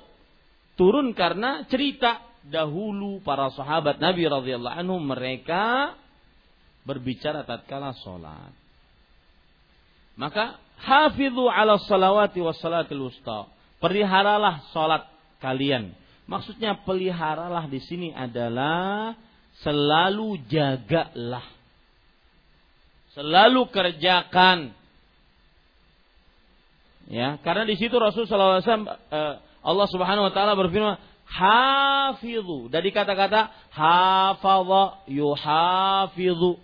turun 0.78 1.10
karena 1.18 1.66
cerita 1.66 2.22
dahulu 2.46 3.18
para 3.26 3.50
sahabat 3.50 3.98
Nabi 3.98 4.26
radhiyallahu 4.26 4.78
anhu 4.78 5.02
mereka 5.02 5.94
berbicara 6.86 7.42
tatkala 7.42 7.94
salat. 8.02 8.54
Maka 10.14 10.58
hafizu 10.78 11.50
ala 11.50 11.78
salawati 11.82 12.38
was 12.38 12.58
salatil 12.62 13.10
wusta. 13.10 13.50
Peliharalah 13.82 14.70
salat 14.70 15.06
kalian. 15.42 15.94
Maksudnya 16.30 16.78
peliharalah 16.86 17.66
di 17.66 17.82
sini 17.82 18.14
adalah 18.14 19.18
selalu 19.66 20.38
jagalah. 20.46 21.42
Selalu 23.12 23.68
kerjakan 23.74 24.72
Ya, 27.10 27.38
karena 27.42 27.66
di 27.66 27.74
situ 27.74 27.94
Rasulullah 27.98 28.62
SAW 28.62 28.86
uh, 28.86 29.34
Allah 29.62 29.86
Subhanahu 29.90 30.30
wa 30.30 30.32
taala 30.34 30.58
berfirman, 30.58 30.98
"Hafizu." 31.26 32.70
Dari 32.70 32.90
kata-kata 32.94 33.50
hafadha 33.70 35.02
yuhafizu 35.10 36.58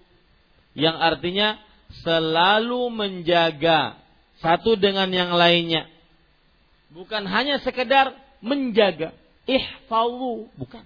yang 0.79 0.99
artinya 0.99 1.59
selalu 2.05 2.91
menjaga 2.93 3.99
satu 4.39 4.79
dengan 4.79 5.11
yang 5.11 5.35
lainnya. 5.35 5.91
Bukan 6.95 7.27
hanya 7.27 7.59
sekedar 7.61 8.15
menjaga, 8.39 9.13
ihfazu, 9.45 10.47
bukan. 10.55 10.85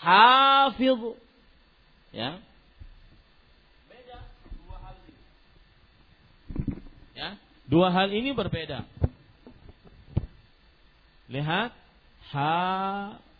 Hafizu. 0.00 1.12
Ya. 2.10 2.40
Beda. 3.86 4.18
Ya, 7.14 7.36
dua 7.70 7.94
hal 7.94 8.10
ini 8.10 8.34
berbeda. 8.34 8.82
Lihat 11.30 11.70
hafizu. 12.34 13.30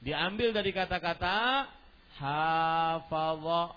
Diambil 0.00 0.56
dari 0.56 0.72
kata-kata 0.72 1.68
hafadha 2.16 3.76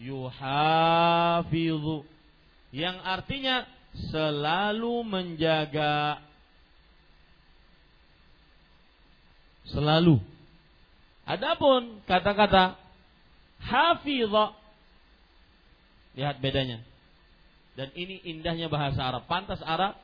yuhafizu 0.00 1.28
yang 2.72 2.96
artinya 3.04 3.68
selalu 4.08 5.04
menjaga 5.04 6.24
selalu 9.68 10.16
adapun 11.32 12.04
kata-kata 12.04 12.76
hafidha 13.62 14.52
lihat 16.12 16.36
bedanya 16.44 16.84
dan 17.72 17.88
ini 17.96 18.20
indahnya 18.28 18.68
bahasa 18.68 19.00
Arab 19.00 19.24
pantas 19.24 19.64
Arab 19.64 19.96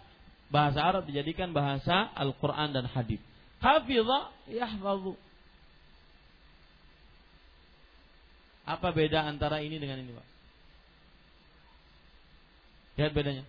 bahasa 0.49 0.81
Arab 0.81 1.05
dijadikan 1.05 1.53
bahasa 1.53 2.09
Al-Quran 2.17 2.73
dan 2.73 2.89
hadis. 2.89 3.21
Hafidha 3.61 4.33
yahfadhu. 4.49 5.17
Apa 8.69 8.93
beda 8.93 9.25
antara 9.25 9.65
ini 9.65 9.81
dengan 9.81 10.01
ini, 10.05 10.13
Pak? 10.13 10.27
Lihat 13.01 13.13
bedanya. 13.17 13.45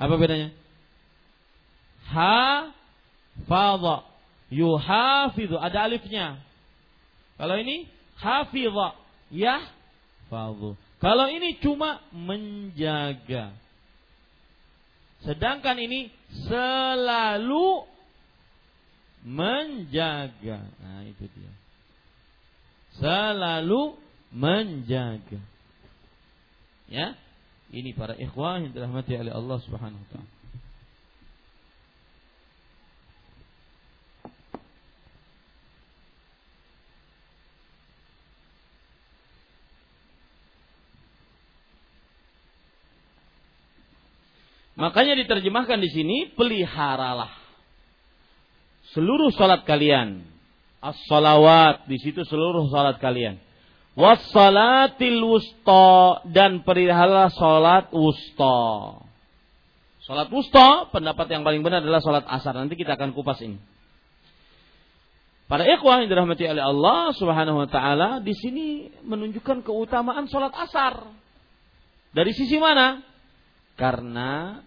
Apa 0.00 0.14
bedanya? 0.16 0.48
Ha 2.06 2.70
fadha 3.44 4.06
yuhafidhu 4.48 5.58
ada 5.60 5.84
alifnya. 5.84 6.40
Kalau 7.36 7.56
ini 7.60 7.88
hafidha 8.16 8.96
yahfadhu. 9.32 10.76
Kalau 10.96 11.26
ini 11.28 11.60
cuma 11.60 12.00
menjaga. 12.12 13.52
Sedangkan 15.24 15.76
ini 15.76 16.08
selalu 16.48 17.84
menjaga. 19.26 20.64
Nah, 20.80 21.02
itu 21.04 21.24
dia. 21.28 21.52
Selalu 22.96 24.00
menjaga. 24.32 25.40
Ya. 26.88 27.18
Ini 27.66 27.92
para 27.98 28.14
ikhwah 28.14 28.62
yang 28.62 28.70
dirahmati 28.72 29.18
oleh 29.18 29.34
Allah 29.34 29.58
Subhanahu 29.66 29.98
wa 29.98 30.08
taala. 30.14 30.35
Makanya 44.76 45.16
diterjemahkan 45.16 45.80
di 45.80 45.88
sini 45.88 46.16
peliharalah 46.36 47.46
seluruh 48.96 49.28
salat 49.36 49.68
kalian. 49.68 50.24
As-salawat 50.80 51.88
di 51.88 52.00
situ 52.00 52.24
seluruh 52.24 52.68
salat 52.72 52.96
kalian. 52.96 53.40
Was-salatil 53.96 55.20
wusta 55.24 56.24
dan 56.28 56.60
peliharalah 56.64 57.32
salat 57.32 57.88
wusta. 57.92 59.00
Salat 60.04 60.28
wusta 60.28 60.92
pendapat 60.92 61.26
yang 61.32 61.42
paling 61.42 61.64
benar 61.64 61.80
adalah 61.80 62.04
salat 62.04 62.24
asar. 62.28 62.56
Nanti 62.56 62.76
kita 62.76 62.94
akan 62.94 63.16
kupas 63.16 63.40
ini. 63.40 63.56
Para 65.46 65.62
ikhwah 65.62 66.02
yang 66.02 66.10
dirahmati 66.10 66.42
oleh 66.42 66.62
Allah 66.62 67.14
Subhanahu 67.14 67.64
wa 67.64 67.68
taala 67.70 68.18
di 68.18 68.34
sini 68.34 68.90
menunjukkan 69.06 69.64
keutamaan 69.64 70.26
salat 70.26 70.52
asar. 70.52 71.06
Dari 72.12 72.32
sisi 72.34 72.58
mana? 72.58 73.00
Karena 73.76 74.64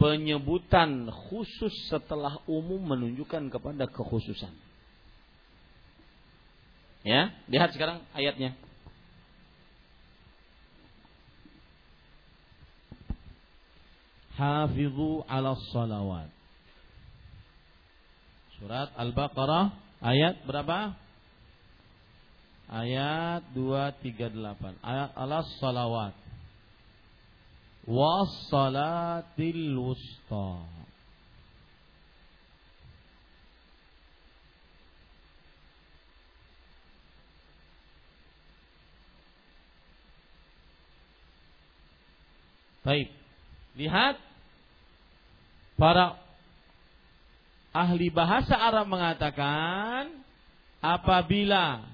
penyebutan 0.00 1.06
khusus 1.30 1.70
setelah 1.86 2.42
umum 2.50 2.82
menunjukkan 2.82 3.52
kepada 3.52 3.86
kekhususan. 3.86 4.50
Ya, 7.06 7.32
lihat 7.46 7.70
sekarang 7.76 8.02
ayatnya. 8.16 8.56
Hafizu 14.34 15.20
ala 15.28 15.52
salawat. 15.68 16.32
Surat 18.56 18.88
Al-Baqarah 18.96 19.72
ayat 20.00 20.44
berapa? 20.48 20.96
Ayat 22.72 23.44
238. 23.52 24.80
Ayat 24.80 25.10
ala 25.12 25.44
salawat 25.60 26.16
wassalatil 27.90 29.74
wusta. 29.74 30.62
Baik. 42.80 43.12
Lihat 43.76 44.16
para 45.74 46.16
ahli 47.70 48.10
bahasa 48.10 48.56
Arab 48.56 48.88
mengatakan 48.88 50.10
apabila 50.80 51.86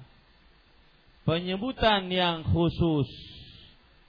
penyebutan 1.27 2.07
yang 2.07 2.47
khusus 2.49 3.36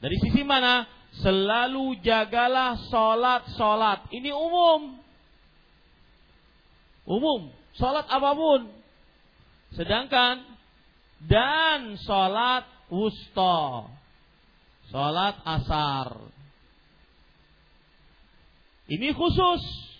Dari 0.00 0.16
sisi 0.20 0.44
mana? 0.44 0.86
Selalu 1.14 1.94
jagalah 2.02 2.76
solat-solat. 2.90 4.00
Ini 4.12 4.32
umum. 4.34 4.98
Umum. 7.08 7.50
Solat 7.76 8.06
apa 8.10 8.34
pun. 8.34 8.68
Sedangkan 9.72 10.44
dan 11.24 11.96
solat 12.02 12.66
wusta. 12.92 13.88
Solat 14.92 15.36
asar. 15.46 16.18
Ini 18.84 19.16
khusus 19.16 19.93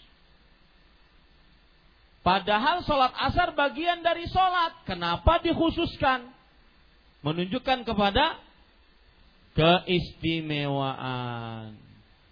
Padahal 2.24 2.80
sholat 2.88 3.12
asar 3.20 3.52
bagian 3.52 4.00
dari 4.00 4.24
sholat. 4.32 4.80
Kenapa 4.88 5.44
dikhususkan? 5.44 6.24
Menunjukkan 7.20 7.84
kepada 7.84 8.40
keistimewaan. 9.52 11.76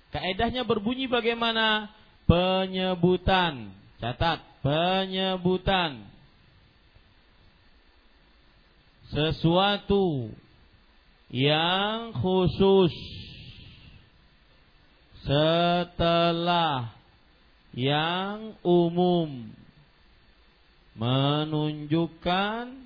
Kaedahnya 0.09 0.64
berbunyi 0.64 1.12
bagaimana? 1.12 1.93
Penyebutan. 2.24 3.76
Catat. 4.01 4.40
Penyebutan. 4.64 6.09
Sesuatu 9.12 10.32
yang 11.28 12.16
khusus 12.16 12.97
setelah 15.20 16.97
yang 17.76 18.57
umum 18.64 19.53
menunjukkan 20.97 22.82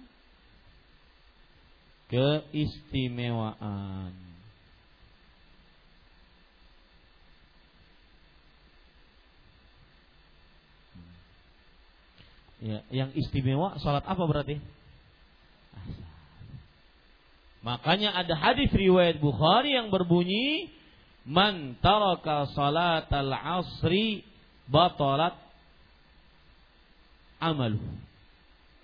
keistimewaan. 2.07 4.15
Ya, 12.57 12.81
yang 12.91 13.13
istimewa 13.15 13.79
salat 13.79 14.03
apa 14.09 14.23
berarti? 14.27 14.59
Makanya 17.63 18.15
ada 18.15 18.35
hadis 18.39 18.71
riwayat 18.73 19.19
Bukhari 19.19 19.75
yang 19.75 19.91
berbunyi 19.91 20.71
man 21.27 21.75
taraka 21.83 22.47
salatal 22.55 23.35
asri 23.35 24.23
batalat 24.71 25.35
amalu. 27.39 27.81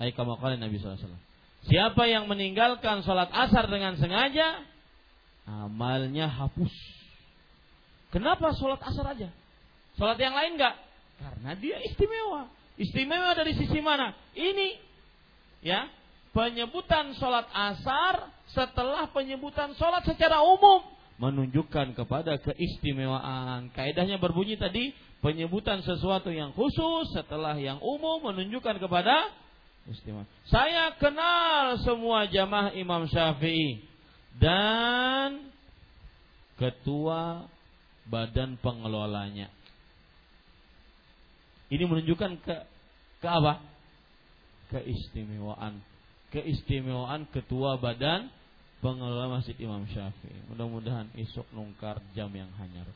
Kama 0.03 0.34
Nabi 0.59 0.82
SAW. 0.82 0.98
Siapa 1.62 2.11
yang 2.11 2.26
meninggalkan 2.26 3.07
sholat 3.07 3.30
asar 3.30 3.70
dengan 3.70 3.94
sengaja, 3.94 4.66
amalnya 5.46 6.26
hapus. 6.26 6.74
Kenapa 8.11 8.50
sholat 8.59 8.82
asar 8.82 9.14
aja? 9.14 9.30
Sholat 9.94 10.18
yang 10.18 10.34
lain 10.34 10.59
enggak? 10.59 10.74
Karena 11.22 11.55
dia 11.55 11.78
istimewa. 11.86 12.50
Istimewa 12.74 13.30
dari 13.38 13.55
sisi 13.55 13.78
mana? 13.78 14.11
Ini, 14.34 14.74
ya, 15.62 15.86
penyebutan 16.34 17.14
sholat 17.14 17.46
asar 17.55 18.26
setelah 18.50 19.07
penyebutan 19.14 19.78
sholat 19.78 20.03
secara 20.03 20.42
umum 20.42 20.82
menunjukkan 21.22 21.94
kepada 21.94 22.42
keistimewaan. 22.42 23.70
Kaidahnya 23.70 24.18
berbunyi 24.18 24.59
tadi 24.59 24.90
penyebutan 25.22 25.80
sesuatu 25.86 26.28
yang 26.34 26.50
khusus 26.52 27.14
setelah 27.14 27.54
yang 27.54 27.78
umum 27.78 28.20
menunjukkan 28.34 28.82
kepada 28.82 29.30
istimewa. 29.86 30.26
Saya 30.50 30.92
kenal 30.98 31.78
semua 31.86 32.26
jamaah 32.26 32.74
Imam 32.74 33.06
Syafi'i 33.06 33.86
dan 34.36 35.46
ketua 36.58 37.46
badan 38.10 38.58
pengelolanya. 38.58 39.48
Ini 41.72 41.88
menunjukkan 41.88 42.42
ke 42.42 42.56
ke 43.22 43.28
apa? 43.30 43.62
Keistimewaan. 44.74 45.80
Keistimewaan 46.34 47.30
ketua 47.30 47.78
badan 47.78 48.28
pengelola 48.82 49.38
Masjid 49.38 49.54
Imam 49.62 49.86
Syafi'i. 49.86 50.50
Mudah-mudahan 50.50 51.14
esok 51.14 51.46
nungkar 51.54 52.02
jam 52.12 52.28
yang 52.34 52.50
hanyar. 52.58 52.90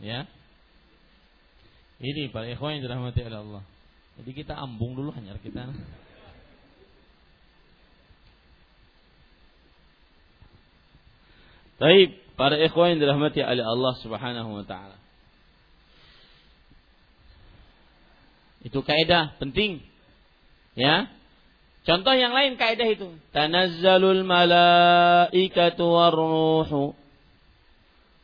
Ya. 0.00 0.28
Ini 1.96 2.28
para 2.28 2.44
ikhwan 2.52 2.76
yang 2.76 2.84
dirahmati 2.84 3.20
oleh 3.24 3.38
Allah. 3.40 3.62
Jadi 4.20 4.30
kita 4.36 4.52
ambung 4.56 4.96
dulu 4.96 5.12
hanya 5.16 5.36
kita. 5.40 5.72
Baik, 11.76 12.16
para 12.40 12.56
ikhwan 12.56 12.96
yang 12.96 13.00
dirahmati 13.04 13.40
oleh 13.44 13.64
Allah 13.64 13.94
Subhanahu 14.00 14.50
wa 14.60 14.64
taala. 14.64 14.96
Itu 18.64 18.80
kaidah 18.80 19.36
penting. 19.38 19.84
Ya. 20.74 21.12
Contoh 21.86 22.18
yang 22.18 22.34
lain 22.34 22.58
kaidah 22.58 22.88
itu. 22.90 23.14
Tanazzalul 23.30 24.26
malaikatu 24.26 25.84
warruhu. 25.86 26.98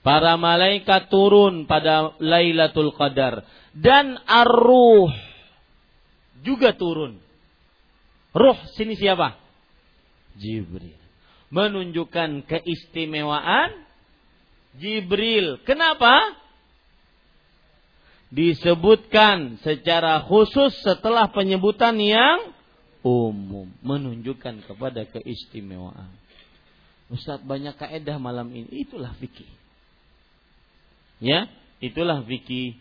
Para 0.03 0.35
malaikat 0.35 1.07
turun 1.15 1.71
pada 1.71 2.19
Lailatul 2.19 2.91
Qadar 2.91 3.47
dan 3.71 4.19
ar-ruh 4.27 5.15
juga 6.43 6.75
turun. 6.75 7.23
Ruh 8.35 8.59
sini 8.75 8.99
siapa? 8.99 9.39
Jibril. 10.35 10.99
Menunjukkan 11.55 12.51
keistimewaan 12.51 13.87
Jibril. 14.75 15.63
Kenapa? 15.63 16.35
Disebutkan 18.33 19.61
secara 19.63 20.25
khusus 20.25 20.73
setelah 20.83 21.31
penyebutan 21.31 21.95
yang 22.01 22.51
umum. 23.07 23.71
Menunjukkan 23.85 24.67
kepada 24.67 25.07
keistimewaan. 25.07 26.11
Ustadz 27.13 27.45
banyak 27.45 27.77
kaedah 27.77 28.17
malam 28.17 28.51
ini. 28.51 28.83
Itulah 28.89 29.13
fikih. 29.21 29.62
Ya, 31.23 31.47
itulah 31.79 32.27
fikih. 32.27 32.75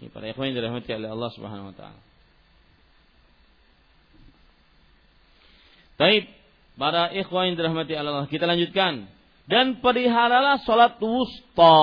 Ini 0.00 0.08
para 0.08 0.32
ikhwan 0.32 0.48
yang 0.48 0.64
dirahmati 0.64 0.88
oleh 0.96 1.12
Allah 1.12 1.30
Subhanahu 1.36 1.68
wa 1.68 1.76
taala. 1.76 2.00
Baik, 6.00 6.24
para 6.80 7.12
ikhwan 7.12 7.52
yang 7.52 7.56
dirahmati 7.60 7.92
Allah, 7.92 8.24
kita 8.32 8.48
lanjutkan. 8.48 9.12
Dan 9.44 9.84
peliharalah 9.84 10.64
salat 10.64 10.96
wusta. 11.04 11.76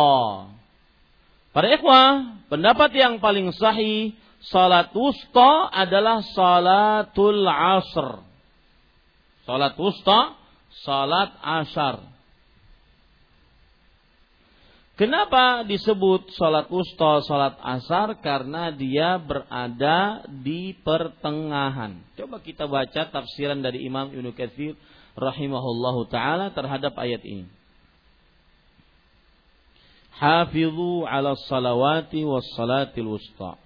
Para 1.54 1.68
ikhwah, 1.70 2.42
pendapat 2.50 2.90
yang 2.98 3.22
paling 3.22 3.54
sahih, 3.54 4.18
salat 4.50 4.90
wusta 4.98 5.70
adalah 5.70 6.26
salatul 6.34 7.46
asr. 7.46 8.26
Salat 9.46 9.78
wusta, 9.78 10.42
salat 10.82 11.38
asar. 11.44 12.15
Kenapa 14.96 15.68
disebut 15.68 16.32
sholat 16.40 16.72
wusta, 16.72 17.20
sholat 17.28 17.60
asar? 17.60 18.16
Karena 18.24 18.72
dia 18.72 19.20
berada 19.20 20.24
di 20.32 20.72
pertengahan. 20.72 22.00
Coba 22.16 22.40
kita 22.40 22.64
baca 22.64 23.04
tafsiran 23.12 23.60
dari 23.60 23.84
Imam 23.84 24.08
Ibnu 24.08 24.32
Katsir 24.32 24.80
rahimahullahu 25.20 26.08
taala 26.08 26.48
terhadap 26.56 26.96
ayat 26.96 27.20
ini. 27.28 27.44
Hafizu 30.16 31.04
ala 31.04 31.36
salawati 31.44 32.24
was 32.24 32.48
salatil 32.56 33.20
wusta. 33.20 33.60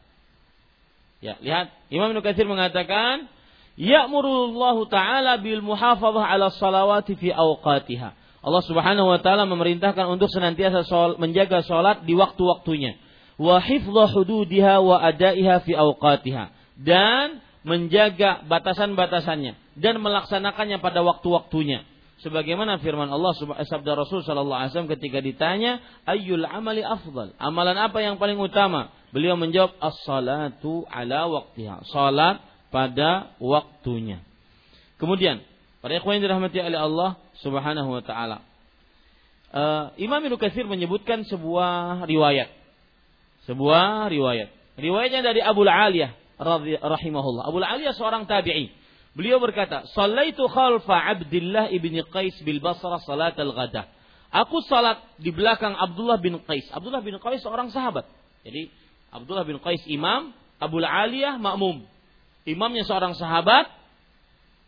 Ya, 1.22 1.38
lihat 1.46 1.70
Imam 1.94 2.10
Ibnu 2.10 2.26
Katsir 2.26 2.50
mengatakan, 2.50 3.30
Ya'murullahu 3.78 4.90
taala 4.90 5.38
bil 5.38 5.62
muhafazah 5.62 6.26
ala 6.26 6.50
salawati 6.58 7.14
fi 7.22 7.30
awqatiha 7.30 8.18
Allah 8.40 8.64
Subhanahu 8.64 9.08
wa 9.12 9.20
taala 9.20 9.44
memerintahkan 9.44 10.06
untuk 10.08 10.32
senantiasa 10.32 10.88
sol, 10.88 11.20
menjaga 11.20 11.60
salat 11.64 12.08
di 12.08 12.16
waktu-waktunya. 12.16 12.96
Wa 13.40 13.60
hifdha 13.60 14.12
hududiha 14.16 14.80
wa 14.84 15.00
adaiha 15.00 15.64
fi 15.64 15.76
awqatiha 15.76 16.52
dan 16.80 17.44
menjaga 17.68 18.44
batasan-batasannya 18.48 19.76
dan 19.76 20.00
melaksanakannya 20.00 20.80
pada 20.80 21.04
waktu-waktunya. 21.04 21.84
Sebagaimana 22.20 22.84
firman 22.84 23.08
Allah 23.08 23.32
sabda 23.64 23.96
Rasul 23.96 24.28
sallallahu 24.28 24.60
alaihi 24.60 24.72
wasallam 24.76 24.92
ketika 24.92 25.24
ditanya, 25.24 25.80
"Ayyul 26.04 26.44
amali 26.44 26.84
afdal?" 26.84 27.32
Amalan 27.40 27.80
apa 27.80 28.04
yang 28.04 28.20
paling 28.20 28.36
utama? 28.36 28.92
Beliau 29.16 29.40
menjawab, 29.40 29.72
"As-salatu 29.80 30.84
ala 30.92 31.32
waqtiha." 31.32 31.88
Salat 31.88 32.44
pada 32.76 33.32
waktunya. 33.40 34.20
Kemudian, 35.00 35.40
para 35.80 35.96
ikhwan 35.96 36.20
yang 36.20 36.28
dirahmati 36.28 36.60
oleh 36.60 36.80
Allah, 36.80 37.10
Subhanahu 37.40 37.90
wa 37.90 38.04
taala. 38.04 38.44
Uh, 39.50 39.90
Imam 39.98 40.22
Ibnu 40.22 40.38
Katsir 40.38 40.68
menyebutkan 40.70 41.26
sebuah 41.26 42.06
riwayat. 42.06 42.54
Sebuah 43.50 44.12
riwayat. 44.14 44.54
Riwayatnya 44.78 45.22
dari 45.26 45.42
Abu 45.42 45.66
Aliyah 45.66 46.14
rahimahullah. 46.84 47.50
Abu 47.50 47.58
Aliyah 47.60 47.98
seorang 47.98 48.30
tabi'i. 48.30 48.72
Beliau 49.18 49.42
berkata, 49.42 49.90
"Shallaitu 49.92 50.46
khalfa 50.46 50.94
Abdullah 50.94 51.74
ibn 51.74 51.98
Qais 52.14 52.38
bil 52.46 52.62
Basrah 52.62 53.02
salat 53.04 53.36
al-ghada." 53.36 53.90
Aku 54.30 54.62
salat 54.70 55.02
di 55.18 55.34
belakang 55.34 55.74
Abdullah 55.74 56.22
bin 56.22 56.38
Qais. 56.46 56.70
Abdullah 56.70 57.02
bin 57.02 57.18
Qais 57.18 57.42
seorang 57.42 57.74
sahabat. 57.74 58.06
Jadi 58.46 58.70
Abdullah 59.10 59.42
bin 59.42 59.58
Qais 59.58 59.82
imam, 59.90 60.30
Abu 60.62 60.78
Aliyah 60.86 61.42
makmum. 61.42 61.82
Imamnya 62.46 62.86
seorang 62.86 63.18
sahabat, 63.18 63.66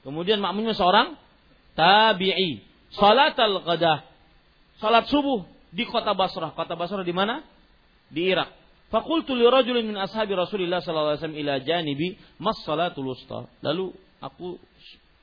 kemudian 0.01 0.41
makmumnya 0.41 0.73
seorang 0.73 1.13
tabi'i. 1.77 2.63
Salat 2.95 3.39
al-ghadah. 3.39 4.03
Salat 4.81 5.07
subuh 5.07 5.47
di 5.71 5.87
kota 5.87 6.11
Basrah. 6.11 6.51
Kota 6.51 6.75
Basrah 6.75 7.05
di 7.05 7.15
mana? 7.15 7.45
Di 8.11 8.27
Irak. 8.27 8.51
Fakultu 8.91 9.31
li 9.31 9.47
rajulin 9.47 9.87
min 9.87 9.95
ashabi 9.95 10.35
Rasulillah 10.35 10.83
sallallahu 10.83 11.15
alaihi 11.15 11.23
wasallam 11.23 11.39
ila 11.39 11.53
janibi 11.63 12.19
mas 12.43 12.59
salatul 12.67 13.15
usta. 13.15 13.47
Lalu 13.63 13.95
aku 14.19 14.59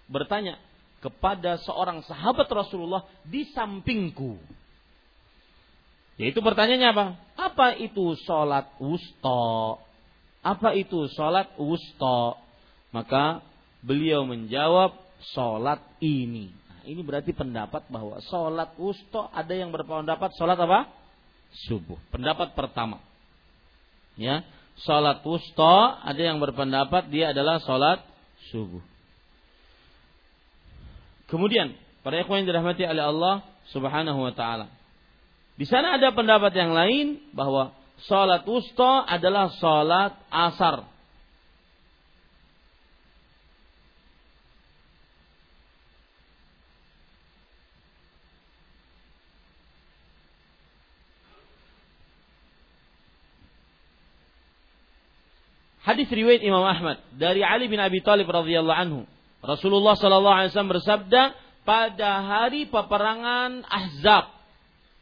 bertanya 0.08 0.56
kepada 1.04 1.60
seorang 1.60 2.00
sahabat 2.08 2.48
Rasulullah 2.48 3.04
di 3.28 3.44
sampingku. 3.52 4.40
Yaitu 6.18 6.42
pertanyaannya 6.42 6.88
apa? 6.90 7.06
Apa 7.38 7.68
itu 7.78 8.18
salat 8.26 8.66
wusta? 8.82 9.78
Apa 10.42 10.74
itu 10.74 11.06
salat 11.14 11.52
wusta? 11.60 12.40
Maka 12.90 13.44
beliau 13.84 14.26
menjawab 14.26 14.96
sholat 15.34 15.82
ini. 15.98 16.50
Nah, 16.50 16.82
ini 16.86 17.00
berarti 17.02 17.34
pendapat 17.34 17.86
bahwa 17.90 18.18
sholat 18.26 18.74
wusto 18.78 19.26
ada 19.30 19.52
yang 19.54 19.70
berpendapat 19.74 20.34
sholat 20.38 20.58
apa? 20.58 20.88
Subuh. 21.68 21.98
Pendapat 22.12 22.54
pertama. 22.54 23.02
Ya, 24.18 24.42
sholat 24.82 25.22
wusto 25.22 25.76
ada 26.02 26.18
yang 26.18 26.38
berpendapat 26.42 27.10
dia 27.10 27.30
adalah 27.30 27.62
sholat 27.62 28.02
subuh. 28.50 28.82
Kemudian 31.28 31.76
para 32.00 32.24
ikhwan 32.24 32.42
yang 32.42 32.48
dirahmati 32.56 32.88
oleh 32.88 33.04
Allah 33.04 33.34
Subhanahu 33.68 34.24
wa 34.24 34.32
taala. 34.32 34.72
Di 35.58 35.66
sana 35.68 35.98
ada 35.98 36.14
pendapat 36.14 36.54
yang 36.54 36.72
lain 36.72 37.20
bahwa 37.34 37.74
sholat 38.06 38.46
wusto 38.46 39.04
adalah 39.04 39.52
sholat 39.58 40.14
asar. 40.30 40.86
Hadis 55.88 56.12
riwayat 56.12 56.44
Imam 56.44 56.60
Ahmad 56.68 57.00
dari 57.16 57.40
Ali 57.40 57.64
bin 57.64 57.80
Abi 57.80 58.04
Thalib 58.04 58.28
radhiyallahu 58.28 58.76
anhu. 58.76 59.00
Rasulullah 59.40 59.96
sallallahu 59.96 60.36
alaihi 60.36 60.52
wasallam 60.52 60.76
bersabda 60.76 61.32
pada 61.64 62.10
hari 62.28 62.68
peperangan 62.68 63.64
Ahzab. 63.64 64.28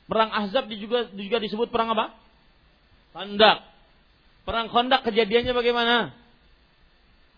Perang 0.06 0.30
Ahzab 0.30 0.70
juga 0.70 1.10
juga 1.10 1.42
disebut 1.42 1.74
perang 1.74 1.90
apa? 1.90 2.14
Khandaq. 3.18 3.66
Perang 4.46 4.70
Khandaq 4.70 5.02
kejadiannya 5.10 5.50
bagaimana? 5.58 6.14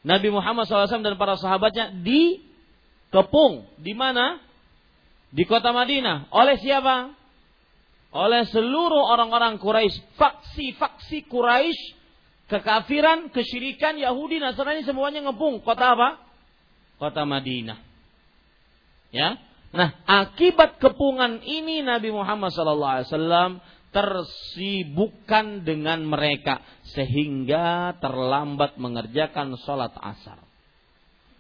Nabi 0.05 0.29
Muhammad 0.29 0.69
SAW 0.69 1.01
dan 1.01 1.17
para 1.17 1.41
sahabatnya 1.41 1.97
di 2.05 2.45
kepung 3.09 3.65
di 3.81 3.97
mana? 3.97 4.45
Di 5.33 5.49
kota 5.49 5.73
Madinah. 5.73 6.29
Oleh 6.37 6.61
siapa? 6.61 7.17
Oleh 8.13 8.45
seluruh 8.53 9.09
orang-orang 9.09 9.57
Quraisy, 9.57 10.21
faksi-faksi 10.21 11.25
Quraisy 11.33 11.98
kekafiran, 12.49 13.31
kesyirikan, 13.31 14.01
Yahudi, 14.01 14.41
Nasrani 14.41 14.83
semuanya 14.83 15.29
ngepung 15.29 15.61
kota 15.63 15.95
apa? 15.95 16.09
Kota 16.99 17.23
Madinah. 17.23 17.79
Ya. 19.15 19.39
Nah, 19.69 19.93
akibat 20.09 20.81
kepungan 20.81 21.45
ini 21.45 21.85
Nabi 21.85 22.09
Muhammad 22.09 22.51
SAW 22.57 23.61
tersibukkan 23.93 25.65
dengan 25.65 26.05
mereka 26.05 26.61
sehingga 26.93 27.97
terlambat 28.01 28.77
mengerjakan 28.81 29.57
sholat 29.61 29.93
asar. 29.97 30.41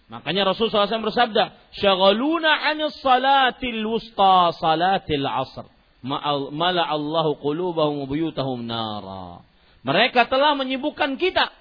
Makanya 0.09 0.52
Rasulullah 0.52 0.89
SAW 0.89 1.09
bersabda, 1.12 1.72
"Syaghaluna 1.76 2.48
'anis 2.72 2.97
salatil 3.05 3.85
wusta 3.85 4.56
salatil 4.56 5.28
asr." 5.28 5.68
Mala 6.01 6.89
Allahu 6.89 7.36
qulubahum 7.43 8.05
wa 8.05 8.06
buyutahum 8.09 8.64
nara. 8.64 9.44
Mereka 9.86 10.26
telah 10.26 10.59
menyibukkan 10.59 11.16
kita 11.16 11.55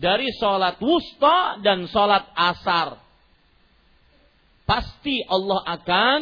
dari 0.00 0.30
sholat 0.38 0.80
wusta 0.80 1.60
dan 1.60 1.84
sholat 1.90 2.30
asar. 2.32 2.96
Pasti 4.64 5.20
Allah 5.26 5.60
akan 5.66 6.18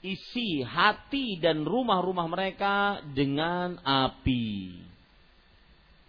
isi 0.00 0.64
hati 0.64 1.36
dan 1.38 1.62
rumah-rumah 1.62 2.26
mereka 2.26 3.04
dengan 3.12 3.76
api. 3.84 4.80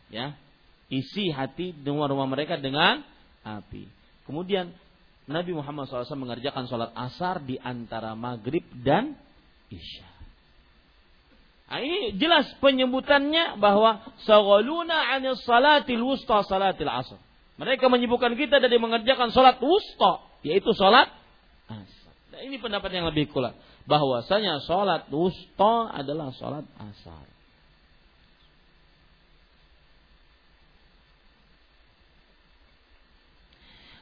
Ya, 0.07 0.40
isi 0.88 1.28
hati 1.30 1.76
dan 1.76 1.99
rumah-rumah 1.99 2.30
mereka 2.32 2.56
dengan 2.56 3.03
api. 3.44 3.84
Kemudian 4.24 4.72
Nabi 5.28 5.52
Muhammad 5.52 5.91
SAW 5.91 6.07
mengerjakan 6.15 6.72
sholat 6.72 6.95
asar 6.95 7.44
di 7.44 7.60
antara 7.60 8.15
maghrib 8.15 8.64
dan 8.80 9.19
isya. 9.68 10.16
Nah, 11.68 11.84
ini 11.84 12.15
jelas 12.15 12.48
penyebutannya 12.64 13.60
bahwa 13.60 13.99
sawaluna 14.23 15.19
anis 15.19 15.44
salatil 15.44 15.99
wusta 15.99 16.39
salatil 16.48 16.88
asr. 16.88 17.19
Mereka 17.60 17.91
menyebutkan 17.91 18.38
kita 18.39 18.64
dari 18.64 18.80
mengerjakan 18.80 19.35
sholat 19.35 19.60
wusta, 19.60 20.23
yaitu 20.48 20.72
sholat 20.77 21.11
asar. 21.68 22.14
Nah, 22.31 22.39
ini 22.45 22.56
pendapat 22.61 22.88
yang 22.95 23.10
lebih 23.11 23.27
kuat. 23.34 23.57
Bahwasanya 23.84 24.64
sholat 24.64 25.11
wusta 25.11 25.91
adalah 25.91 26.31
sholat 26.38 26.64
asar. 26.80 27.26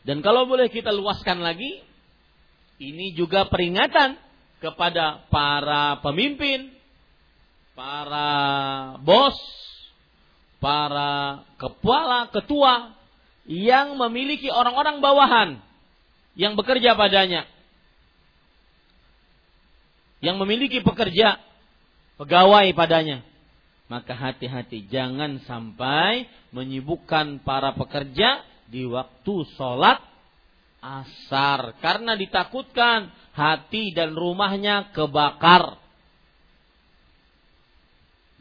Dan 0.05 0.21
kalau 0.21 0.45
boleh 0.45 0.69
kita 0.69 0.93
luaskan 0.93 1.41
lagi, 1.41 1.81
ini 2.77 3.17
juga 3.17 3.49
peringatan 3.49 4.21
kepada 4.61 5.25
para 5.33 5.97
pemimpin, 6.05 6.74
para 7.75 8.29
bos, 9.03 9.35
para 10.63 11.43
kepala, 11.59 12.31
ketua 12.31 12.95
yang 13.45 13.99
memiliki 13.99 14.49
orang-orang 14.49 15.03
bawahan 15.03 15.49
yang 16.33 16.57
bekerja 16.57 16.97
padanya. 16.97 17.45
Yang 20.23 20.41
memiliki 20.41 20.79
pekerja, 20.81 21.37
pegawai 22.17 22.65
padanya. 22.73 23.21
Maka 23.85 24.17
hati-hati 24.17 24.89
jangan 24.89 25.37
sampai 25.45 26.25
menyibukkan 26.49 27.45
para 27.45 27.77
pekerja 27.77 28.41
di 28.65 28.89
waktu 28.89 29.45
sholat 29.53 30.01
asar. 30.81 31.77
Karena 31.77 32.17
ditakutkan 32.17 33.13
hati 33.37 33.93
dan 33.93 34.17
rumahnya 34.17 34.89
kebakar 34.89 35.84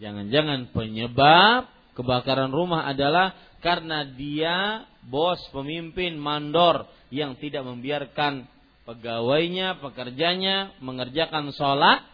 Jangan-jangan 0.02 0.74
penyebab 0.74 1.70
kebakaran 1.94 2.50
rumah 2.50 2.86
adalah 2.90 3.34
karena 3.62 4.02
dia 4.04 4.84
bos, 5.06 5.38
pemimpin, 5.54 6.18
mandor 6.18 6.90
yang 7.14 7.38
tidak 7.38 7.62
membiarkan 7.62 8.50
pegawainya, 8.84 9.80
pekerjanya 9.80 10.74
mengerjakan 10.82 11.54
sholat 11.54 12.04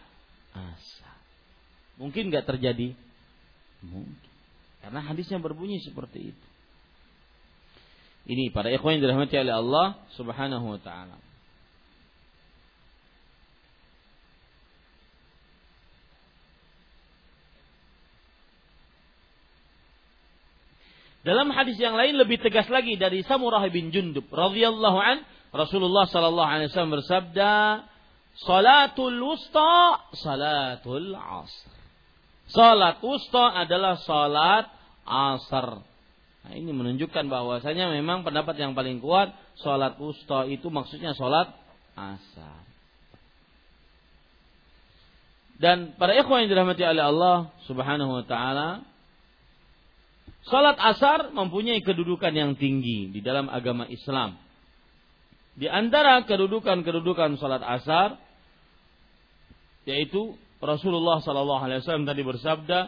asar. 0.53 1.17
Mungkin 1.97 2.29
nggak 2.31 2.47
terjadi? 2.47 2.93
Mungkin. 3.83 4.29
Karena 4.81 5.01
hadisnya 5.05 5.37
berbunyi 5.37 5.81
seperti 5.81 6.33
itu. 6.33 6.47
Ini 8.21 8.53
para 8.53 8.69
ikhwan 8.69 8.97
yang 8.97 9.09
dirahmati 9.09 9.33
oleh 9.33 9.53
Allah 9.53 9.87
Subhanahu 10.13 10.77
wa 10.77 10.79
taala. 10.81 11.30
Dalam 21.21 21.53
hadis 21.53 21.77
yang 21.77 21.93
lain 21.93 22.17
lebih 22.17 22.41
tegas 22.41 22.65
lagi 22.71 22.97
dari 22.97 23.21
Samurah 23.21 23.61
bin 23.69 23.93
Jundub 23.93 24.25
radhiyallahu 24.33 24.97
an 24.97 25.21
Rasulullah 25.53 26.09
sallallahu 26.09 26.49
alaihi 26.49 26.73
wasallam 26.73 26.97
bersabda, 26.97 27.51
"Salatul 28.41 29.19
wusta 29.21 30.01
salatul 30.17 31.13
asr." 31.13 31.81
Salat 32.51 32.99
wusta 32.99 33.63
adalah 33.63 33.95
salat 34.03 34.67
asar. 35.07 35.79
Nah, 36.41 36.53
ini 36.57 36.75
menunjukkan 36.75 37.31
bahwasanya 37.31 37.95
memang 37.95 38.27
pendapat 38.27 38.59
yang 38.59 38.75
paling 38.75 38.99
kuat 38.99 39.31
salat 39.55 39.95
wusta 39.95 40.43
itu 40.51 40.67
maksudnya 40.67 41.15
salat 41.15 41.47
asar. 41.95 42.59
Dan 45.61 45.95
para 45.95 46.17
ikhwan 46.17 46.43
yang 46.43 46.51
dirahmati 46.51 46.83
oleh 46.83 47.05
Allah 47.05 47.37
Subhanahu 47.69 48.19
wa 48.19 48.25
taala, 48.27 48.83
Salat 50.49 50.77
asar 50.81 51.29
mempunyai 51.37 51.85
kedudukan 51.85 52.33
yang 52.33 52.57
tinggi 52.57 53.13
di 53.13 53.21
dalam 53.21 53.45
agama 53.45 53.85
Islam. 53.85 54.41
Di 55.53 55.69
antara 55.69 56.25
kedudukan-kedudukan 56.25 57.37
salat 57.37 57.61
asar 57.61 58.17
yaitu 59.85 60.33
Rasulullah 60.61 61.21
sallallahu 61.21 61.61
alaihi 61.61 61.81
wasallam 61.85 62.05
tadi 62.09 62.21
bersabda, 62.21 62.79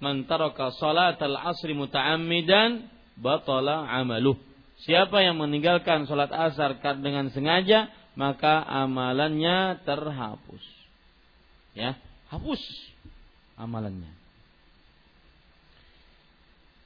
"Man 0.00 0.24
taraka 0.28 0.72
salatal 0.76 1.36
asri 1.36 1.72
muta'ammidan 1.76 2.88
batala 3.20 3.88
amaluh." 3.88 4.36
Siapa 4.84 5.20
yang 5.24 5.40
meninggalkan 5.40 6.08
salat 6.08 6.32
asar 6.32 6.80
dengan 7.00 7.28
sengaja, 7.32 7.88
maka 8.16 8.60
amalannya 8.64 9.80
terhapus. 9.84 10.64
Ya, 11.72 11.96
hapus 12.28 12.60
amalannya. 13.56 14.21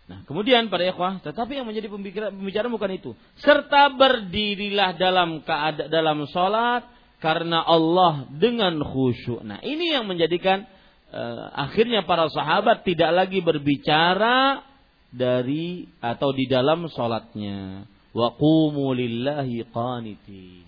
Nah, 0.07 0.23
kemudian 0.23 0.71
pada 0.71 0.87
ikhwah, 0.87 1.19
tetapi 1.19 1.59
yang 1.59 1.67
menjadi 1.67 1.91
pembicaraan 1.91 2.71
bukan 2.71 2.91
itu. 2.95 3.11
Serta 3.43 3.91
berdirilah 3.91 4.95
dalam 4.95 5.43
keadaan 5.43 5.91
dalam 5.91 6.19
salat 6.31 6.87
karena 7.19 7.59
Allah 7.67 8.31
dengan 8.31 8.79
khusyuk. 8.87 9.43
Nah, 9.43 9.59
ini 9.67 9.99
yang 9.99 10.07
menjadikan 10.07 10.63
uh, 11.11 11.51
akhirnya 11.59 12.07
para 12.07 12.31
sahabat 12.31 12.87
tidak 12.87 13.11
lagi 13.19 13.43
berbicara 13.43 14.63
dari 15.11 15.91
atau 15.99 16.31
di 16.31 16.47
dalam 16.47 16.87
salatnya. 16.87 17.91
Wa 18.15 18.31
qumu 18.39 18.95
lillahi 18.95 19.67
qanitin. 19.75 20.65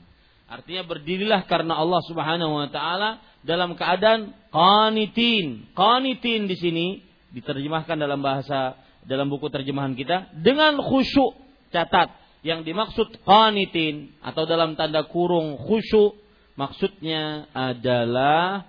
Artinya 0.50 0.82
berdirilah 0.82 1.46
karena 1.46 1.78
Allah 1.78 2.02
Subhanahu 2.10 2.58
wa 2.58 2.68
taala 2.74 3.22
dalam 3.46 3.78
keadaan 3.78 4.34
qanitin. 4.50 5.70
Qanitin 5.78 6.50
di 6.50 6.56
sini 6.58 6.86
diterjemahkan 7.30 7.94
dalam 7.94 8.18
bahasa 8.18 8.87
dalam 9.08 9.32
buku 9.32 9.48
terjemahan 9.48 9.96
kita 9.96 10.28
dengan 10.36 10.76
khusyuk 10.84 11.32
catat 11.72 12.12
yang 12.44 12.62
dimaksud 12.62 13.24
qanitin 13.24 14.12
atau 14.20 14.44
dalam 14.44 14.76
tanda 14.76 15.08
kurung 15.08 15.56
khusyuk 15.56 16.14
maksudnya 16.54 17.48
adalah 17.56 18.68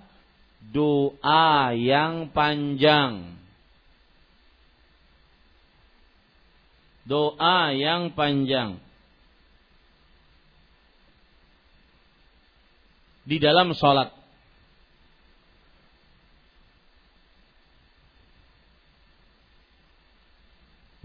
doa 0.64 1.76
yang 1.76 2.32
panjang. 2.32 3.36
Doa 7.10 7.74
yang 7.74 8.14
panjang. 8.14 8.78
Di 13.26 13.38
dalam 13.42 13.74
sholat 13.74 14.19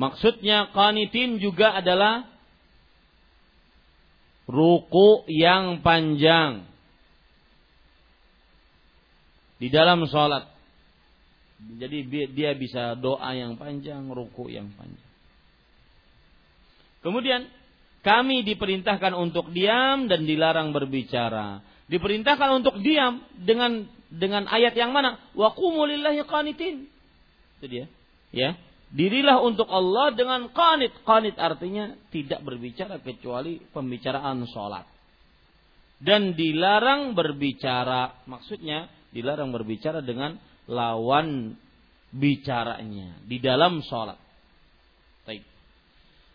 Maksudnya 0.05 0.68
qanitin 0.76 1.40
juga 1.40 1.81
adalah 1.81 2.28
ruku 4.44 5.24
yang 5.32 5.81
panjang 5.81 6.68
di 9.56 9.72
dalam 9.72 10.05
sholat. 10.05 10.44
Jadi 11.81 12.28
dia 12.36 12.52
bisa 12.52 12.93
doa 13.01 13.32
yang 13.32 13.56
panjang, 13.56 14.05
ruku 14.12 14.52
yang 14.52 14.68
panjang. 14.76 15.09
Kemudian 17.01 17.48
kami 18.05 18.44
diperintahkan 18.44 19.16
untuk 19.16 19.48
diam 19.56 20.05
dan 20.05 20.28
dilarang 20.28 20.76
berbicara. 20.76 21.64
Diperintahkan 21.89 22.60
untuk 22.60 22.85
diam 22.85 23.24
dengan 23.40 23.89
dengan 24.12 24.44
ayat 24.52 24.76
yang 24.76 24.93
mana? 24.93 25.16
Wa 25.32 25.56
lillahi 25.56 26.20
qanitin. 26.28 26.85
Itu 27.56 27.66
dia. 27.72 27.89
Ya. 28.28 28.60
Dirilah 28.90 29.40
untuk 29.40 29.66
Allah 29.70 30.12
dengan 30.12 30.51
qanit. 30.52 30.93
Qanit 31.06 31.39
artinya 31.40 31.94
tidak 32.12 32.44
berbicara 32.44 33.01
kecuali 33.01 33.62
pembicaraan 33.73 34.44
sholat. 34.51 34.85
Dan 36.02 36.36
dilarang 36.36 37.16
berbicara. 37.16 38.27
Maksudnya 38.28 38.90
dilarang 39.15 39.55
berbicara 39.55 40.02
dengan 40.05 40.36
lawan 40.69 41.55
bicaranya 42.15 43.19
di 43.27 43.39
dalam 43.43 43.82
sholat. 43.82 44.19
Baik. 45.27 45.43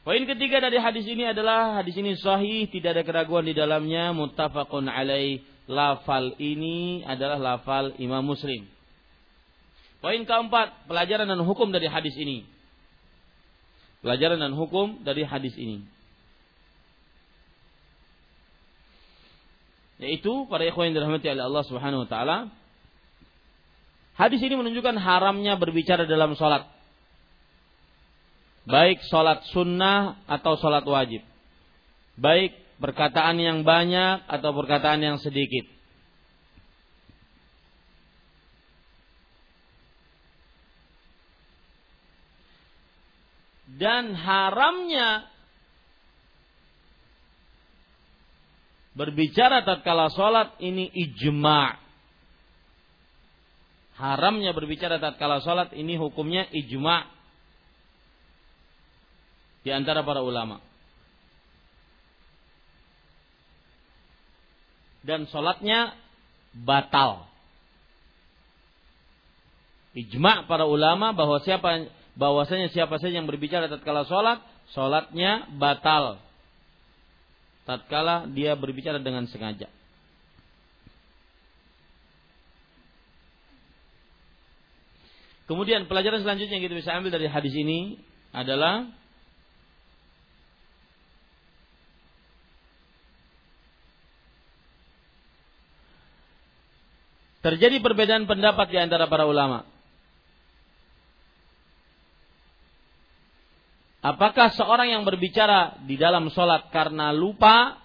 Poin 0.04 0.24
ketiga 0.28 0.60
dari 0.60 0.80
hadis 0.80 1.06
ini 1.08 1.28
adalah 1.28 1.80
hadis 1.80 1.96
ini 1.96 2.16
sahih, 2.20 2.68
tidak 2.72 3.00
ada 3.00 3.04
keraguan 3.08 3.48
di 3.48 3.56
dalamnya, 3.56 4.12
muttafaqun 4.12 4.88
alaih. 4.90 5.44
Lafal 5.70 6.34
ini 6.42 7.06
adalah 7.06 7.38
lafal 7.38 7.94
Imam 8.02 8.26
Muslim. 8.26 8.66
Poin 10.00 10.24
keempat, 10.24 10.88
pelajaran 10.88 11.28
dan 11.28 11.44
hukum 11.44 11.76
dari 11.76 11.92
hadis 11.92 12.16
ini. 12.16 12.48
Pelajaran 14.00 14.40
dan 14.40 14.56
hukum 14.56 15.04
dari 15.04 15.28
hadis 15.28 15.52
ini. 15.60 15.84
Yaitu 20.00 20.48
para 20.48 20.64
ikhwan 20.64 20.90
yang 20.92 21.04
dirahmati 21.04 21.28
oleh 21.28 21.44
Allah 21.44 21.64
Subhanahu 21.68 22.08
wa 22.08 22.10
taala, 22.10 22.38
hadis 24.16 24.40
ini 24.40 24.56
menunjukkan 24.56 24.96
haramnya 24.96 25.60
berbicara 25.60 26.08
dalam 26.08 26.40
sholat 26.40 26.64
baik 28.70 29.02
sholat 29.10 29.44
sunnah 29.50 30.22
atau 30.30 30.56
sholat 30.62 30.86
wajib, 30.86 31.26
baik 32.16 32.54
perkataan 32.78 33.42
yang 33.42 33.66
banyak 33.66 34.24
atau 34.30 34.54
perkataan 34.54 35.02
yang 35.02 35.18
sedikit. 35.18 35.66
Dan 43.78 44.18
haramnya 44.18 45.30
berbicara 48.98 49.62
tatkala 49.62 50.10
sholat 50.10 50.58
ini 50.58 50.90
ijma. 50.90 51.78
Haramnya 54.00 54.56
berbicara 54.56 54.98
tatkala 54.98 55.44
sholat 55.44 55.76
ini 55.78 56.00
hukumnya 56.00 56.48
ijma 56.50 57.06
di 59.62 59.70
antara 59.70 60.02
para 60.02 60.24
ulama. 60.26 60.64
Dan 65.00 65.30
sholatnya 65.32 65.94
batal. 66.52 67.30
Ijma 69.96 70.46
para 70.46 70.68
ulama 70.68 71.16
bahwa 71.16 71.40
siapa 71.44 71.99
bahwasanya 72.18 72.72
siapa 72.74 72.98
saja 72.98 73.20
yang 73.20 73.30
berbicara 73.30 73.70
tatkala 73.70 74.06
sholat, 74.10 74.40
sholatnya 74.74 75.50
batal. 75.58 76.22
Tatkala 77.68 78.26
dia 78.34 78.58
berbicara 78.58 78.98
dengan 78.98 79.30
sengaja. 79.30 79.70
Kemudian 85.50 85.90
pelajaran 85.90 86.22
selanjutnya 86.22 86.62
yang 86.62 86.66
kita 86.70 86.78
bisa 86.78 86.94
ambil 86.94 87.10
dari 87.10 87.26
hadis 87.26 87.54
ini 87.58 87.98
adalah 88.30 88.86
terjadi 97.42 97.82
perbedaan 97.82 98.30
pendapat 98.30 98.70
di 98.70 98.78
antara 98.78 99.10
para 99.10 99.26
ulama. 99.26 99.66
Apakah 104.00 104.56
seorang 104.56 104.96
yang 104.96 105.04
berbicara 105.04 105.76
di 105.84 106.00
dalam 106.00 106.32
sholat 106.32 106.72
karena 106.72 107.12
lupa 107.12 107.76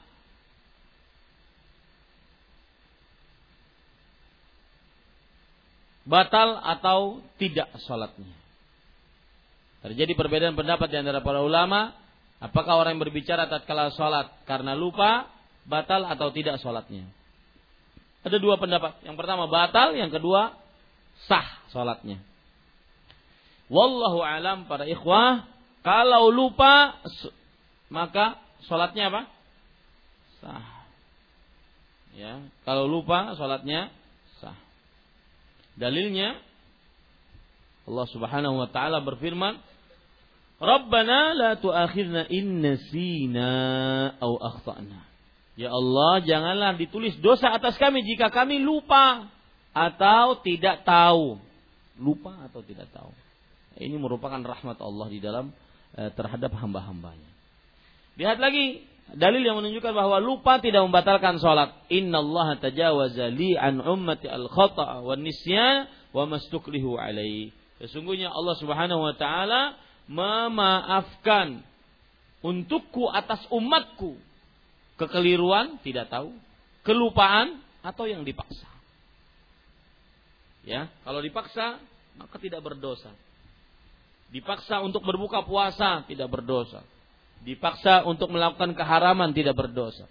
batal 6.06 6.62
atau 6.62 7.18
tidak 7.34 7.66
sholatnya? 7.82 8.30
Terjadi 9.82 10.14
perbedaan 10.14 10.54
pendapat 10.54 10.86
di 10.86 10.96
antara 11.02 11.18
para 11.20 11.42
ulama. 11.42 11.92
Apakah 12.38 12.78
orang 12.78 12.96
yang 12.96 13.02
berbicara 13.02 13.50
tatkala 13.50 13.90
sholat 13.92 14.30
karena 14.46 14.72
lupa 14.78 15.26
batal 15.66 16.06
atau 16.06 16.30
tidak 16.30 16.62
sholatnya? 16.62 17.10
Ada 18.24 18.38
dua 18.40 18.56
pendapat. 18.56 19.02
Yang 19.02 19.16
pertama 19.18 19.50
batal, 19.50 19.92
yang 19.98 20.08
kedua 20.08 20.56
sah 21.26 21.44
sholatnya. 21.74 22.22
Wallahu 23.68 24.24
alam 24.24 24.64
para 24.64 24.88
ikhwah, 24.88 25.44
kalau 25.84 26.32
lupa 26.32 26.96
maka 27.92 28.40
sholatnya 28.64 29.12
apa? 29.12 29.22
Sah. 30.40 30.66
Ya, 32.16 32.40
kalau 32.64 32.88
lupa 32.88 33.36
sholatnya 33.36 33.92
sah. 34.40 34.56
Dalilnya 35.76 36.40
Allah 37.84 38.06
Subhanahu 38.08 38.64
wa 38.64 38.68
taala 38.72 39.04
berfirman, 39.04 39.60
"Rabbana 40.56 41.36
la 41.36 41.50
tu'akhidna 41.60 42.32
in 42.32 42.64
nasina 42.64 43.50
aw 44.24 44.32
akhtana." 44.40 45.04
Ya 45.54 45.70
Allah, 45.70 46.24
janganlah 46.24 46.74
ditulis 46.80 47.14
dosa 47.20 47.52
atas 47.52 47.78
kami 47.78 48.02
jika 48.02 48.32
kami 48.32 48.58
lupa 48.58 49.30
atau 49.70 50.40
tidak 50.40 50.82
tahu. 50.82 51.38
Lupa 52.00 52.34
atau 52.48 52.64
tidak 52.64 52.90
tahu. 52.90 53.12
Ini 53.78 53.94
merupakan 53.98 54.38
rahmat 54.38 54.78
Allah 54.82 55.06
di 55.10 55.22
dalam 55.22 55.54
terhadap 55.94 56.52
hamba-hambanya. 56.58 57.30
Lihat 58.18 58.38
lagi 58.38 58.82
dalil 59.14 59.42
yang 59.42 59.58
menunjukkan 59.58 59.94
bahwa 59.94 60.18
lupa 60.18 60.58
tidak 60.58 60.82
membatalkan 60.86 61.38
sholat. 61.38 61.74
Inna 61.90 62.22
Allah 62.22 62.58
tajawaza 62.58 63.30
li 63.30 63.54
an 63.54 63.82
ummati 63.82 64.26
al 64.26 64.50
khata 64.50 65.02
wa 65.02 65.14
nisyan 65.14 65.86
wa 66.10 66.26
mastuklihu 66.26 66.98
alaihi. 66.98 67.54
Sesungguhnya 67.82 68.30
Allah 68.30 68.54
Subhanahu 68.58 69.02
wa 69.02 69.14
taala 69.18 69.74
memaafkan 70.06 71.62
untukku 72.44 73.08
atas 73.08 73.42
umatku 73.50 74.14
Kekeliruan 74.94 75.82
tidak 75.82 76.06
tahu, 76.06 76.30
kelupaan 76.86 77.58
atau 77.82 78.06
yang 78.06 78.22
dipaksa. 78.22 78.70
Ya, 80.62 80.86
kalau 81.02 81.18
dipaksa 81.18 81.82
maka 82.14 82.38
tidak 82.38 82.62
berdosa. 82.62 83.10
Dipaksa 84.32 84.80
untuk 84.82 85.04
berbuka 85.04 85.44
puasa 85.44 86.04
tidak 86.08 86.28
berdosa. 86.32 86.82
Dipaksa 87.44 88.06
untuk 88.08 88.32
melakukan 88.32 88.72
keharaman 88.72 89.36
tidak 89.36 89.56
berdosa. 89.56 90.08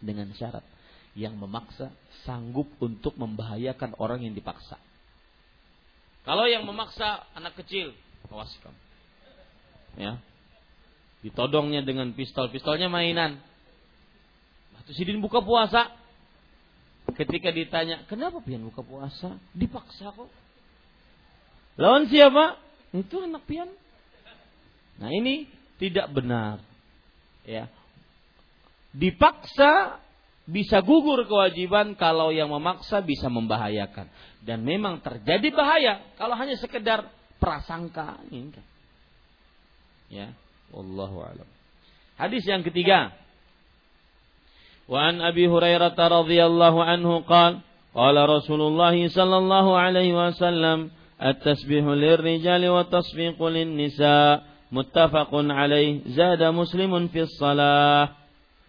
Dengan 0.00 0.32
syarat 0.34 0.64
yang 1.18 1.34
memaksa 1.36 1.90
sanggup 2.22 2.70
untuk 2.78 3.14
membahayakan 3.18 3.98
orang 3.98 4.22
yang 4.22 4.34
dipaksa. 4.34 4.78
Kalau 6.22 6.44
yang 6.46 6.68
memaksa 6.68 7.26
anak 7.34 7.56
kecil, 7.58 7.96
awas 8.28 8.52
kamu. 8.60 8.80
Ya. 9.98 10.12
Ditodongnya 11.20 11.84
dengan 11.84 12.12
pistol, 12.16 12.48
pistolnya 12.52 12.88
mainan. 12.88 13.40
Waktu 14.76 14.92
Sidin 14.96 15.20
buka 15.20 15.44
puasa, 15.44 15.92
ketika 17.18 17.52
ditanya, 17.52 18.04
kenapa 18.08 18.40
pian 18.40 18.64
buka 18.64 18.80
puasa? 18.80 19.36
Dipaksa 19.52 20.12
kok. 20.14 20.30
Lawan 21.80 22.08
siapa? 22.08 22.56
Itu 22.90 23.22
anak 23.22 23.46
pian. 23.46 23.70
Nah 24.98 25.10
ini 25.14 25.46
tidak 25.78 26.10
benar. 26.10 26.58
Ya. 27.46 27.70
Dipaksa 28.90 30.02
bisa 30.50 30.82
gugur 30.82 31.22
kewajiban 31.30 31.94
kalau 31.94 32.34
yang 32.34 32.50
memaksa 32.50 32.98
bisa 33.00 33.30
membahayakan. 33.30 34.10
Dan 34.42 34.66
memang 34.66 34.98
terjadi 34.98 35.48
bahaya 35.54 36.02
kalau 36.18 36.34
hanya 36.34 36.58
sekedar 36.58 37.06
prasangka. 37.38 38.18
Ya, 40.10 40.34
Allahualam. 40.74 41.46
Hadis 42.18 42.42
yang 42.44 42.66
ketiga. 42.66 43.14
Wan 44.90 45.22
Abi 45.22 45.46
Hurairah 45.46 45.94
radhiyallahu 45.94 46.82
anhu 46.82 47.22
qala 47.22 47.62
qala 47.94 48.26
Rasulullah 48.26 48.90
sallallahu 48.90 49.70
alaihi 49.70 50.10
wasallam 50.10 50.90
التسبيح 51.19 51.85
للرجال 51.85 52.63
والتصفيق 52.69 53.39
للنساء 53.43 54.55
muttafaqun 54.73 55.53
alaih 55.53 56.03
zada 56.11 56.49
muslimun 56.49 57.07
fi 57.13 57.23
salah 57.37 58.17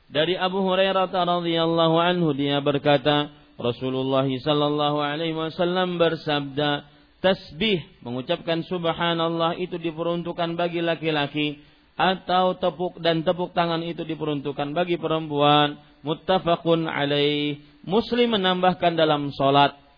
dari 0.07 0.37
Abu 0.37 0.63
Hurairah 0.63 1.11
radhiyallahu 1.11 1.97
anhu 1.99 2.37
dia 2.37 2.61
berkata 2.61 3.33
Rasulullah 3.57 4.29
sallallahu 4.29 5.01
alaihi 5.01 5.35
wasallam 5.35 5.97
bersabda 5.97 6.85
tasbih 7.25 7.81
mengucapkan 8.05 8.61
subhanallah 8.69 9.57
itu 9.57 9.81
diperuntukkan 9.81 10.55
bagi 10.55 10.85
laki-laki 10.85 11.59
atau 11.97 12.55
tepuk 12.61 13.01
dan 13.01 13.25
tepuk 13.25 13.57
tangan 13.57 13.81
itu 13.81 14.05
diperuntukkan 14.05 14.77
bagi 14.77 15.01
perempuan 15.01 15.81
muttafaqun 16.05 16.85
alaih 16.87 17.57
muslim 17.89 18.37
menambahkan 18.37 18.95
dalam 19.01 19.33
salat 19.33 19.73
baik 19.73 19.90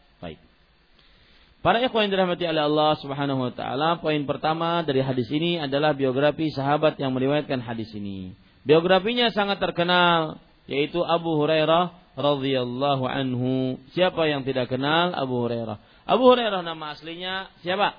Para 1.64 1.80
ikhwan 1.80 2.11
yang 2.11 2.19
dirahmati 2.19 2.44
oleh 2.44 2.68
Allah 2.68 2.91
Subhanahu 2.99 3.40
wa 3.48 3.52
taala, 3.56 3.95
poin 4.03 4.19
pertama 4.27 4.84
dari 4.84 4.99
hadis 4.99 5.31
ini 5.31 5.64
adalah 5.64 5.95
biografi 5.95 6.52
sahabat 6.52 6.99
yang 6.99 7.15
meriwayatkan 7.15 7.64
hadis 7.64 7.88
ini. 7.95 8.35
Biografinya 8.68 9.31
sangat 9.31 9.64
terkenal, 9.64 10.44
yaitu 10.68 10.99
Abu 11.07 11.40
Hurairah 11.40 12.19
radhiyallahu 12.19 13.07
anhu. 13.07 13.80
Siapa 13.95 14.27
yang 14.27 14.44
tidak 14.44 14.76
kenal 14.76 15.15
Abu 15.15 15.40
Hurairah? 15.40 15.80
Abu 16.03 16.35
Hurairah 16.35 16.68
nama 16.68 16.99
aslinya 16.99 17.48
siapa? 17.64 17.95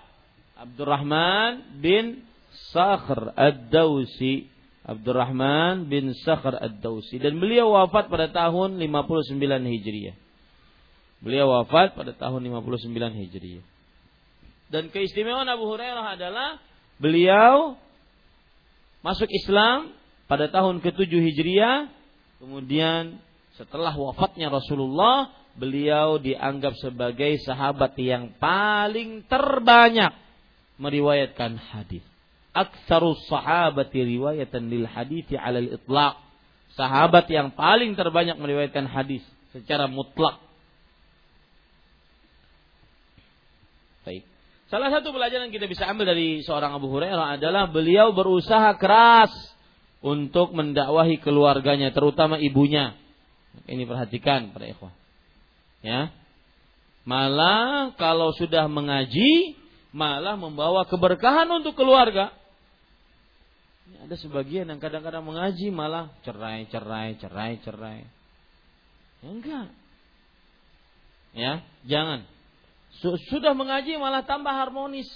Abdurrahman 0.61 1.81
bin 1.81 2.20
Sakhr 2.69 3.32
Ad-Dausi. 3.32 4.45
Abdurrahman 4.85 5.89
bin 5.89 6.12
Sakhr 6.20 6.53
Ad-Dausi 6.53 7.16
dan 7.16 7.41
beliau 7.41 7.73
wafat 7.73 8.12
pada 8.12 8.28
tahun 8.28 8.77
59 8.77 9.41
Hijriah. 9.41 10.23
Beliau 11.24 11.48
wafat 11.48 11.96
pada 11.96 12.12
tahun 12.12 12.44
59 12.44 12.92
Hijriah. 12.92 13.64
Dan 14.68 14.92
keistimewaan 14.92 15.48
Abu 15.48 15.64
Hurairah 15.72 16.20
adalah 16.20 16.60
beliau 17.01 17.80
masuk 19.01 19.32
Islam 19.32 19.96
pada 20.28 20.52
tahun 20.52 20.84
ke-7 20.84 21.09
Hijriah, 21.09 21.88
kemudian 22.44 23.16
setelah 23.56 23.96
wafatnya 23.96 24.52
Rasulullah, 24.52 25.32
beliau 25.56 26.20
dianggap 26.20 26.76
sebagai 26.76 27.40
sahabat 27.40 27.96
yang 27.96 28.36
paling 28.36 29.24
terbanyak 29.24 30.12
meriwayatkan 30.76 31.56
hadis. 31.56 32.05
Aktsaru 32.52 33.16
sahabati 33.32 34.05
riwayatan 34.05 34.68
lil 34.68 34.84
hadithi 34.84 35.40
alal 35.40 35.72
itlaq. 35.72 36.20
Sahabat 36.76 37.32
yang 37.32 37.56
paling 37.56 37.96
terbanyak 37.96 38.36
meriwayatkan 38.36 38.90
hadis 38.90 39.24
secara 39.55 39.86
mutlak 39.86 40.44
Baik. 44.05 44.22
Salah 44.73 44.89
satu 44.89 45.12
pelajaran 45.12 45.49
yang 45.49 45.55
kita 45.55 45.69
bisa 45.69 45.85
ambil 45.85 46.16
dari 46.16 46.41
seorang 46.41 46.73
Abu 46.73 46.89
Hurairah 46.89 47.36
adalah 47.36 47.69
beliau 47.69 48.16
berusaha 48.16 48.74
keras 48.81 49.31
untuk 50.01 50.57
mendakwahi 50.57 51.20
keluarganya, 51.20 51.93
terutama 51.93 52.41
ibunya. 52.41 52.97
Ini 53.69 53.85
perhatikan 53.85 54.53
para 54.53 54.69
ikhwah. 54.69 54.93
Ya. 55.85 56.12
Malah 57.05 57.93
kalau 58.01 58.32
sudah 58.32 58.65
mengaji, 58.65 59.57
malah 59.93 60.41
membawa 60.41 60.89
keberkahan 60.89 61.45
untuk 61.53 61.77
keluarga. 61.77 62.32
Ini 63.85 64.09
ada 64.09 64.16
sebagian 64.16 64.65
yang 64.69 64.81
kadang-kadang 64.81 65.20
mengaji 65.20 65.69
malah 65.69 66.09
cerai, 66.24 66.65
cerai, 66.73 67.20
cerai, 67.20 67.53
cerai. 67.61 68.01
Ya 69.20 69.28
enggak. 69.28 69.69
Ya, 71.35 71.53
jangan. 71.85 72.34
Sudah 73.03 73.53
mengaji 73.57 73.99
malah 73.99 74.23
tambah 74.23 74.53
harmonis, 74.53 75.09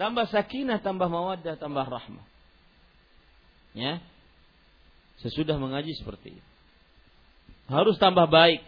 tambah 0.00 0.26
sakinah, 0.28 0.82
tambah 0.82 1.06
mawaddah, 1.06 1.56
tambah 1.56 1.86
rahmah. 1.86 2.26
Ya. 3.72 4.02
Sesudah 5.22 5.56
mengaji 5.56 5.94
seperti 5.96 6.36
itu. 6.36 6.50
Harus 7.70 7.96
tambah 7.96 8.26
baik. 8.26 8.60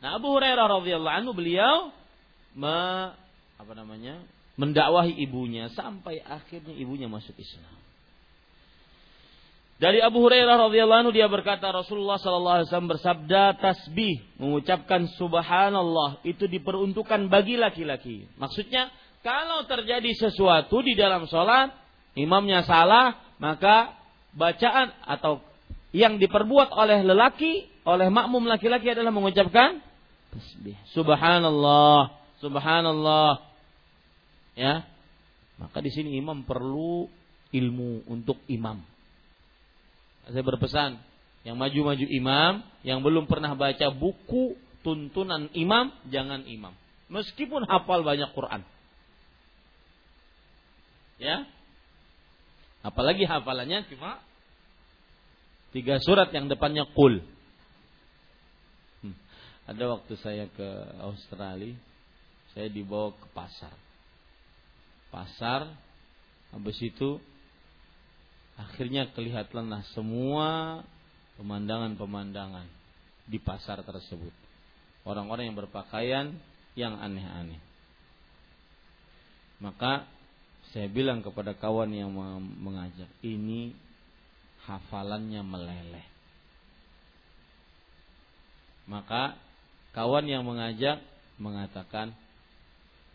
Nah, 0.00 0.16
Abu 0.16 0.32
Hurairah 0.32 0.66
radhiyallahu 0.80 1.16
anhu 1.20 1.32
beliau 1.36 1.92
me, 2.56 3.12
apa 3.60 3.72
namanya? 3.76 4.24
mendakwahi 4.56 5.12
ibunya 5.20 5.68
sampai 5.76 6.24
akhirnya 6.24 6.72
ibunya 6.72 7.06
masuk 7.06 7.36
Islam. 7.36 7.76
Dari 9.76 10.00
Abu 10.00 10.24
Hurairah 10.24 10.72
radhiyallahu 10.72 11.00
anhu 11.04 11.12
dia 11.12 11.28
berkata 11.28 11.68
Rasulullah 11.68 12.16
sallallahu 12.16 12.56
alaihi 12.60 12.68
wasallam 12.72 12.92
bersabda 12.96 13.60
tasbih 13.60 14.24
mengucapkan 14.40 15.04
subhanallah 15.20 16.24
itu 16.24 16.48
diperuntukkan 16.48 17.28
bagi 17.28 17.60
laki-laki. 17.60 18.24
Maksudnya 18.40 18.88
kalau 19.20 19.68
terjadi 19.68 20.08
sesuatu 20.16 20.80
di 20.80 20.96
dalam 20.96 21.28
sholat 21.28 21.76
imamnya 22.16 22.64
salah 22.64 23.20
maka 23.36 23.92
bacaan 24.32 24.96
atau 25.04 25.44
yang 25.92 26.16
diperbuat 26.16 26.72
oleh 26.72 27.04
lelaki 27.04 27.68
oleh 27.84 28.08
makmum 28.08 28.48
laki-laki 28.48 28.96
adalah 28.96 29.12
mengucapkan 29.12 29.84
tasbih. 30.32 30.80
Subhanallah 30.96 32.16
subhanallah. 32.40 33.44
Ya. 34.56 34.88
Maka 35.60 35.84
di 35.84 35.92
sini 35.92 36.16
imam 36.16 36.48
perlu 36.48 37.12
ilmu 37.52 38.08
untuk 38.08 38.40
imam 38.48 38.95
saya 40.26 40.42
berpesan 40.42 40.98
yang 41.46 41.54
maju-maju 41.54 42.06
imam, 42.10 42.52
yang 42.82 42.98
belum 43.06 43.30
pernah 43.30 43.54
baca 43.54 43.86
buku 43.94 44.58
tuntunan 44.82 45.46
imam, 45.54 45.94
jangan 46.10 46.42
imam. 46.42 46.74
Meskipun 47.06 47.62
hafal 47.70 48.02
banyak 48.02 48.30
Quran. 48.34 48.66
Ya. 51.22 51.46
Apalagi 52.82 53.26
hafalannya 53.26 53.86
cuma 53.90 54.18
tiga 55.70 56.02
surat 56.02 56.34
yang 56.34 56.50
depannya 56.50 56.86
kul. 56.94 57.22
Hmm. 59.06 59.14
Ada 59.70 59.84
waktu 59.86 60.14
saya 60.18 60.50
ke 60.50 60.68
Australia, 61.02 61.78
saya 62.54 62.66
dibawa 62.66 63.14
ke 63.14 63.26
pasar. 63.30 63.74
Pasar, 65.14 65.70
habis 66.50 66.78
itu 66.82 67.22
Akhirnya 68.56 69.12
kelihatanlah 69.12 69.84
semua 69.92 70.80
pemandangan-pemandangan 71.36 72.64
di 73.28 73.36
pasar 73.36 73.84
tersebut. 73.84 74.32
Orang-orang 75.04 75.52
yang 75.52 75.58
berpakaian 75.58 76.32
yang 76.74 76.96
aneh-aneh. 76.96 77.60
Maka 79.60 80.08
saya 80.72 80.88
bilang 80.92 81.24
kepada 81.24 81.56
kawan 81.56 81.92
yang 81.92 82.12
mengajak, 82.60 83.08
ini 83.24 83.72
hafalannya 84.66 85.40
meleleh. 85.40 86.06
Maka 88.86 89.36
kawan 89.96 90.26
yang 90.28 90.44
mengajak 90.44 91.00
mengatakan, 91.40 92.12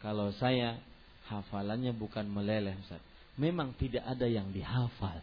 kalau 0.01 0.33
saya 0.35 0.81
hafalannya 1.29 1.93
bukan 1.93 2.25
meleleh, 2.25 2.73
Ustaz. 2.81 3.01
Memang 3.39 3.71
tidak 3.77 4.03
ada 4.03 4.27
yang 4.27 4.49
dihafal. 4.51 5.21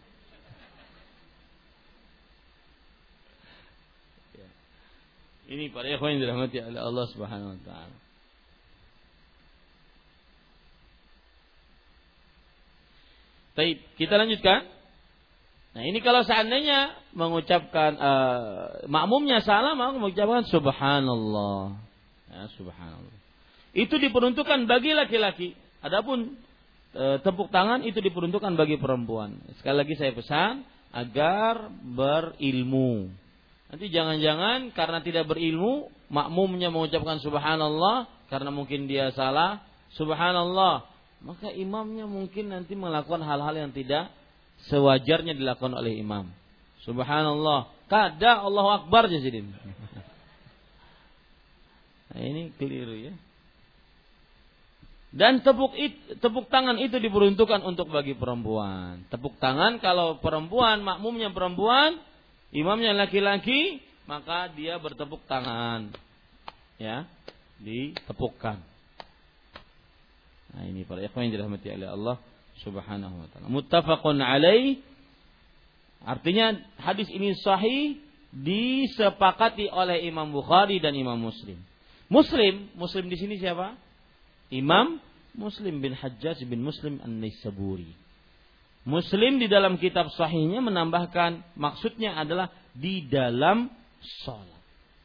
Ini 5.48 5.72
para 5.72 5.88
ikhwan 5.88 6.16
yang 6.16 6.28
dirahmati 6.28 6.60
oleh 6.60 6.80
Allah 6.80 7.06
Subhanahu 7.08 7.56
wa 7.56 7.60
taala. 7.64 7.96
Baik, 13.56 13.82
kita 13.98 14.14
lanjutkan. 14.14 14.70
Nah, 15.74 15.82
ini 15.82 15.98
kalau 16.04 16.22
seandainya 16.22 16.94
mengucapkan 17.16 17.90
uh, 17.98 18.86
makmumnya 18.86 19.42
salah, 19.42 19.74
maka 19.74 19.98
mengucapkan 19.98 20.46
subhanallah. 20.46 21.74
Ya, 22.28 22.46
subhanallah. 22.54 23.16
Itu 23.74 23.98
diperuntukkan 23.98 24.68
bagi 24.68 24.94
laki-laki. 24.94 25.54
Adapun 25.84 26.34
e, 26.90 27.04
tepuk 27.22 27.52
tangan 27.54 27.84
itu 27.86 28.00
diperuntukkan 28.02 28.58
bagi 28.58 28.80
perempuan. 28.80 29.38
Sekali 29.60 29.76
lagi 29.84 29.94
saya 29.94 30.12
pesan 30.16 30.64
agar 30.90 31.70
berilmu. 31.70 33.12
Nanti 33.68 33.92
jangan-jangan 33.92 34.72
karena 34.72 35.04
tidak 35.04 35.28
berilmu, 35.28 35.92
makmumnya 36.08 36.72
mengucapkan 36.72 37.20
subhanallah 37.20 38.08
karena 38.32 38.48
mungkin 38.48 38.88
dia 38.88 39.12
salah, 39.12 39.60
subhanallah. 39.92 40.88
Maka 41.20 41.52
imamnya 41.52 42.08
mungkin 42.08 42.54
nanti 42.54 42.78
melakukan 42.78 43.20
hal-hal 43.26 43.52
yang 43.52 43.72
tidak 43.74 44.08
sewajarnya 44.70 45.36
dilakukan 45.36 45.74
oleh 45.76 46.00
imam. 46.00 46.30
Subhanallah. 46.86 47.68
Kada 47.90 48.40
Allahu 48.44 48.70
Akbar 48.84 49.08
jadi. 49.08 49.44
Nah, 52.08 52.24
ini 52.24 52.56
keliru 52.56 52.96
ya. 52.96 53.12
Dan 55.12 55.44
tepuk 55.44 55.76
it, 55.76 56.20
tepuk 56.24 56.48
tangan 56.48 56.80
itu 56.80 56.96
diperuntukkan 56.96 57.60
untuk 57.64 57.92
bagi 57.92 58.16
perempuan. 58.16 59.04
Tepuk 59.12 59.36
tangan 59.36 59.76
kalau 59.76 60.16
perempuan 60.16 60.80
makmumnya 60.80 61.28
perempuan 61.36 62.00
imamnya 62.54 62.96
laki-laki, 62.96 63.82
maka 64.08 64.48
dia 64.52 64.80
bertepuk 64.80 65.24
tangan. 65.28 65.92
Ya, 66.78 67.04
ditepukkan. 67.60 68.62
Nah, 70.54 70.62
ini 70.64 70.86
para 70.88 71.04
ikhwan 71.04 71.28
yang 71.28 71.34
dirahmati 71.36 71.68
oleh 71.74 71.88
Allah 71.90 72.16
Subhanahu 72.64 73.14
wa 73.20 73.26
taala. 73.30 73.46
Muttafaqun 73.52 74.18
alaih 74.24 74.80
artinya 76.02 76.56
hadis 76.80 77.10
ini 77.12 77.36
sahih 77.36 78.00
disepakati 78.32 79.68
oleh 79.68 80.04
Imam 80.08 80.30
Bukhari 80.32 80.80
dan 80.80 80.96
Imam 80.96 81.18
Muslim. 81.20 81.60
Muslim, 82.08 82.72
Muslim 82.74 83.12
di 83.12 83.16
sini 83.20 83.36
siapa? 83.36 83.76
Imam 84.48 84.96
Muslim 85.36 85.84
bin 85.84 85.92
Hajjaj 85.92 86.40
bin 86.48 86.64
Muslim 86.64 86.98
An-Naisaburi. 87.04 87.92
Muslim 88.88 89.36
di 89.36 89.52
dalam 89.52 89.76
kitab 89.76 90.08
sahihnya 90.16 90.64
menambahkan 90.64 91.44
maksudnya 91.60 92.16
adalah 92.16 92.48
di 92.72 93.04
dalam 93.04 93.68
sholat. 94.24 94.56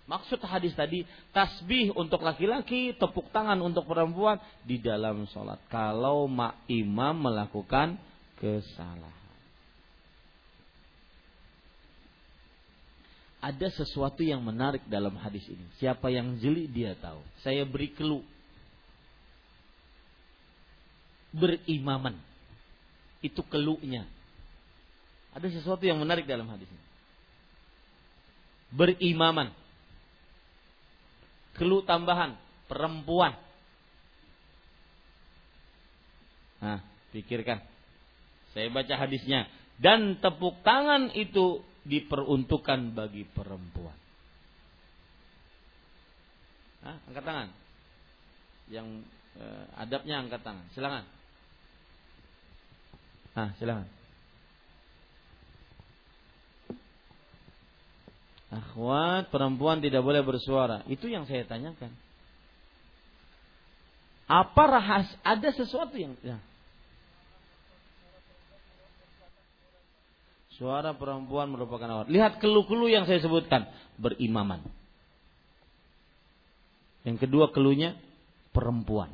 Maksud 0.08 0.40
hadis 0.48 0.72
tadi 0.72 1.04
tasbih 1.36 1.92
untuk 1.92 2.24
laki-laki, 2.24 2.96
tepuk 2.96 3.28
tangan 3.36 3.60
untuk 3.60 3.84
perempuan 3.84 4.40
di 4.64 4.80
dalam 4.80 5.28
sholat. 5.28 5.60
Kalau 5.68 6.32
mak 6.32 6.64
imam 6.72 7.28
melakukan 7.28 8.00
kesalahan. 8.40 9.12
Ada 13.44 13.68
sesuatu 13.84 14.24
yang 14.24 14.40
menarik 14.40 14.88
dalam 14.88 15.20
hadis 15.20 15.44
ini. 15.52 15.68
Siapa 15.76 16.08
yang 16.08 16.40
jeli 16.40 16.72
dia 16.72 16.96
tahu. 16.96 17.20
Saya 17.44 17.68
beri 17.68 17.92
clue. 17.92 18.24
Berimaman 21.36 22.16
itu 23.24 23.40
keluhnya. 23.48 24.04
Ada 25.34 25.50
sesuatu 25.50 25.82
yang 25.82 25.98
menarik 25.98 26.28
dalam 26.28 26.46
hadis 26.52 26.68
ini. 26.68 26.84
Berimaman. 28.76 29.50
Keluh 31.58 31.82
tambahan. 31.88 32.38
Perempuan. 32.70 33.34
Nah, 36.62 36.84
pikirkan. 37.16 37.64
Saya 38.54 38.70
baca 38.70 38.94
hadisnya. 38.94 39.50
Dan 39.80 40.22
tepuk 40.22 40.62
tangan 40.62 41.10
itu 41.18 41.66
diperuntukkan 41.88 42.94
bagi 42.94 43.26
perempuan. 43.26 43.98
Nah, 46.84 47.00
angkat 47.10 47.24
tangan. 47.26 47.50
Yang 48.70 48.88
eh, 49.40 49.64
adabnya 49.82 50.22
angkat 50.22 50.42
tangan. 50.46 50.66
Silakan. 50.78 51.23
Ah, 53.34 53.50
silakan. 53.58 53.90
Akhwat 58.54 59.34
perempuan 59.34 59.82
tidak 59.82 60.06
boleh 60.06 60.22
bersuara. 60.22 60.86
Itu 60.86 61.10
yang 61.10 61.26
saya 61.26 61.42
tanyakan. 61.50 61.90
Apa 64.30 64.64
rahas? 64.70 65.10
Ada 65.26 65.50
sesuatu 65.58 65.98
yang 65.98 66.14
ya. 66.22 66.38
Suara 70.54 70.94
perempuan 70.94 71.50
merupakan 71.50 71.90
awal. 71.90 72.06
Lihat 72.14 72.38
keluh-keluh 72.38 72.94
yang 72.94 73.10
saya 73.10 73.18
sebutkan. 73.26 73.66
Berimaman. 73.98 74.62
Yang 77.02 77.26
kedua 77.26 77.50
keluhnya 77.50 77.98
perempuan. 78.54 79.10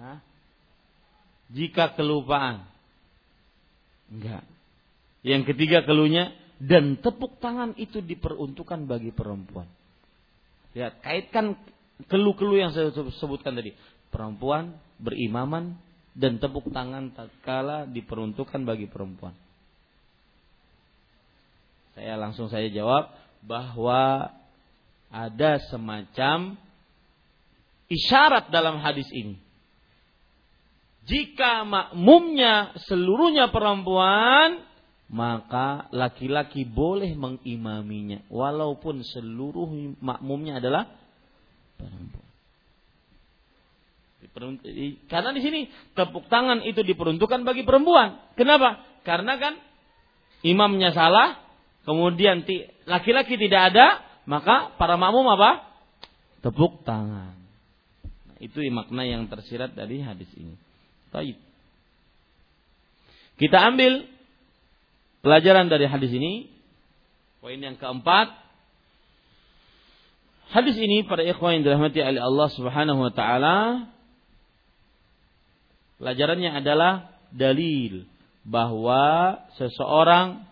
Hah? 0.00 0.18
Jika 1.54 1.94
kelupaan. 1.94 2.66
Enggak. 4.10 4.42
Yang 5.24 5.54
ketiga 5.54 5.86
keluhnya 5.86 6.34
dan 6.60 6.98
tepuk 7.00 7.40
tangan 7.40 7.72
itu 7.80 8.02
diperuntukkan 8.04 8.84
bagi 8.84 9.14
perempuan. 9.14 9.70
Lihat, 10.74 11.00
kaitkan 11.00 11.54
keluh-keluh 12.10 12.58
yang 12.58 12.74
saya 12.74 12.90
sebutkan 12.92 13.54
tadi. 13.54 13.72
Perempuan 14.10 14.74
berimaman 14.98 15.78
dan 16.14 16.38
tepuk 16.42 16.70
tangan 16.70 17.14
tatkala 17.14 17.86
diperuntukkan 17.88 18.60
bagi 18.66 18.90
perempuan. 18.90 19.34
Saya 21.94 22.18
langsung 22.18 22.50
saya 22.50 22.66
jawab 22.74 23.10
bahwa 23.46 24.34
ada 25.14 25.62
semacam 25.70 26.58
isyarat 27.86 28.50
dalam 28.50 28.82
hadis 28.82 29.06
ini 29.14 29.38
jika 31.04 31.68
makmumnya 31.68 32.72
seluruhnya 32.88 33.52
perempuan, 33.52 34.64
maka 35.12 35.86
laki-laki 35.92 36.64
boleh 36.64 37.12
mengimaminya 37.12 38.24
walaupun 38.32 39.04
seluruh 39.04 40.00
makmumnya 40.00 40.64
adalah 40.64 40.88
perempuan. 41.76 42.24
Karena 45.06 45.30
di 45.30 45.40
sini 45.44 45.60
tepuk 45.94 46.26
tangan 46.26 46.64
itu 46.64 46.80
diperuntukkan 46.82 47.46
bagi 47.46 47.62
perempuan. 47.62 48.34
Kenapa? 48.34 48.82
Karena 49.06 49.36
kan 49.36 49.54
imamnya 50.42 50.90
salah, 50.90 51.38
kemudian 51.86 52.42
laki-laki 52.88 53.36
tidak 53.36 53.76
ada, 53.76 54.00
maka 54.24 54.74
para 54.80 54.96
makmum 54.96 55.28
apa? 55.28 55.68
Tepuk 56.40 56.82
tangan. 56.82 57.36
Nah, 58.26 58.36
itu 58.40 58.58
makna 58.72 59.04
yang 59.06 59.28
tersirat 59.28 59.76
dari 59.76 60.02
hadis 60.02 60.28
ini. 60.34 60.56
Taib. 61.14 61.38
Kita 63.38 63.58
ambil 63.70 64.10
pelajaran 65.22 65.70
dari 65.70 65.86
hadis 65.86 66.10
ini. 66.10 66.50
Poin 67.38 67.54
yang 67.62 67.78
keempat. 67.78 68.34
Hadis 70.50 70.74
ini 70.74 71.06
para 71.06 71.22
ikhwan 71.22 71.58
yang 71.58 71.62
dirahmati 71.66 72.02
oleh 72.02 72.18
Allah 72.22 72.48
Subhanahu 72.50 72.98
wa 72.98 73.12
taala 73.14 73.90
pelajarannya 75.98 76.50
adalah 76.62 77.10
dalil 77.34 78.06
bahwa 78.44 79.40
seseorang 79.56 80.46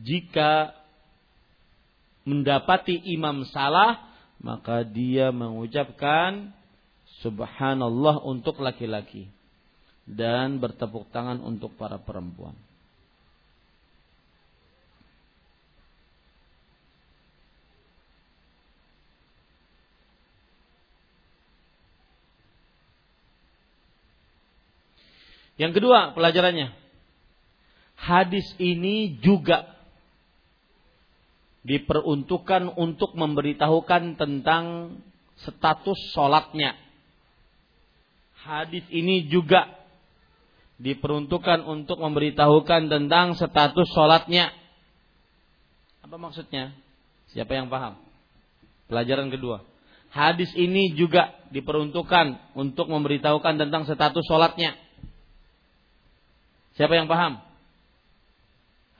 jika 0.00 0.83
mendapati 2.24 2.96
imam 3.14 3.44
salah, 3.48 4.00
maka 4.40 4.84
dia 4.84 5.32
mengucapkan 5.32 6.52
subhanallah 7.24 8.20
untuk 8.24 8.60
laki-laki 8.60 9.28
dan 10.04 10.60
bertepuk 10.60 11.08
tangan 11.12 11.40
untuk 11.40 11.72
para 11.80 11.96
perempuan. 11.96 12.56
Yang 25.54 25.78
kedua 25.80 26.12
pelajarannya. 26.18 26.74
Hadis 27.94 28.44
ini 28.58 29.16
juga 29.22 29.73
diperuntukkan 31.64 32.76
untuk 32.76 33.16
memberitahukan 33.16 34.20
tentang 34.20 34.96
status 35.40 35.98
sholatnya. 36.12 36.76
Hadis 38.44 38.84
ini 38.92 39.24
juga 39.32 39.72
diperuntukkan 40.76 41.64
untuk 41.64 42.04
memberitahukan 42.04 42.92
tentang 42.92 43.32
status 43.40 43.88
sholatnya. 43.96 44.52
Apa 46.04 46.20
maksudnya? 46.20 46.76
Siapa 47.32 47.56
yang 47.56 47.72
paham? 47.72 47.96
Pelajaran 48.86 49.32
kedua. 49.32 49.64
Hadis 50.12 50.52
ini 50.54 50.94
juga 50.94 51.32
diperuntukkan 51.50 52.54
untuk 52.54 52.86
memberitahukan 52.86 53.58
tentang 53.58 53.88
status 53.88 54.22
sholatnya. 54.28 54.76
Siapa 56.76 56.92
yang 56.94 57.08
paham? 57.08 57.40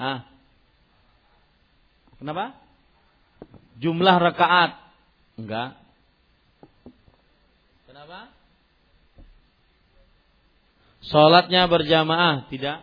Hah? 0.00 0.33
Kenapa? 2.24 2.56
Jumlah 3.84 4.16
rakaat. 4.16 4.80
Enggak. 5.36 5.76
Kenapa? 7.84 8.32
Sholatnya 11.04 11.68
berjamaah. 11.68 12.48
Tidak. 12.48 12.80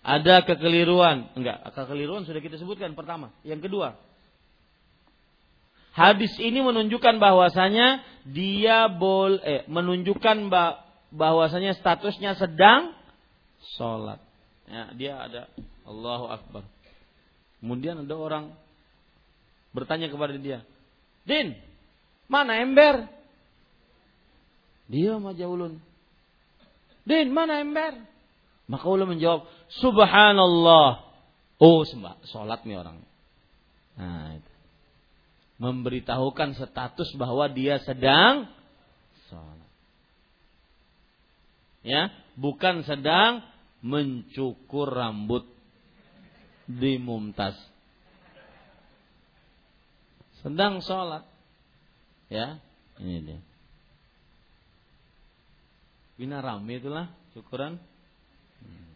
Ada 0.00 0.40
kekeliruan. 0.48 1.36
Enggak. 1.36 1.60
Kekeliruan 1.76 2.24
sudah 2.24 2.40
kita 2.40 2.56
sebutkan 2.56 2.96
pertama. 2.96 3.28
Yang 3.44 3.68
kedua. 3.68 3.92
Hadis 5.92 6.32
ini 6.40 6.64
menunjukkan 6.64 7.20
bahwasanya 7.20 8.00
dia 8.24 8.88
boleh 8.88 9.44
eh, 9.44 9.62
menunjukkan 9.68 10.48
bahwasanya 11.12 11.76
statusnya 11.76 12.40
sedang 12.40 12.96
sholat. 13.76 14.16
Ya, 14.64 14.88
dia 14.96 15.12
ada 15.20 15.42
Allahu 15.84 16.24
Akbar. 16.32 16.79
Kemudian 17.60 18.08
ada 18.08 18.16
orang 18.16 18.56
bertanya 19.76 20.08
kepada 20.08 20.34
dia, 20.40 20.64
Din, 21.28 21.54
mana 22.26 22.58
ember? 22.58 23.06
Dia 24.90 25.20
maja 25.20 25.46
ulun. 25.46 25.78
Din, 27.04 27.30
mana 27.30 27.60
ember? 27.60 28.00
Maka 28.66 28.84
ulun 28.88 29.14
menjawab, 29.14 29.46
Subhanallah. 29.78 31.06
Oh, 31.60 31.84
sembah, 31.84 32.16
sholat 32.32 32.64
nih 32.64 32.80
orang. 32.80 32.98
Nah, 34.00 34.40
itu. 34.40 34.52
Memberitahukan 35.60 36.56
status 36.56 37.12
bahwa 37.20 37.44
dia 37.52 37.76
sedang 37.84 38.48
sholat. 39.28 39.68
Ya, 41.84 42.08
bukan 42.40 42.80
sedang 42.88 43.44
mencukur 43.84 44.88
rambut 44.88 45.44
di 46.78 47.02
mumtaz. 47.02 47.58
Sedang 50.40 50.78
sholat. 50.80 51.26
Ya, 52.30 52.62
ini 53.02 53.18
dia. 53.26 53.40
Bina 56.14 56.38
rame 56.44 56.78
itulah 56.78 57.10
syukuran. 57.32 57.80
Hmm. 58.62 58.92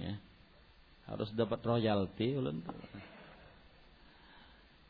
Ya. 0.00 0.14
Harus 1.10 1.28
dapat 1.34 1.58
royalti 1.66 2.38
ulun. 2.38 2.62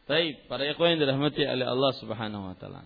Baik, 0.04 0.50
para 0.50 0.66
ikhwan 0.68 0.98
yang 0.98 1.06
dirahmati 1.06 1.46
oleh 1.46 1.64
Allah 1.64 1.92
Subhanahu 1.96 2.50
wa 2.52 2.56
taala. 2.58 2.84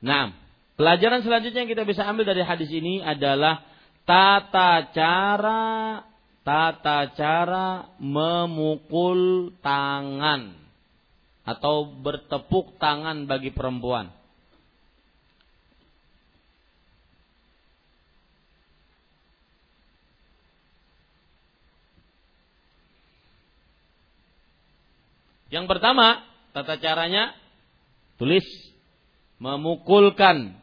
Nah, 0.00 0.32
pelajaran 0.80 1.20
selanjutnya 1.20 1.68
yang 1.68 1.72
kita 1.74 1.84
bisa 1.84 2.06
ambil 2.08 2.24
dari 2.24 2.40
hadis 2.46 2.70
ini 2.72 3.04
adalah 3.04 3.60
tata 4.08 4.88
cara 4.96 6.00
tata 6.40 7.12
cara 7.12 7.92
memukul 8.00 9.52
tangan 9.60 10.56
atau 11.44 11.88
bertepuk 11.88 12.78
tangan 12.78 13.28
bagi 13.28 13.50
perempuan. 13.52 14.12
Yang 25.50 25.66
pertama, 25.66 26.22
tata 26.54 26.78
caranya 26.78 27.34
tulis 28.14 28.46
memukulkan 29.42 30.54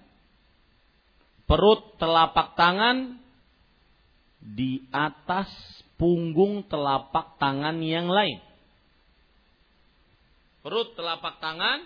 perut 1.43 1.99
telapak 1.99 2.55
tangan 2.55 3.19
di 4.47 4.87
atas 4.95 5.51
punggung 5.99 6.63
telapak 6.71 7.35
tangan 7.35 7.83
yang 7.83 8.07
lain. 8.07 8.39
Perut 10.63 10.95
telapak 10.95 11.43
tangan 11.43 11.83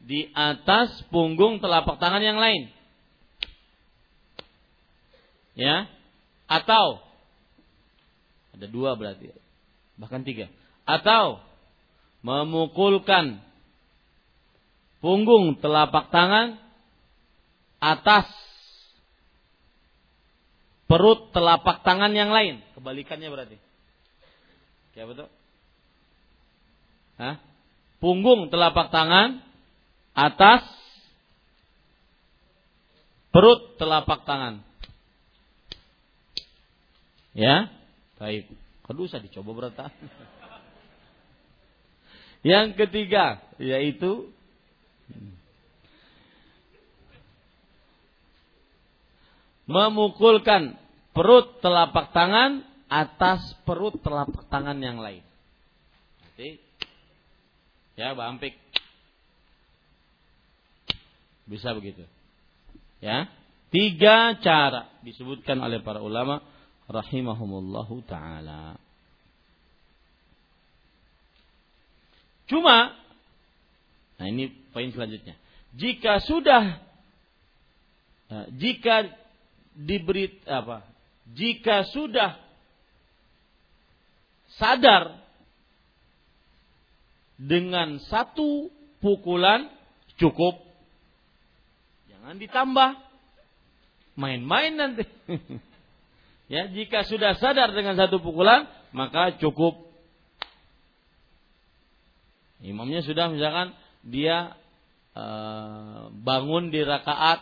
di 0.00 0.32
atas 0.32 1.04
punggung 1.12 1.60
telapak 1.60 2.00
tangan 2.00 2.24
yang 2.24 2.40
lain. 2.40 2.72
Ya. 5.52 5.92
Atau 6.48 7.04
ada 8.56 8.66
dua 8.66 8.96
berarti. 8.96 9.32
Bahkan 10.00 10.24
tiga. 10.24 10.48
Atau 10.88 11.40
memukulkan 12.24 13.40
punggung 15.04 15.56
telapak 15.60 16.12
tangan 16.12 16.60
atas 17.80 18.28
perut 20.90 21.30
telapak 21.30 21.86
tangan 21.86 22.10
yang 22.10 22.34
lain. 22.34 22.58
Kebalikannya 22.74 23.30
berarti. 23.30 23.56
Ya 24.98 25.06
betul? 25.06 25.30
Hah? 27.14 27.38
Punggung 28.02 28.50
telapak 28.50 28.90
tangan 28.90 29.38
atas 30.18 30.66
perut 33.30 33.78
telapak 33.78 34.26
tangan. 34.26 34.66
Ya, 37.38 37.70
baik. 38.18 38.50
Kedua 38.82 39.06
usah 39.06 39.22
dicoba 39.22 39.54
berata. 39.54 39.94
Yang 42.42 42.74
ketiga 42.74 43.38
yaitu 43.62 44.32
memukulkan 49.70 50.74
perut 51.14 51.62
telapak 51.62 52.10
tangan 52.10 52.66
atas 52.90 53.54
perut 53.62 53.94
telapak 54.02 54.50
tangan 54.50 54.74
yang 54.82 54.98
lain. 54.98 55.22
Nanti 56.18 56.58
ya 57.94 58.18
Ampik 58.18 58.58
bisa 61.46 61.70
begitu. 61.70 62.02
Ya, 62.98 63.30
tiga 63.70 64.34
cara 64.42 64.90
disebutkan 65.06 65.62
oleh 65.62 65.78
para 65.80 66.02
ulama 66.02 66.42
rahimahumullahu 66.90 68.02
taala. 68.10 68.74
Cuma, 72.50 72.98
nah 74.18 74.26
ini 74.26 74.50
poin 74.74 74.90
selanjutnya. 74.90 75.38
Jika 75.78 76.18
sudah, 76.26 76.82
nah, 78.26 78.46
jika 78.58 79.06
diberi 79.74 80.40
apa? 80.46 80.86
Jika 81.30 81.86
sudah 81.90 82.38
sadar 84.58 85.22
dengan 87.40 88.02
satu 88.10 88.68
pukulan 88.98 89.70
cukup, 90.18 90.60
jangan 92.10 92.36
ditambah, 92.36 92.90
main-main 94.18 94.74
nanti. 94.74 95.06
ya, 96.52 96.66
jika 96.68 97.06
sudah 97.06 97.38
sadar 97.38 97.72
dengan 97.72 97.94
satu 97.94 98.18
pukulan, 98.18 98.66
maka 98.90 99.38
cukup 99.38 99.90
Imamnya 102.60 103.00
sudah 103.00 103.32
misalkan 103.32 103.72
dia 104.04 104.52
e, 105.16 105.24
bangun 106.12 106.68
di 106.68 106.84
rakaat 106.84 107.40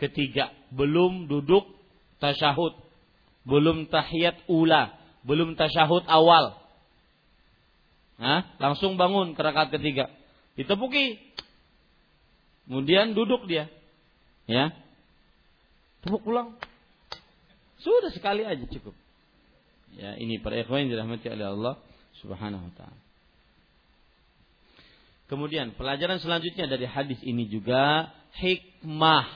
ketiga, 0.00 0.50
belum 0.72 1.28
duduk 1.28 1.68
tasyahud, 2.18 2.72
belum 3.44 3.92
tahiyat 3.92 4.48
ula, 4.48 4.96
belum 5.28 5.54
tasyahud 5.60 6.08
awal. 6.08 6.56
Nah, 8.20 8.44
langsung 8.60 9.00
bangun 9.00 9.32
ke 9.32 9.40
rakaat 9.40 9.72
ketiga. 9.72 10.12
Ditepuki. 10.56 11.16
Kemudian 12.68 13.16
duduk 13.16 13.48
dia. 13.48 13.68
Ya. 14.44 14.76
Tepuk 16.04 16.20
pulang. 16.24 16.56
Sudah 17.80 18.12
sekali 18.12 18.44
aja 18.44 18.60
cukup. 18.68 18.92
Ya, 19.96 20.20
ini 20.20 20.36
para 20.36 20.60
ikhwan 20.60 20.86
dirahmati 20.86 21.32
oleh 21.32 21.48
Allah 21.48 21.74
Subhanahu 22.20 22.68
wa 22.68 22.72
taala. 22.76 23.00
Kemudian 25.32 25.78
pelajaran 25.78 26.18
selanjutnya 26.18 26.66
dari 26.66 26.84
hadis 26.90 27.22
ini 27.22 27.46
juga 27.46 28.10
hikmah. 28.36 29.26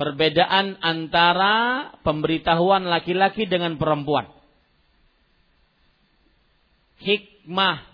Perbedaan 0.00 0.80
antara 0.80 1.92
pemberitahuan 2.00 2.88
laki-laki 2.88 3.44
dengan 3.44 3.76
perempuan. 3.76 4.32
Hikmah. 7.04 7.84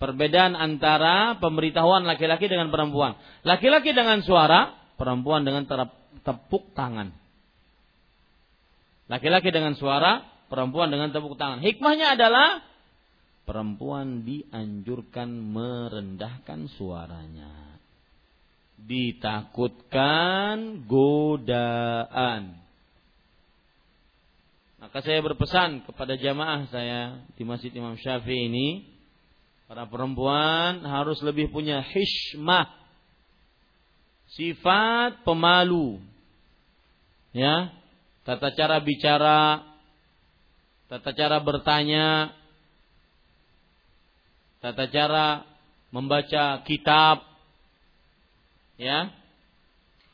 Perbedaan 0.00 0.56
antara 0.56 1.36
pemberitahuan 1.36 2.08
laki-laki 2.08 2.48
dengan 2.48 2.72
perempuan. 2.72 3.20
Laki-laki 3.44 3.92
dengan 3.92 4.24
suara, 4.24 4.72
perempuan 4.96 5.44
dengan 5.44 5.68
tepuk 6.24 6.72
tangan. 6.72 7.12
Laki-laki 9.12 9.52
dengan 9.52 9.76
suara, 9.76 10.24
perempuan 10.48 10.88
dengan 10.88 11.12
tepuk 11.12 11.36
tangan. 11.36 11.60
Hikmahnya 11.60 12.16
adalah 12.16 12.64
perempuan 13.44 14.24
dianjurkan 14.24 15.28
merendahkan 15.28 16.72
suaranya. 16.72 17.73
Ditakutkan 18.78 20.84
godaan. 20.84 22.64
Maka 24.84 25.00
saya 25.00 25.24
berpesan 25.24 25.88
kepada 25.88 26.14
jamaah 26.20 26.68
saya 26.68 27.24
di 27.34 27.42
Masjid 27.42 27.72
Imam 27.72 27.96
Syafi'i 27.96 28.52
ini, 28.52 28.84
para 29.64 29.88
perempuan 29.88 30.84
harus 30.84 31.24
lebih 31.24 31.48
punya 31.48 31.80
hishmah, 31.80 32.68
sifat 34.36 35.24
pemalu, 35.24 36.04
ya, 37.32 37.72
tata 38.28 38.52
cara 38.52 38.76
bicara, 38.84 39.64
tata 40.92 41.10
cara 41.16 41.40
bertanya, 41.40 42.36
tata 44.60 44.84
cara 44.92 45.48
membaca 45.90 46.60
kitab 46.68 47.24
ya. 48.80 49.10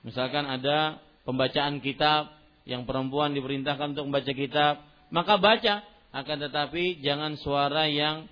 Misalkan 0.01 0.49
ada 0.49 1.01
pembacaan 1.29 1.85
kitab 1.85 2.33
yang 2.65 2.89
perempuan 2.89 3.37
diperintahkan 3.37 3.97
untuk 3.97 4.09
membaca 4.09 4.33
kitab 4.33 4.75
maka 5.11 5.37
baca. 5.37 5.85
Akan 6.11 6.43
tetapi 6.43 6.99
jangan 7.07 7.39
suara 7.39 7.87
yang 7.87 8.27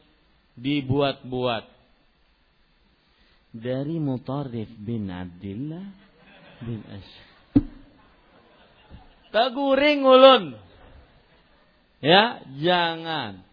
dibuat-buat. 0.59 1.62
Dari 3.55 4.02
Mutarrif 4.02 4.66
bin 4.82 5.06
Abdullah 5.06 5.86
bin 6.59 6.82
Ash. 6.90 7.12
Taguring 9.30 10.02
ulun. 10.02 10.59
Ya, 12.02 12.42
jangan. 12.59 13.46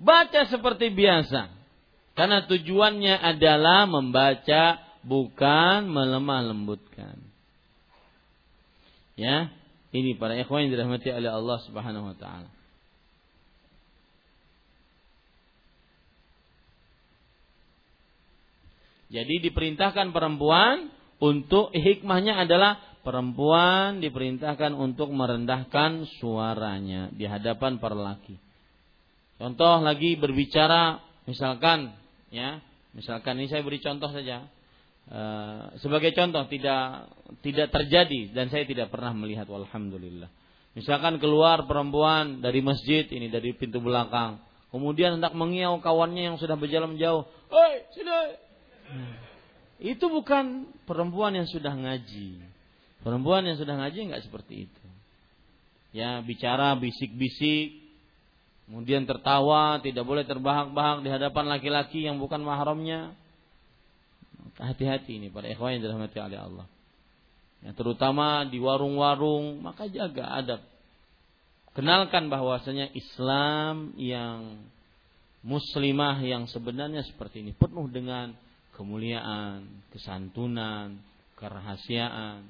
Baca 0.00 0.40
seperti 0.48 0.88
biasa. 0.92 1.52
Karena 2.14 2.46
tujuannya 2.46 3.16
adalah 3.18 3.84
membaca 3.90 4.78
bukan 5.04 5.86
melemah 5.88 6.40
lembutkan. 6.50 7.20
Ya, 9.14 9.52
ini 9.94 10.18
para 10.18 10.34
ikhwan 10.34 10.66
yang 10.66 10.74
dirahmati 10.74 11.14
oleh 11.14 11.30
Allah 11.30 11.58
Subhanahu 11.70 12.10
wa 12.10 12.16
taala. 12.18 12.50
Jadi 19.14 19.46
diperintahkan 19.46 20.10
perempuan 20.10 20.90
untuk 21.22 21.70
hikmahnya 21.70 22.42
adalah 22.42 22.82
perempuan 23.06 24.02
diperintahkan 24.02 24.74
untuk 24.74 25.14
merendahkan 25.14 26.10
suaranya 26.18 27.14
di 27.14 27.22
hadapan 27.22 27.78
para 27.78 27.94
laki. 27.94 28.34
Contoh 29.38 29.78
lagi 29.86 30.18
berbicara 30.18 30.98
misalkan 31.30 31.94
ya, 32.34 32.58
misalkan 32.90 33.38
ini 33.38 33.46
saya 33.46 33.62
beri 33.62 33.78
contoh 33.78 34.10
saja. 34.10 34.50
Uh, 35.04 35.68
sebagai 35.84 36.16
contoh 36.16 36.48
tidak 36.48 37.12
tidak 37.44 37.68
terjadi 37.68 38.32
dan 38.32 38.48
saya 38.48 38.64
tidak 38.64 38.88
pernah 38.88 39.12
melihat 39.12 39.44
alhamdulillah. 39.52 40.32
Misalkan 40.72 41.20
keluar 41.20 41.68
perempuan 41.68 42.40
dari 42.40 42.64
masjid 42.64 43.04
ini 43.12 43.28
dari 43.28 43.52
pintu 43.52 43.84
belakang, 43.84 44.40
kemudian 44.72 45.20
hendak 45.20 45.36
mengiau 45.36 45.76
kawannya 45.84 46.32
yang 46.32 46.36
sudah 46.40 46.56
berjalan 46.56 46.96
jauh, 46.96 47.28
"Hei, 47.52 47.84
sini." 47.92 48.20
Hmm. 48.88 49.14
Itu 49.76 50.08
bukan 50.08 50.72
perempuan 50.88 51.36
yang 51.36 51.46
sudah 51.52 51.76
ngaji. 51.76 52.40
Perempuan 53.04 53.44
yang 53.44 53.60
sudah 53.60 53.76
ngaji 53.76 54.08
nggak 54.08 54.24
seperti 54.24 54.66
itu. 54.66 54.84
Ya, 55.92 56.18
bicara 56.24 56.74
bisik-bisik, 56.80 57.76
kemudian 58.66 59.04
tertawa, 59.04 59.78
tidak 59.84 60.02
boleh 60.08 60.24
terbahak-bahak 60.24 61.04
di 61.04 61.12
hadapan 61.12 61.44
laki-laki 61.52 62.02
yang 62.08 62.16
bukan 62.16 62.40
mahramnya 62.40 63.14
hati-hati 64.58 65.18
ini 65.18 65.28
para 65.30 65.50
ikhwan 65.50 65.78
yang 65.78 65.82
dirahmati 65.88 66.18
oleh 66.18 66.38
Allah. 66.38 66.66
Ya, 67.64 67.72
terutama 67.72 68.44
di 68.44 68.60
warung-warung, 68.60 69.64
maka 69.64 69.88
jaga 69.88 70.28
adab. 70.28 70.60
Kenalkan 71.72 72.28
bahwasanya 72.30 72.92
Islam 72.92 73.96
yang 73.98 74.62
muslimah 75.42 76.22
yang 76.22 76.46
sebenarnya 76.46 77.02
seperti 77.08 77.42
ini 77.42 77.52
penuh 77.56 77.90
dengan 77.90 78.36
kemuliaan, 78.78 79.84
kesantunan, 79.90 81.02
kerahasiaan. 81.40 82.46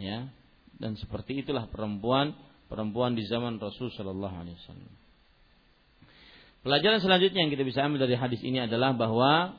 Ya. 0.00 0.26
Dan 0.78 0.94
seperti 0.98 1.42
itulah 1.42 1.66
perempuan 1.66 2.34
perempuan 2.68 3.16
di 3.16 3.24
zaman 3.26 3.56
Rasul 3.58 3.90
Shallallahu 3.92 4.34
alaihi 4.34 4.56
wasallam. 4.60 4.92
Pelajaran 6.62 7.00
selanjutnya 7.00 7.48
yang 7.48 7.52
kita 7.54 7.64
bisa 7.64 7.80
ambil 7.82 8.04
dari 8.04 8.14
hadis 8.14 8.44
ini 8.44 8.60
adalah 8.60 8.92
bahwa 8.92 9.56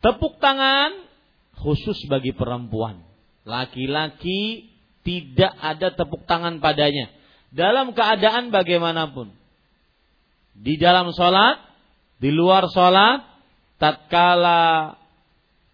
Tepuk 0.00 0.40
tangan 0.40 1.04
khusus 1.60 2.08
bagi 2.08 2.32
perempuan. 2.32 3.04
Laki-laki 3.44 4.72
tidak 5.04 5.52
ada 5.60 5.92
tepuk 5.92 6.24
tangan 6.24 6.60
padanya. 6.60 7.12
Dalam 7.52 7.92
keadaan 7.92 8.48
bagaimanapun. 8.48 9.32
Di 10.56 10.76
dalam 10.76 11.12
sholat, 11.12 11.60
di 12.20 12.32
luar 12.32 12.68
sholat, 12.72 13.24
tatkala 13.80 14.96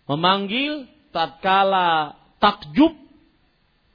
memanggil, 0.07 0.87
tatkala 1.11 2.15
takjub, 2.39 2.95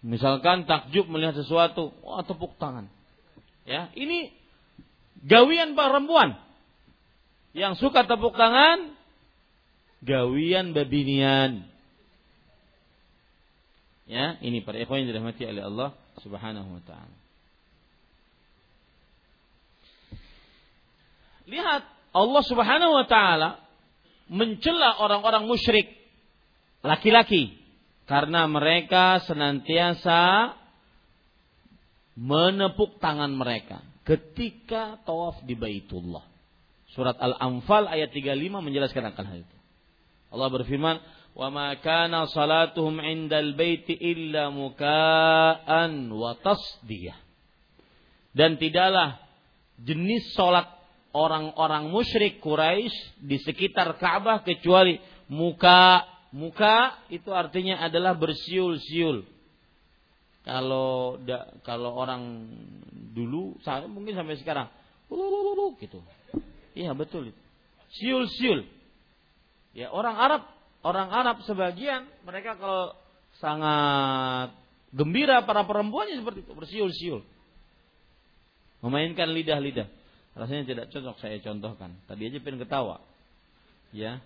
misalkan 0.03 0.67
takjub 0.67 1.07
melihat 1.07 1.39
sesuatu, 1.39 1.95
wah 2.03 2.23
tepuk 2.27 2.59
tangan. 2.59 2.91
Ya, 3.63 3.87
ini 3.95 4.35
gawian 5.23 5.77
perempuan 5.79 6.35
yang 7.55 7.79
suka 7.79 8.03
tepuk 8.03 8.35
tangan 8.35 8.99
gawian 10.01 10.73
babinian. 10.73 11.65
Ya, 14.09 14.35
ini 14.43 14.59
para 14.59 14.75
ikhwan 14.81 15.05
yang 15.05 15.15
dirahmati 15.15 15.47
oleh 15.47 15.63
Allah 15.63 15.89
Subhanahu 16.19 16.67
wa 16.67 16.83
taala. 16.83 17.17
Lihat 21.47 21.83
Allah 22.11 22.43
Subhanahu 22.43 22.91
wa 22.91 23.05
taala 23.07 23.49
mencela 24.27 24.99
orang-orang 24.99 25.47
musyrik 25.47 25.95
laki-laki 26.83 27.55
karena 28.09 28.47
mereka 28.51 29.23
senantiasa 29.23 30.51
menepuk 32.19 32.99
tangan 32.99 33.31
mereka 33.31 33.79
ketika 34.03 34.99
tawaf 35.07 35.39
di 35.47 35.55
Baitullah. 35.55 36.27
Surat 36.91 37.15
Al-Anfal 37.15 37.87
ayat 37.87 38.11
35 38.11 38.35
menjelaskan 38.51 39.15
akan 39.15 39.25
hal 39.31 39.37
itu. 39.47 39.57
Allah 40.31 40.47
berfirman, 40.47 40.97
"Wa 41.35 41.51
ma 41.51 41.75
kana 41.77 42.25
salatuhum 42.31 43.03
'indal 43.03 43.53
baiti 43.53 43.93
illa 43.93 44.47
muka'an 44.49 46.07
wa 46.07 46.31
tasdiyah." 46.39 47.19
Dan 48.31 48.55
tidaklah 48.55 49.19
jenis 49.75 50.31
salat 50.33 50.71
orang-orang 51.11 51.91
musyrik 51.91 52.39
Quraisy 52.39 53.19
di 53.19 53.35
sekitar 53.43 53.99
Ka'bah 53.99 54.47
kecuali 54.47 54.95
muka 55.27 56.07
muka 56.31 57.03
itu 57.11 57.27
artinya 57.35 57.83
adalah 57.83 58.15
bersiul-siul. 58.15 59.27
Kalau 60.41 61.21
da, 61.21 61.53
kalau 61.61 61.93
orang 61.93 62.49
dulu 63.13 63.59
mungkin 63.91 64.15
sampai 64.17 64.39
sekarang 64.41 64.71
gitu. 65.77 65.99
Iya 66.73 66.95
betul 66.95 67.29
itu. 67.29 67.41
Siul-siul. 67.99 68.63
Ya, 69.71 69.87
orang 69.91 70.15
Arab, 70.19 70.41
orang 70.83 71.09
Arab 71.09 71.37
sebagian 71.47 72.03
mereka 72.27 72.59
kalau 72.59 72.91
sangat 73.39 74.51
gembira 74.91 75.47
para 75.47 75.63
perempuannya 75.63 76.19
seperti 76.19 76.43
itu, 76.43 76.51
bersiul-siul. 76.51 77.21
Memainkan 78.83 79.29
lidah-lidah. 79.31 79.87
Rasanya 80.35 80.63
tidak 80.67 80.85
cocok 80.89 81.15
saya 81.21 81.37
contohkan. 81.43 81.95
Tadi 82.07 82.27
aja 82.27 82.39
pengen 82.41 82.63
ketawa. 82.63 83.03
Ya. 83.93 84.19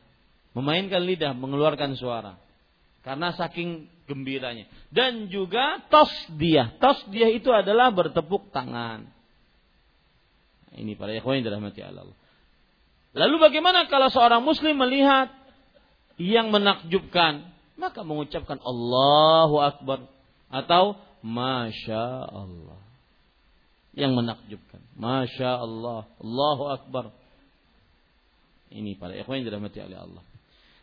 Memainkan 0.55 1.03
lidah, 1.03 1.35
mengeluarkan 1.35 1.99
suara. 1.99 2.39
Karena 3.03 3.35
saking 3.35 3.85
gembiranya. 4.07 4.65
Dan 4.89 5.27
juga 5.27 5.83
tos 5.91 6.09
dia. 6.39 6.73
Tos 6.79 7.03
dia 7.11 7.29
itu 7.29 7.51
adalah 7.51 7.91
bertepuk 7.91 8.49
tangan. 8.49 9.05
Ini 10.75 10.95
para 10.95 11.13
ikhwan 11.13 11.39
yang 11.39 11.45
dirahmati 11.51 11.81
Allah. 11.83 12.15
Lalu 13.15 13.35
bagaimana 13.39 13.87
kalau 13.87 14.11
seorang 14.11 14.43
muslim 14.43 14.75
melihat 14.75 15.31
yang 16.19 16.51
menakjubkan, 16.51 17.47
maka 17.79 18.03
mengucapkan 18.03 18.59
Allahu 18.59 19.63
Akbar 19.63 20.03
atau 20.51 20.99
Masya 21.23 22.27
Allah. 22.27 22.79
Yang 23.95 24.11
menakjubkan. 24.19 24.83
Masya 24.99 25.63
Allah. 25.63 26.03
Allahu 26.19 26.63
Akbar. 26.67 27.15
Ini 28.67 28.99
para 28.99 29.15
ikhwan 29.15 29.39
yang 29.39 29.47
dirahmati 29.47 29.79
oleh 29.79 29.95
Allah. 29.95 30.23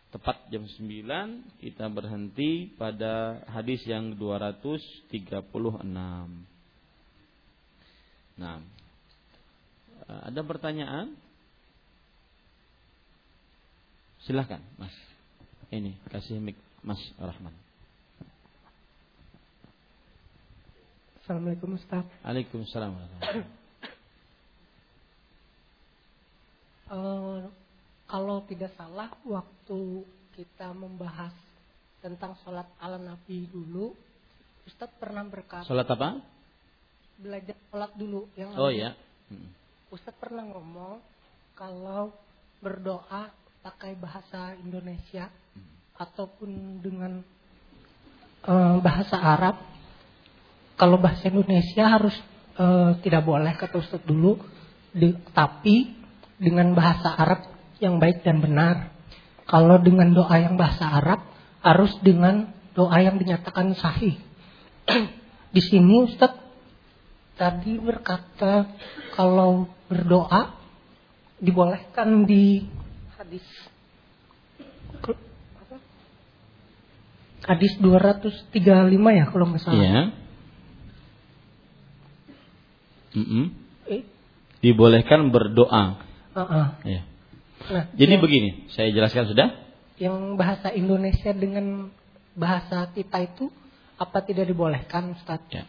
Tepat 0.09 0.49
jam 0.49 0.65
9 0.65 1.61
kita 1.61 1.89
berhenti 1.93 2.73
pada 2.77 3.45
hadis 3.49 3.85
yang 3.85 4.17
236. 4.17 5.13
Nah, 8.41 8.61
ada 10.09 10.41
pertanyaan? 10.45 11.17
Silahkan, 14.23 14.63
Mas. 14.79 14.95
Ini 15.75 15.99
kasih 16.07 16.39
mic 16.39 16.55
Mas 16.87 17.01
Rahman. 17.19 17.51
Assalamualaikum 21.23 21.75
Ustaz. 21.75 22.07
Waalaikumsalam. 22.23 22.93
uh, 26.95 27.51
kalau 28.07 28.47
tidak 28.47 28.71
salah 28.79 29.11
waktu 29.27 30.07
kita 30.39 30.71
membahas 30.71 31.35
tentang 31.99 32.39
sholat 32.47 32.67
ala 32.79 33.03
Nabi 33.03 33.51
dulu, 33.51 33.91
Ustadz 34.71 35.03
pernah 35.03 35.27
berkata. 35.27 35.67
Sholat 35.67 35.91
apa? 35.91 36.23
Belajar 37.19 37.59
sholat 37.75 37.91
dulu 37.99 38.31
yang. 38.39 38.55
Oh 38.55 38.71
ya. 38.71 38.95
Hmm. 39.27 39.51
Ustadz 39.91 40.19
pernah 40.23 40.47
ngomong 40.47 41.03
kalau 41.59 42.15
berdoa 42.63 43.42
pakai 43.63 43.95
bahasa 43.95 44.59
Indonesia 44.59 45.31
ataupun 45.95 46.83
dengan 46.83 47.23
uh, 48.43 48.83
bahasa 48.83 49.15
Arab. 49.15 49.63
Kalau 50.75 50.99
bahasa 50.99 51.31
Indonesia 51.31 51.87
harus 51.87 52.17
uh, 52.59 52.99
tidak 53.07 53.23
boleh 53.23 53.55
kata 53.55 53.79
Ustaz 53.79 54.03
dulu, 54.03 54.35
di, 54.91 55.15
tapi 55.31 55.95
dengan 56.43 56.75
bahasa 56.75 57.15
Arab 57.15 57.47
yang 57.79 58.03
baik 58.03 58.27
dan 58.27 58.43
benar. 58.43 58.91
Kalau 59.47 59.79
dengan 59.79 60.11
doa 60.11 60.35
yang 60.43 60.59
bahasa 60.59 60.99
Arab 60.99 61.23
harus 61.63 61.95
dengan 62.03 62.51
doa 62.75 62.99
yang 62.99 63.15
dinyatakan 63.15 63.79
sahih. 63.79 64.19
di 65.55 65.63
sini 65.63 66.03
Ustaz 66.03 66.35
tadi 67.39 67.79
berkata 67.79 68.75
kalau 69.15 69.71
berdoa 69.87 70.59
dibolehkan 71.39 72.27
di 72.27 72.67
hadis 73.33 73.49
hadis 77.49 77.73
235 77.81 78.53
ya 79.17 79.25
kalau 79.33 79.45
nggak 79.49 79.63
salah. 79.65 79.81
Iya. 79.81 80.01
Mm 83.13 83.27
-mm. 83.29 83.45
Dibolehkan 84.63 85.33
berdoa. 85.33 86.05
Uh 86.33 86.41
-uh. 86.41 86.67
Ya. 86.85 87.03
Nah, 87.73 87.85
Jadi 87.97 88.13
yang, 88.19 88.23
begini, 88.23 88.51
saya 88.73 88.93
jelaskan 88.93 89.27
sudah. 89.29 89.49
Yang 89.97 90.17
bahasa 90.39 90.69
Indonesia 90.73 91.33
dengan 91.35 91.91
bahasa 92.37 92.89
kita 92.95 93.21
itu 93.27 93.49
apa 94.01 94.23
tidak 94.25 94.49
dibolehkan 94.49 95.13
Ustaz? 95.15 95.43
Ya. 95.53 95.67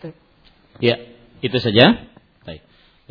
ya, 0.79 0.95
itu 1.41 1.57
saja. 1.59 2.12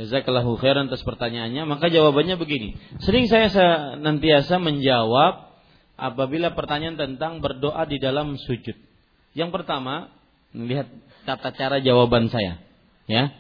Jazakallahu 0.03 0.59
khairan 0.59 0.91
atas 0.91 1.07
pertanyaannya. 1.07 1.63
Maka 1.63 1.87
jawabannya 1.87 2.35
begini. 2.35 2.75
Sering 3.07 3.31
saya 3.31 3.47
senantiasa 3.55 4.59
menjawab 4.59 5.55
apabila 5.95 6.59
pertanyaan 6.59 6.99
tentang 6.99 7.39
berdoa 7.39 7.87
di 7.87 8.03
dalam 8.03 8.35
sujud. 8.35 8.75
Yang 9.39 9.51
pertama, 9.55 10.11
lihat 10.51 10.91
tata 11.23 11.55
cara 11.55 11.79
jawaban 11.79 12.27
saya. 12.35 12.59
Ya. 13.07 13.31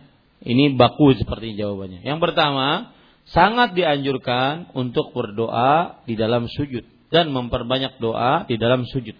Ini 0.43 0.75
baku 0.79 1.19
seperti 1.19 1.59
jawabannya. 1.59 2.07
Yang 2.07 2.19
pertama, 2.31 2.95
sangat 3.27 3.75
dianjurkan 3.75 4.71
untuk 4.75 5.11
berdoa 5.15 6.03
di 6.07 6.15
dalam 6.15 6.47
sujud 6.47 6.83
dan 7.11 7.31
memperbanyak 7.31 7.99
doa 7.99 8.47
di 8.47 8.59
dalam 8.59 8.87
sujud. 8.87 9.15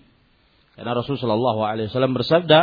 Karena 0.75 0.99
Rasulullah 0.99 1.79
SAW 1.87 2.17
bersabda, 2.17 2.61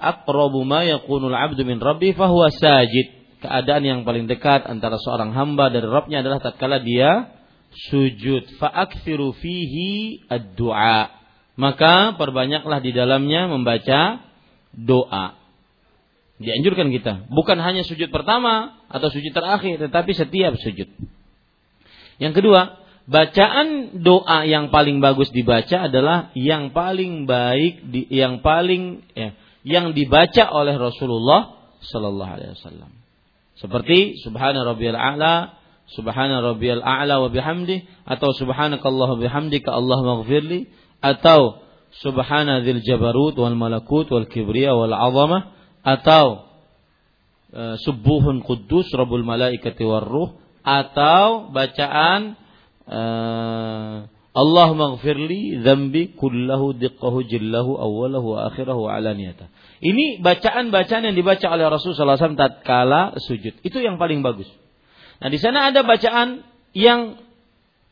"Aqrabu 0.00 0.64
ma 0.64 0.82
yakunul 0.86 1.34
'abdu 1.34 1.62
min 1.62 1.78
rabbi 1.78 2.16
fahuwa 2.16 2.50
sajid." 2.50 3.17
Keadaan 3.42 3.84
yang 3.86 4.00
paling 4.02 4.26
dekat 4.26 4.66
antara 4.66 4.98
seorang 4.98 5.34
hamba 5.34 5.70
dari 5.70 5.86
Rabbnya 5.86 6.22
adalah 6.22 6.42
tatkala 6.42 6.82
dia 6.82 7.34
sujud. 7.90 8.58
Fa'aksiru 8.58 9.34
fihi 9.36 10.24
ad-du'a. 10.26 11.14
Maka 11.58 12.14
perbanyaklah 12.14 12.78
di 12.78 12.94
dalamnya 12.94 13.50
membaca 13.50 14.22
doa. 14.74 15.34
Dianjurkan 16.38 16.94
kita. 16.94 17.26
Bukan 17.34 17.58
hanya 17.58 17.82
sujud 17.82 18.14
pertama 18.14 18.78
atau 18.86 19.10
sujud 19.10 19.34
terakhir. 19.34 19.82
Tetapi 19.82 20.10
setiap 20.14 20.54
sujud. 20.54 20.86
Yang 22.22 22.34
kedua, 22.38 22.78
bacaan 23.10 23.98
doa 24.06 24.46
yang 24.46 24.70
paling 24.70 25.02
bagus 25.02 25.34
dibaca 25.34 25.90
adalah 25.90 26.30
yang 26.38 26.70
paling 26.70 27.26
baik, 27.26 27.90
yang 28.10 28.38
paling 28.38 29.02
ya, 29.18 29.34
yang 29.66 29.90
dibaca 29.98 30.46
oleh 30.54 30.78
Rasulullah 30.78 31.58
Sallallahu 31.82 32.32
Alaihi 32.38 32.54
Wasallam. 32.54 32.97
Seperti 33.58 34.22
subhana 34.22 34.62
rabbiyal 34.62 34.94
a'la, 34.94 35.58
subhana 35.90 36.38
rabbiyal 36.42 36.82
a'la 36.84 37.18
wa 37.18 37.28
bihamdi 37.28 37.82
atau 38.06 38.30
subhanakallah 38.36 39.18
bihamdika 39.18 39.72
Allah 39.72 39.98
maghfirli 40.04 40.70
atau 41.02 41.64
subhana 41.98 42.60
dzil 42.62 42.84
jabarut 42.84 43.34
wal 43.34 43.56
malakut 43.56 44.06
wal 44.12 44.28
kibriya 44.28 44.76
wal 44.76 44.92
'azamah 44.92 45.42
atau 45.80 46.44
uh, 47.56 47.74
subuhun 47.80 48.44
quddus 48.44 48.92
rabbul 48.92 49.24
malaikati 49.24 49.82
war 49.82 50.04
ruh 50.04 50.36
atau 50.60 51.48
bacaan 51.48 52.36
uh, 52.84 54.04
Allah 54.38 54.70
maghfirli 54.70 55.66
dzambi 55.66 56.14
kullahu 56.14 56.78
diqqahu 56.78 57.26
jillahu 57.26 57.74
awwalahu 57.74 58.38
wa 58.38 58.46
akhirahu 58.46 58.86
wa 58.86 58.94
alaniyata. 58.94 59.50
Ini 59.82 60.22
bacaan-bacaan 60.22 61.10
yang 61.10 61.16
dibaca 61.18 61.42
oleh 61.50 61.66
Rasulullah 61.66 62.14
SAW 62.14 62.38
tatkala 62.38 63.18
sujud. 63.18 63.58
Itu 63.66 63.82
yang 63.82 63.98
paling 63.98 64.22
bagus. 64.22 64.46
Nah, 65.18 65.26
di 65.26 65.42
sana 65.42 65.74
ada 65.74 65.82
bacaan 65.82 66.46
yang 66.70 67.18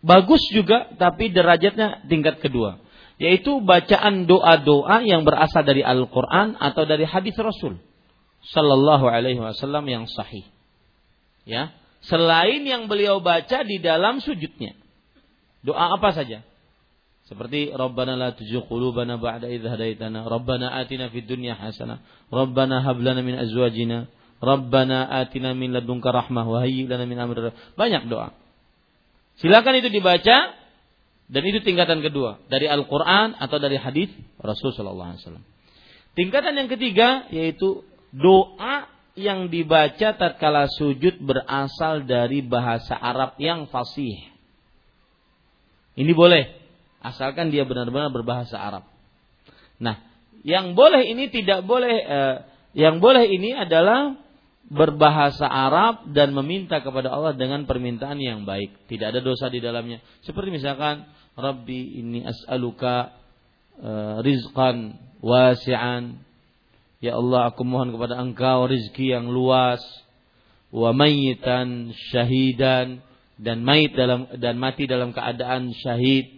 bagus 0.06 0.46
juga 0.54 0.94
tapi 0.94 1.34
derajatnya 1.34 2.06
tingkat 2.06 2.38
kedua, 2.38 2.78
yaitu 3.18 3.58
bacaan 3.58 4.30
doa-doa 4.30 5.02
yang 5.02 5.26
berasal 5.26 5.66
dari 5.66 5.82
Al-Qur'an 5.82 6.54
atau 6.62 6.86
dari 6.86 7.02
hadis 7.02 7.34
Rasul 7.34 7.82
sallallahu 8.54 9.10
alaihi 9.10 9.42
wasallam 9.42 9.82
yang 9.90 10.06
sahih. 10.06 10.46
Ya, 11.42 11.74
selain 12.06 12.62
yang 12.62 12.86
beliau 12.86 13.18
baca 13.18 13.66
di 13.66 13.82
dalam 13.82 14.22
sujudnya. 14.22 14.85
Doa 15.64 15.96
apa 15.96 16.12
saja? 16.12 16.44
Seperti 17.26 17.74
Rabbana 17.74 18.14
la 18.14 18.28
tuzigh 18.38 18.62
qulubana 18.70 19.18
ba'da 19.18 19.50
idh 19.50 19.66
hadaitana, 19.66 20.30
Rabbana 20.30 20.78
atina 20.78 21.10
fid 21.10 21.26
dunya 21.26 21.58
hasanah, 21.58 21.98
Rabbana 22.30 22.86
hab 22.86 23.02
lana 23.02 23.18
min 23.18 23.34
azwajina, 23.34 24.06
Rabbana 24.38 25.10
atina 25.10 25.50
min 25.50 25.74
ladunka 25.74 26.14
rahmah 26.14 26.46
wa 26.46 26.62
lana 26.62 27.04
min 27.04 27.18
amrina. 27.18 27.50
Banyak 27.74 28.06
doa. 28.06 28.30
Silakan 29.42 29.82
itu 29.82 29.90
dibaca 29.90 30.54
dan 31.26 31.42
itu 31.42 31.58
tingkatan 31.66 31.98
kedua 31.98 32.38
dari 32.46 32.70
Al-Qur'an 32.70 33.34
atau 33.34 33.58
dari 33.58 33.74
hadis 33.74 34.08
Rasul 34.38 34.70
sallallahu 34.70 35.10
alaihi 35.10 35.22
wasallam. 35.26 35.44
Tingkatan 36.14 36.54
yang 36.54 36.70
ketiga 36.70 37.26
yaitu 37.34 37.82
doa 38.14 38.88
yang 39.18 39.50
dibaca 39.50 40.14
tatkala 40.14 40.70
sujud 40.70 41.20
berasal 41.24 42.06
dari 42.06 42.44
bahasa 42.46 42.94
Arab 42.94 43.34
yang 43.42 43.66
fasih. 43.66 44.35
Ini 45.96 46.12
boleh 46.12 46.44
asalkan 47.00 47.48
dia 47.48 47.64
benar-benar 47.64 48.12
berbahasa 48.12 48.60
Arab. 48.60 48.84
Nah, 49.80 50.00
yang 50.44 50.76
boleh 50.76 51.08
ini 51.08 51.32
tidak 51.32 51.64
boleh 51.64 51.96
eh, 51.96 52.36
yang 52.76 53.00
boleh 53.00 53.24
ini 53.24 53.56
adalah 53.56 54.20
berbahasa 54.66 55.46
Arab 55.46 56.10
dan 56.10 56.34
meminta 56.34 56.82
kepada 56.82 57.08
Allah 57.08 57.32
dengan 57.38 57.64
permintaan 57.64 58.18
yang 58.18 58.42
baik. 58.42 58.74
Tidak 58.90 59.14
ada 59.14 59.22
dosa 59.22 59.46
di 59.46 59.62
dalamnya. 59.62 60.02
Seperti 60.26 60.50
misalkan 60.50 61.06
Rabbi 61.38 62.02
ini 62.02 62.26
as'aluka 62.26 63.14
uh, 63.78 64.18
rizqan 64.26 64.98
wasi'an. 65.22 66.18
Ya 66.98 67.14
Allah 67.14 67.54
aku 67.54 67.62
mohon 67.62 67.94
kepada 67.94 68.18
Engkau 68.18 68.66
rizki 68.66 69.14
yang 69.14 69.30
luas. 69.30 69.78
Wa 70.74 70.90
mayyitan 70.90 71.94
syahidan 72.10 73.05
dan 73.36 73.60
mayit 73.60 73.92
dalam 73.92 74.32
dan 74.40 74.56
mati 74.56 74.88
dalam 74.88 75.12
keadaan 75.12 75.72
syahid. 75.76 76.32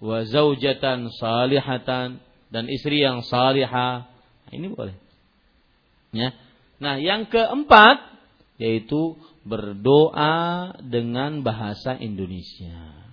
Wa 0.00 0.28
zaujatan 0.28 1.08
salihatan 1.16 2.20
dan 2.52 2.64
istri 2.68 3.00
yang 3.00 3.24
salihah. 3.24 4.04
Nah, 4.48 4.52
ini 4.52 4.68
boleh. 4.68 4.96
Ya. 6.12 6.36
Nah 6.78 7.00
yang 7.00 7.26
keempat 7.32 8.12
yaitu 8.60 9.16
berdoa 9.42 10.76
dengan 10.84 11.40
bahasa 11.40 11.96
Indonesia. 11.96 13.08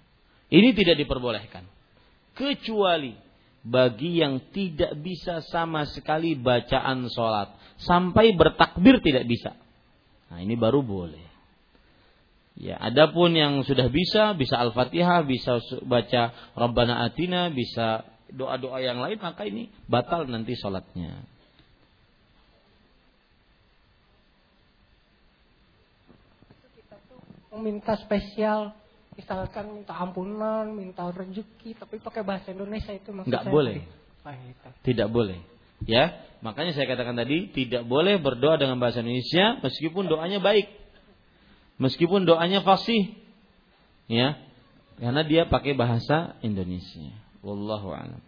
Ini 0.52 0.76
tidak 0.76 1.00
diperbolehkan. 1.00 1.64
Kecuali 2.36 3.16
bagi 3.64 4.20
yang 4.20 4.52
tidak 4.52 5.00
bisa 5.00 5.40
sama 5.48 5.88
sekali 5.88 6.36
bacaan 6.36 7.08
sholat. 7.08 7.56
Sampai 7.80 8.36
bertakbir 8.36 9.00
tidak 9.00 9.24
bisa. 9.26 9.56
Nah 10.28 10.44
ini 10.44 10.60
baru 10.60 10.84
boleh 10.84 11.31
Ya, 12.62 12.78
adapun 12.78 13.34
yang 13.34 13.66
sudah 13.66 13.90
bisa, 13.90 14.38
bisa 14.38 14.62
Al-Fatihah, 14.62 15.26
bisa 15.26 15.58
baca 15.82 16.30
Rabbana 16.54 17.02
Atina, 17.10 17.50
bisa 17.50 18.06
doa-doa 18.30 18.78
yang 18.78 19.02
lain, 19.02 19.18
maka 19.18 19.50
ini 19.50 19.74
batal 19.90 20.30
nanti 20.30 20.54
sholatnya. 20.54 21.26
Minta 27.58 27.98
spesial, 27.98 28.78
misalkan 29.18 29.82
minta 29.82 29.98
ampunan, 29.98 30.70
minta 30.70 31.10
rezeki, 31.10 31.82
tapi 31.82 31.98
pakai 31.98 32.22
bahasa 32.22 32.54
Indonesia 32.54 32.94
itu 32.94 33.10
maksudnya. 33.10 33.42
Nggak 33.42 33.50
boleh. 33.50 33.78
Tidak 34.86 35.10
boleh. 35.10 35.42
Ya, 35.90 36.14
makanya 36.46 36.78
saya 36.78 36.86
katakan 36.86 37.18
tadi 37.18 37.50
tidak 37.58 37.90
boleh 37.90 38.22
berdoa 38.22 38.62
dengan 38.62 38.78
bahasa 38.78 39.02
Indonesia 39.02 39.58
meskipun 39.66 40.06
doanya 40.06 40.38
baik 40.38 40.81
meskipun 41.82 42.30
doanya 42.30 42.62
fasih 42.62 43.10
ya 44.06 44.38
karena 45.02 45.26
dia 45.26 45.50
pakai 45.50 45.74
bahasa 45.74 46.38
Indonesia 46.46 47.10
wallahu 47.42 47.90
alam 47.90 48.22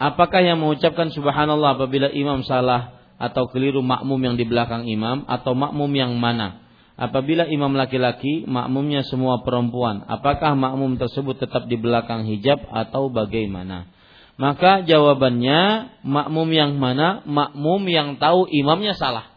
Apakah 0.00 0.40
yang 0.40 0.56
mengucapkan 0.56 1.12
subhanallah 1.12 1.76
apabila 1.76 2.08
imam 2.08 2.40
salah 2.48 2.96
atau 3.20 3.52
keliru 3.52 3.84
makmum 3.84 4.16
yang 4.16 4.34
di 4.40 4.48
belakang 4.48 4.88
imam 4.88 5.28
atau 5.28 5.52
makmum 5.52 5.92
yang 5.92 6.16
mana? 6.16 6.64
Apabila 6.96 7.44
imam 7.44 7.76
laki-laki, 7.76 8.48
makmumnya 8.48 9.04
semua 9.04 9.44
perempuan, 9.44 10.00
apakah 10.08 10.56
makmum 10.56 10.96
tersebut 10.96 11.44
tetap 11.44 11.68
di 11.68 11.76
belakang 11.76 12.24
hijab 12.24 12.64
atau 12.72 13.12
bagaimana? 13.12 13.92
Maka 14.40 14.88
jawabannya 14.88 15.92
makmum 16.00 16.48
yang 16.48 16.80
mana? 16.80 17.20
Makmum 17.28 17.84
yang 17.84 18.16
tahu 18.16 18.48
imamnya 18.48 18.96
salah. 18.96 19.28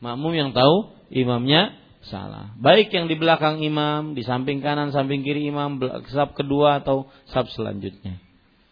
Makmum 0.00 0.32
yang 0.32 0.50
tahu 0.56 0.92
imamnya 1.12 1.76
salah. 2.08 2.56
Baik 2.56 2.88
yang 2.92 3.06
di 3.08 3.16
belakang 3.20 3.60
imam, 3.60 4.16
di 4.16 4.24
samping 4.24 4.64
kanan, 4.64 4.92
samping 4.96 5.20
kiri 5.20 5.52
imam, 5.52 5.76
sab 6.08 6.32
kedua 6.32 6.80
atau 6.80 7.08
sab 7.28 7.48
selanjutnya. 7.52 8.16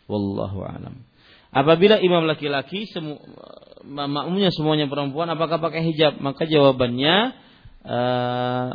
Wallahu 0.08 0.64
alam. 0.64 1.04
Apabila 1.52 2.00
imam 2.00 2.24
laki-laki 2.24 2.88
semu, 2.88 3.20
makmumnya 3.84 4.52
semuanya 4.52 4.88
perempuan, 4.88 5.28
apakah 5.28 5.60
pakai 5.60 5.84
hijab? 5.92 6.20
Maka 6.20 6.48
jawabannya 6.48 7.16
uh, 7.84 8.68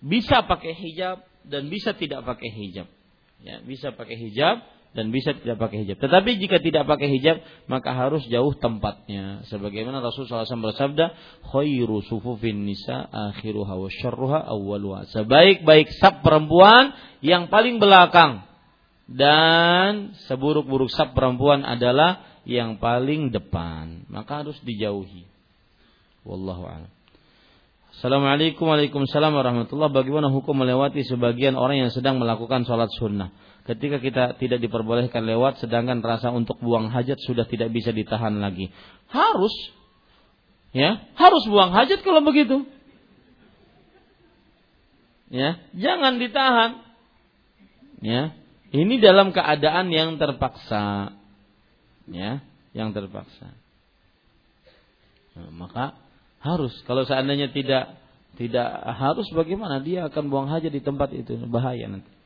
bisa 0.00 0.44
pakai 0.44 0.72
hijab 0.76 1.24
dan 1.44 1.68
bisa 1.68 1.92
tidak 1.96 2.24
pakai 2.24 2.48
hijab. 2.52 2.88
Ya, 3.38 3.60
bisa 3.64 3.92
pakai 3.94 4.16
hijab 4.18 4.64
dan 4.96 5.12
bisa 5.12 5.36
tidak 5.36 5.60
pakai 5.60 5.84
hijab. 5.84 6.00
Tetapi 6.00 6.30
jika 6.40 6.56
tidak 6.64 6.88
pakai 6.88 7.12
hijab, 7.12 7.44
maka 7.68 7.92
harus 7.92 8.24
jauh 8.26 8.56
tempatnya. 8.56 9.44
Sebagaimana 9.52 10.00
Rasulullah 10.00 10.48
SAW 10.48 10.72
bersabda, 10.72 11.12
"Khairu 11.52 12.00
sufufin 12.08 12.64
nisa 12.64 13.04
akhiruha 13.06 13.74
wa 13.76 13.88
syarruha 13.92 14.40
awwaluha." 14.48 15.06
Sebaik-baik 15.12 15.92
sab 16.00 16.24
perempuan 16.24 16.96
yang 17.20 17.52
paling 17.52 17.76
belakang 17.76 18.48
dan 19.08 20.16
seburuk-buruk 20.28 20.88
sab 20.88 21.12
perempuan 21.12 21.68
adalah 21.68 22.24
yang 22.48 22.80
paling 22.80 23.28
depan. 23.28 24.08
Maka 24.08 24.42
harus 24.44 24.56
dijauhi. 24.64 25.28
Wallahu 26.24 26.64
a'lam. 26.64 26.92
Assalamualaikum 27.98 28.70
warahmatullahi 28.70 29.90
Bagaimana 29.90 30.30
hukum 30.30 30.54
melewati 30.54 31.02
sebagian 31.02 31.58
orang 31.58 31.82
yang 31.82 31.90
sedang 31.90 32.22
melakukan 32.22 32.62
sholat 32.62 32.86
sunnah 32.94 33.34
Ketika 33.68 34.00
kita 34.00 34.24
tidak 34.40 34.64
diperbolehkan 34.64 35.28
lewat 35.28 35.60
Sedangkan 35.60 36.00
rasa 36.00 36.32
untuk 36.32 36.56
buang 36.64 36.88
hajat 36.88 37.20
sudah 37.20 37.44
tidak 37.44 37.68
bisa 37.68 37.92
ditahan 37.92 38.40
lagi. 38.40 38.72
Harus 39.12 39.52
Ya, 40.72 41.00
harus 41.16 41.48
buang 41.48 41.72
hajat 41.72 42.04
kalau 42.04 42.20
begitu. 42.20 42.68
Ya, 45.32 45.60
jangan 45.72 46.20
ditahan. 46.20 46.70
Ya, 48.04 48.36
ini 48.72 49.00
dalam 49.00 49.32
keadaan 49.32 49.88
yang 49.88 50.20
terpaksa. 50.20 51.16
Ya, 52.08 52.44
yang 52.76 52.92
terpaksa. 52.92 53.52
Nah, 55.36 55.52
Maka 55.56 55.96
harus. 56.44 56.72
Kalau 56.84 57.08
seandainya 57.08 57.48
tidak 57.52 57.96
tidak 58.36 58.68
harus 58.92 59.28
bagaimana? 59.32 59.80
Dia 59.80 60.12
akan 60.12 60.28
buang 60.28 60.48
hajat 60.52 60.72
di 60.72 60.84
tempat 60.84 61.16
itu. 61.16 61.48
Bahaya 61.48 61.88
nanti. 61.88 62.17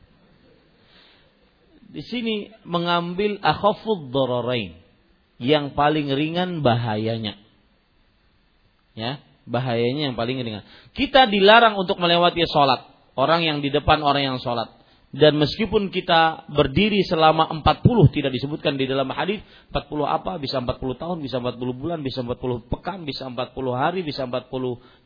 Di 1.93 2.01
sini 2.01 2.49
mengambil 2.65 3.37
akhafud 3.45 4.09
dararain 4.09 4.73
yang 5.37 5.77
paling 5.77 6.09
ringan 6.09 6.65
bahayanya. 6.65 7.37
Ya, 8.97 9.21
bahayanya 9.45 10.11
yang 10.11 10.17
paling 10.17 10.41
ringan. 10.41 10.65
Kita 10.97 11.29
dilarang 11.29 11.77
untuk 11.77 12.01
melewati 12.01 12.41
sholat. 12.49 12.89
Orang 13.13 13.45
yang 13.45 13.61
di 13.61 13.69
depan 13.69 14.01
orang 14.01 14.25
yang 14.25 14.37
sholat 14.41 14.83
dan 15.13 15.37
meskipun 15.37 15.93
kita 15.93 16.49
berdiri 16.49 17.05
selama 17.05 17.45
40 17.61 17.85
tidak 18.17 18.33
disebutkan 18.33 18.81
di 18.81 18.89
dalam 18.89 19.05
hadis 19.13 19.45
40 19.69 20.09
apa 20.09 20.41
bisa 20.41 20.57
40 20.57 20.73
tahun 20.97 21.17
bisa 21.21 21.37
40 21.37 21.61
bulan 21.77 22.01
bisa 22.01 22.25
40 22.25 22.65
pekan 22.65 23.05
bisa 23.05 23.29
40 23.29 23.53
hari 23.77 24.01
bisa 24.01 24.25
40 24.25 24.49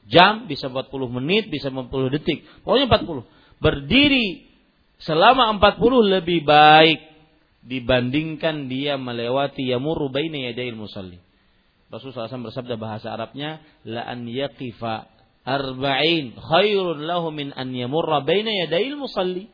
jam 0.08 0.48
bisa 0.48 0.72
40 0.72 0.88
menit 1.12 1.52
bisa 1.52 1.68
40 1.68 1.92
detik 2.16 2.48
pokoknya 2.64 2.88
40 2.88 3.60
berdiri 3.60 4.47
selama 5.02 5.58
40 5.58 6.18
lebih 6.18 6.46
baik 6.48 7.00
dibandingkan 7.68 8.72
dia 8.72 8.96
melewati 8.96 9.68
yamuru 9.68 10.08
baina 10.08 10.52
yadayil 10.52 10.80
musalli. 10.80 11.20
Rasulullah 11.88 12.28
SAW 12.28 12.52
bersabda 12.52 12.76
bahasa 12.76 13.16
Arabnya 13.16 13.64
la 13.88 14.04
an 14.04 14.28
yaqifa 14.28 15.08
arba'in 15.48 16.36
khairun 16.36 17.08
lahu 17.08 17.32
min 17.32 17.56
an 17.56 17.72
yamurra 17.72 18.24
baina 18.24 18.52
yadayil 18.52 19.00
musalli. 19.00 19.52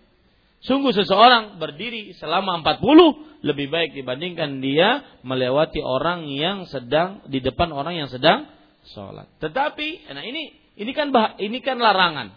Sungguh 0.64 0.96
seseorang 0.96 1.60
berdiri 1.60 2.16
selama 2.16 2.64
40 2.64 3.44
lebih 3.44 3.68
baik 3.68 4.00
dibandingkan 4.00 4.64
dia 4.64 5.04
melewati 5.28 5.84
orang 5.84 6.32
yang 6.32 6.64
sedang 6.72 7.20
di 7.28 7.44
depan 7.44 7.76
orang 7.76 8.00
yang 8.00 8.08
sedang 8.08 8.48
sholat. 8.96 9.28
Tetapi, 9.44 10.08
nah 10.16 10.24
ini 10.24 10.56
ini 10.80 10.92
kan 10.96 11.12
bah, 11.12 11.36
ini 11.36 11.60
kan 11.60 11.78
larangan, 11.84 12.32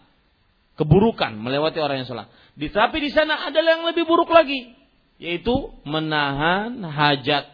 keburukan 0.76 1.32
melewati 1.36 1.80
orang 1.80 2.04
yang 2.04 2.08
sholat. 2.08 2.28
Tetapi 2.56 2.96
di 3.00 3.10
sana 3.12 3.48
ada 3.48 3.60
yang 3.60 3.84
lebih 3.88 4.04
buruk 4.04 4.28
lagi, 4.28 4.76
yaitu 5.16 5.72
menahan 5.88 6.80
hajat. 6.84 7.48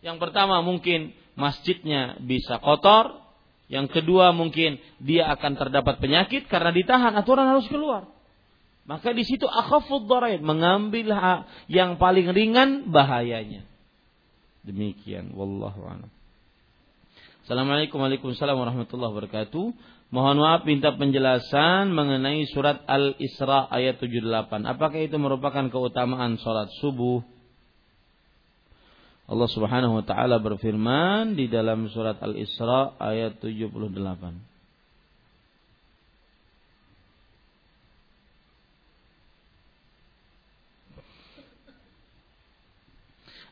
Yang 0.00 0.16
pertama 0.20 0.60
mungkin 0.60 1.12
masjidnya 1.36 2.20
bisa 2.20 2.60
kotor, 2.60 3.20
yang 3.68 3.88
kedua 3.88 4.32
mungkin 4.36 4.76
dia 5.00 5.32
akan 5.32 5.56
terdapat 5.56 6.00
penyakit 6.00 6.48
karena 6.48 6.72
ditahan 6.72 7.16
aturan 7.16 7.48
harus 7.48 7.68
keluar. 7.68 8.08
Maka 8.84 9.16
di 9.16 9.24
situ 9.24 9.48
akhafud 9.48 10.04
dharain, 10.04 10.44
mengambil 10.44 11.16
yang 11.72 11.96
paling 11.96 12.28
ringan 12.36 12.92
bahayanya. 12.92 13.64
Demikian 14.64 15.32
wallahu 15.32 15.80
a'lam. 15.88 16.12
Assalamualaikum 17.44 18.00
warahmatullahi 18.00 19.12
wabarakatuh. 19.12 19.64
Mohon 20.14 20.46
maaf 20.46 20.62
minta 20.62 20.94
penjelasan 20.94 21.90
mengenai 21.90 22.46
surat 22.54 22.86
Al-Isra 22.86 23.66
ayat 23.66 23.98
78. 23.98 24.62
Apakah 24.62 25.02
itu 25.02 25.18
merupakan 25.18 25.66
keutamaan 25.66 26.38
salat 26.38 26.70
subuh? 26.78 27.18
Allah 29.26 29.50
Subhanahu 29.50 29.98
wa 29.98 30.04
taala 30.06 30.38
berfirman 30.38 31.34
di 31.34 31.50
dalam 31.50 31.90
surat 31.90 32.22
Al-Isra 32.22 32.94
ayat 33.02 33.42
78. 33.42 34.53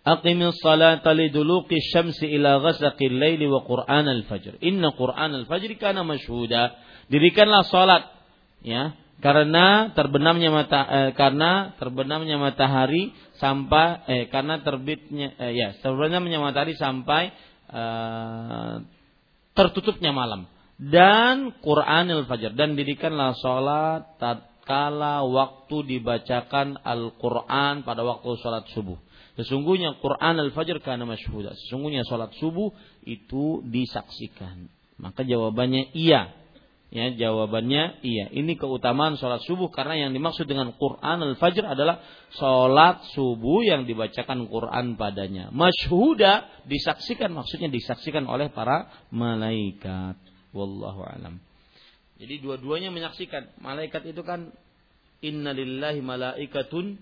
Aqimis 0.03 0.59
salata 0.59 1.15
liduluqi 1.15 1.79
syamsi 1.95 2.27
ila 2.35 2.59
ghasaqil 2.59 3.15
laili 3.23 3.47
wa 3.47 3.63
Qur'an 3.63 4.11
al-fajr. 4.11 4.59
Inna 4.59 4.91
Qur'an 4.99 5.31
al-fajr 5.31 5.79
kana 5.79 6.03
masyhuda. 6.03 6.75
Dirikanlah 7.07 7.63
salat 7.71 8.11
ya, 8.67 8.99
karena 9.23 9.95
terbenamnya 9.95 10.51
mata 10.51 10.83
eh, 10.91 11.11
karena 11.15 11.79
terbenamnya 11.79 12.35
matahari 12.35 13.15
sampai 13.39 14.03
eh 14.11 14.25
karena 14.27 14.59
terbitnya 14.67 15.39
eh, 15.39 15.55
ya, 15.55 15.69
terbenamnya 15.79 16.43
matahari 16.43 16.75
sampai 16.75 17.31
eh, 17.71 18.75
tertutupnya 19.55 20.11
malam 20.11 20.51
dan 20.83 21.55
Quran 21.63 22.11
al-fajr 22.11 22.59
dan 22.59 22.75
dirikanlah 22.75 23.39
salat 23.39 24.19
tatkala 24.19 25.23
waktu 25.23 25.87
dibacakan 25.87 26.83
Al-Qur'an 26.83 27.87
pada 27.87 28.03
waktu 28.03 28.35
salat 28.43 28.67
subuh. 28.75 28.99
Sesungguhnya 29.33 29.97
Quran 29.97 30.37
al-Fajr 30.37 30.85
karena 30.85 31.09
masyhuda. 31.09 31.57
Sesungguhnya 31.57 32.05
sholat 32.05 32.37
subuh 32.37 32.69
itu 33.09 33.65
disaksikan. 33.65 34.69
Maka 35.01 35.25
jawabannya 35.25 35.97
iya. 35.97 36.37
Ya, 36.93 37.09
jawabannya 37.09 38.05
iya. 38.05 38.29
Ini 38.29 38.53
keutamaan 38.61 39.17
sholat 39.17 39.41
subuh 39.49 39.73
karena 39.73 40.05
yang 40.05 40.13
dimaksud 40.13 40.45
dengan 40.45 40.77
Quran 40.77 41.25
al-Fajr 41.25 41.65
adalah 41.65 42.05
sholat 42.37 43.09
subuh 43.17 43.65
yang 43.65 43.89
dibacakan 43.89 44.45
Quran 44.53 45.01
padanya. 45.01 45.49
Masyhuda 45.49 46.69
disaksikan 46.69 47.33
maksudnya 47.33 47.73
disaksikan 47.73 48.29
oleh 48.29 48.53
para 48.53 48.93
malaikat. 49.09 50.21
Wallahu 50.53 51.01
alam. 51.09 51.41
Jadi 52.21 52.45
dua-duanya 52.45 52.93
menyaksikan. 52.93 53.57
Malaikat 53.65 54.13
itu 54.13 54.21
kan 54.21 54.53
innalillahi 55.25 56.05
malaikatun 56.05 57.01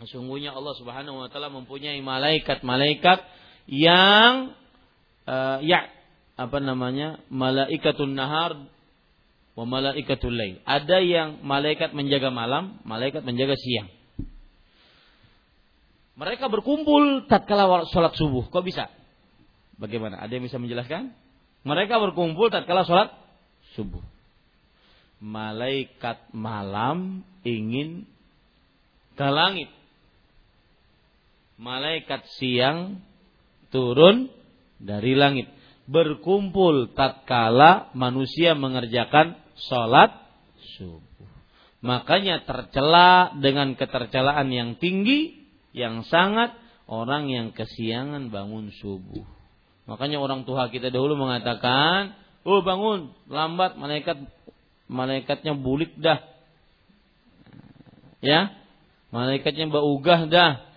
Sesungguhnya 0.00 0.56
Allah 0.56 0.72
Subhanahu 0.80 1.20
wa 1.20 1.28
taala 1.28 1.52
mempunyai 1.52 2.00
malaikat-malaikat 2.00 3.20
yang 3.68 4.56
uh, 5.28 5.60
ya 5.60 5.92
apa 6.40 6.56
namanya? 6.56 7.20
malaikatun 7.28 8.16
nahar 8.16 8.64
wa 9.52 9.64
malaikatul 9.68 10.32
lail. 10.32 10.64
Ada 10.64 11.04
yang 11.04 11.44
malaikat 11.44 11.92
menjaga 11.92 12.32
malam, 12.32 12.80
malaikat 12.88 13.20
menjaga 13.28 13.60
siang. 13.60 13.92
Mereka 16.16 16.48
berkumpul 16.48 17.28
tatkala 17.28 17.84
sholat 17.92 18.16
subuh. 18.16 18.48
Kok 18.48 18.64
bisa? 18.64 18.88
Bagaimana? 19.76 20.20
Ada 20.20 20.36
yang 20.36 20.44
bisa 20.48 20.56
menjelaskan? 20.56 21.12
Mereka 21.64 22.00
berkumpul 22.00 22.48
tatkala 22.48 22.88
sholat 22.88 23.12
subuh. 23.76 24.00
Malaikat 25.20 26.32
malam 26.32 27.20
ingin 27.44 28.08
ke 29.12 29.28
langit 29.28 29.68
malaikat 31.60 32.24
siang 32.40 33.04
turun 33.68 34.32
dari 34.80 35.12
langit 35.12 35.52
berkumpul 35.84 36.96
tatkala 36.96 37.92
manusia 37.92 38.56
mengerjakan 38.56 39.36
sholat 39.68 40.16
subuh. 40.80 41.28
Makanya 41.84 42.48
tercela 42.48 43.36
dengan 43.36 43.76
ketercelaan 43.76 44.48
yang 44.48 44.80
tinggi, 44.80 45.36
yang 45.76 46.06
sangat 46.08 46.56
orang 46.88 47.28
yang 47.28 47.52
kesiangan 47.52 48.32
bangun 48.32 48.72
subuh. 48.80 49.24
Makanya 49.84 50.22
orang 50.22 50.48
tua 50.48 50.72
kita 50.72 50.88
dahulu 50.88 51.18
mengatakan, 51.18 52.16
"Oh 52.46 52.64
bangun, 52.64 53.12
lambat 53.28 53.76
malaikat 53.76 54.16
malaikatnya 54.88 55.56
bulik 55.58 55.92
dah." 55.98 56.22
Ya, 58.20 58.52
malaikatnya 59.10 59.72
mbak 59.72 59.84
ugah 59.84 60.20
dah 60.28 60.69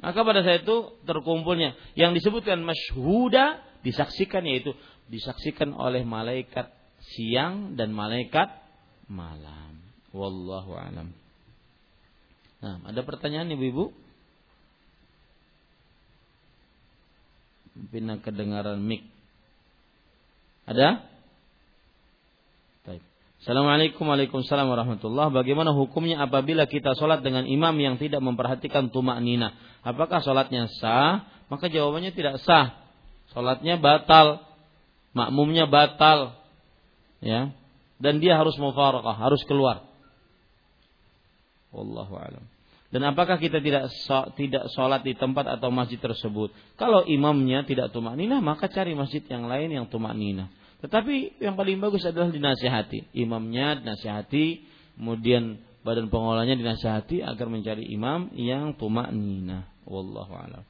Maka 0.00 0.24
pada 0.24 0.40
saat 0.40 0.64
itu 0.64 0.96
terkumpulnya 1.04 1.76
yang 1.92 2.16
disebutkan 2.16 2.64
masyhuda 2.64 3.60
disaksikan 3.84 4.44
yaitu 4.48 4.72
disaksikan 5.12 5.76
oleh 5.76 6.04
malaikat 6.08 6.72
siang 7.16 7.76
dan 7.76 7.92
malaikat 7.92 8.48
malam. 9.12 9.76
Wallahu 10.16 10.72
alam. 10.76 11.12
Nah, 12.60 12.76
ada 12.84 13.00
pertanyaan 13.04 13.52
Ibu-ibu? 13.52 13.92
Pina 17.88 18.20
kedengaran 18.20 18.80
mic. 18.80 19.04
Ada? 20.68 21.09
Assalamualaikum 23.40 24.04
Waalaikumsalam 24.04 24.68
warahmatullah. 24.68 25.32
Bagaimana 25.32 25.72
hukumnya 25.72 26.20
apabila 26.20 26.68
kita 26.68 26.92
sholat 26.92 27.24
dengan 27.24 27.48
imam 27.48 27.72
yang 27.80 27.96
tidak 27.96 28.20
memperhatikan 28.20 28.92
tumak 28.92 29.16
nina? 29.24 29.56
Apakah 29.80 30.20
sholatnya 30.20 30.68
sah? 30.76 31.24
Maka 31.48 31.72
jawabannya 31.72 32.12
tidak 32.12 32.36
sah. 32.44 32.76
Sholatnya 33.32 33.80
batal. 33.80 34.44
Makmumnya 35.16 35.64
batal. 35.72 36.36
Ya. 37.24 37.56
Dan 37.96 38.20
dia 38.20 38.36
harus 38.36 38.60
mufarakah, 38.60 39.16
harus 39.16 39.40
keluar. 39.48 39.88
Wallahu 41.72 42.20
alam. 42.20 42.44
Dan 42.92 43.08
apakah 43.08 43.40
kita 43.40 43.64
tidak 43.64 43.88
tidak 44.36 44.68
sholat 44.76 45.00
di 45.00 45.16
tempat 45.16 45.48
atau 45.48 45.72
masjid 45.72 45.96
tersebut? 45.96 46.52
Kalau 46.76 47.08
imamnya 47.08 47.64
tidak 47.64 47.88
tumak 47.88 48.20
nina, 48.20 48.44
maka 48.44 48.68
cari 48.68 48.92
masjid 48.92 49.24
yang 49.32 49.48
lain 49.48 49.72
yang 49.72 49.88
tumak 49.88 50.12
nina. 50.12 50.52
Tetapi 50.80 51.44
yang 51.44 51.60
paling 51.60 51.76
bagus 51.76 52.08
adalah 52.08 52.32
dinasihati. 52.32 53.12
Imamnya 53.12 53.76
dinasihati, 53.80 54.64
kemudian 54.96 55.60
badan 55.84 56.08
pengolahnya 56.08 56.56
dinasihati 56.56 57.20
agar 57.20 57.46
mencari 57.52 57.84
imam 57.92 58.32
yang 58.36 58.76
tumak 58.76 59.12
nina. 59.12 59.68
Wallahu 59.84 60.32
a'lam. 60.32 60.64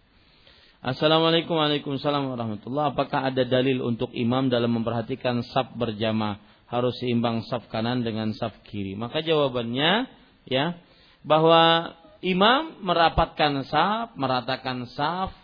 Assalamualaikum 0.80 1.60
warahmatullahi 1.60 2.24
wabarakatuh. 2.32 2.96
Apakah 2.96 3.20
ada 3.28 3.44
dalil 3.44 3.84
untuk 3.84 4.10
imam 4.16 4.48
dalam 4.48 4.80
memperhatikan 4.80 5.44
saf 5.44 5.76
berjamaah 5.76 6.40
harus 6.72 6.96
seimbang 6.96 7.44
saf 7.44 7.68
kanan 7.68 8.00
dengan 8.00 8.32
saf 8.32 8.56
kiri? 8.64 8.96
Maka 8.96 9.20
jawabannya 9.20 10.08
ya 10.48 10.80
bahwa 11.20 11.92
imam 12.24 12.80
merapatkan 12.80 13.68
saf, 13.68 14.16
meratakan 14.16 14.88
saf 14.88 15.36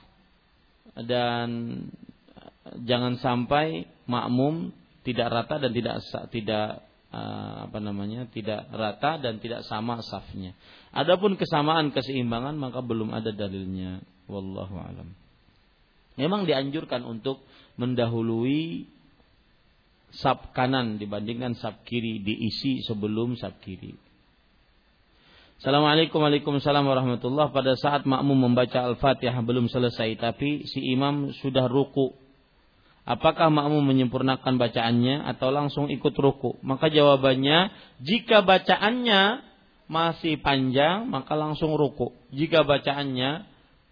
dan 1.05 1.85
jangan 2.89 3.21
sampai 3.21 3.85
makmum 4.07 4.71
tidak 5.07 5.31
rata 5.31 5.63
dan 5.63 5.71
tidak 5.71 6.03
tidak 6.35 6.83
uh, 7.15 7.71
apa 7.71 7.79
namanya 7.79 8.27
tidak 8.31 8.67
rata 8.75 9.23
dan 9.23 9.39
tidak 9.39 9.63
sama 9.67 10.03
safnya. 10.03 10.55
Adapun 10.91 11.39
kesamaan 11.39 11.95
keseimbangan 11.95 12.59
maka 12.59 12.83
belum 12.83 13.15
ada 13.15 13.31
dalilnya. 13.31 14.03
Wallahu 14.27 14.75
alam. 14.75 15.15
Memang 16.19 16.49
dianjurkan 16.49 17.07
untuk 17.07 17.45
mendahului 17.79 18.89
saf 20.11 20.51
kanan 20.57 20.97
dibandingkan 20.97 21.55
saf 21.55 21.85
kiri 21.85 22.19
diisi 22.25 22.83
sebelum 22.83 23.39
saf 23.39 23.55
kiri. 23.63 23.95
Assalamualaikum 25.57 26.21
Waalaikumsalam 26.21 26.85
warahmatullah 26.85 27.49
Pada 27.49 27.73
saat 27.81 28.05
makmum 28.05 28.37
membaca 28.37 28.77
Al-Fatihah 28.77 29.41
belum 29.41 29.73
selesai 29.73 30.13
Tapi 30.21 30.69
si 30.69 30.85
imam 30.93 31.33
sudah 31.33 31.65
ruku 31.65 32.13
Apakah 33.07 33.55
makmum 33.55 33.87
menyempurnakan 33.87 34.59
bacaannya 34.59 35.31
Atau 35.31 35.55
langsung 35.55 35.87
ikut 35.87 36.11
ruku 36.19 36.59
Maka 36.67 36.91
jawabannya 36.91 37.71
Jika 38.03 38.43
bacaannya 38.43 39.47
masih 39.87 40.43
panjang 40.43 41.07
Maka 41.07 41.39
langsung 41.39 41.79
ruku 41.79 42.11
Jika 42.35 42.67
bacaannya 42.67 43.31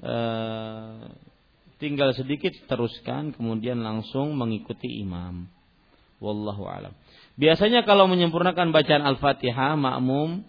eh, 0.02 0.98
Tinggal 1.78 2.18
sedikit 2.18 2.58
teruskan 2.66 3.30
Kemudian 3.30 3.86
langsung 3.86 4.34
mengikuti 4.34 4.98
imam 4.98 5.46
Wallahu 6.18 6.66
alam 6.66 6.92
Biasanya 7.38 7.86
kalau 7.86 8.10
menyempurnakan 8.10 8.74
bacaan 8.74 9.06
Al-Fatihah 9.06 9.78
Makmum 9.78 10.42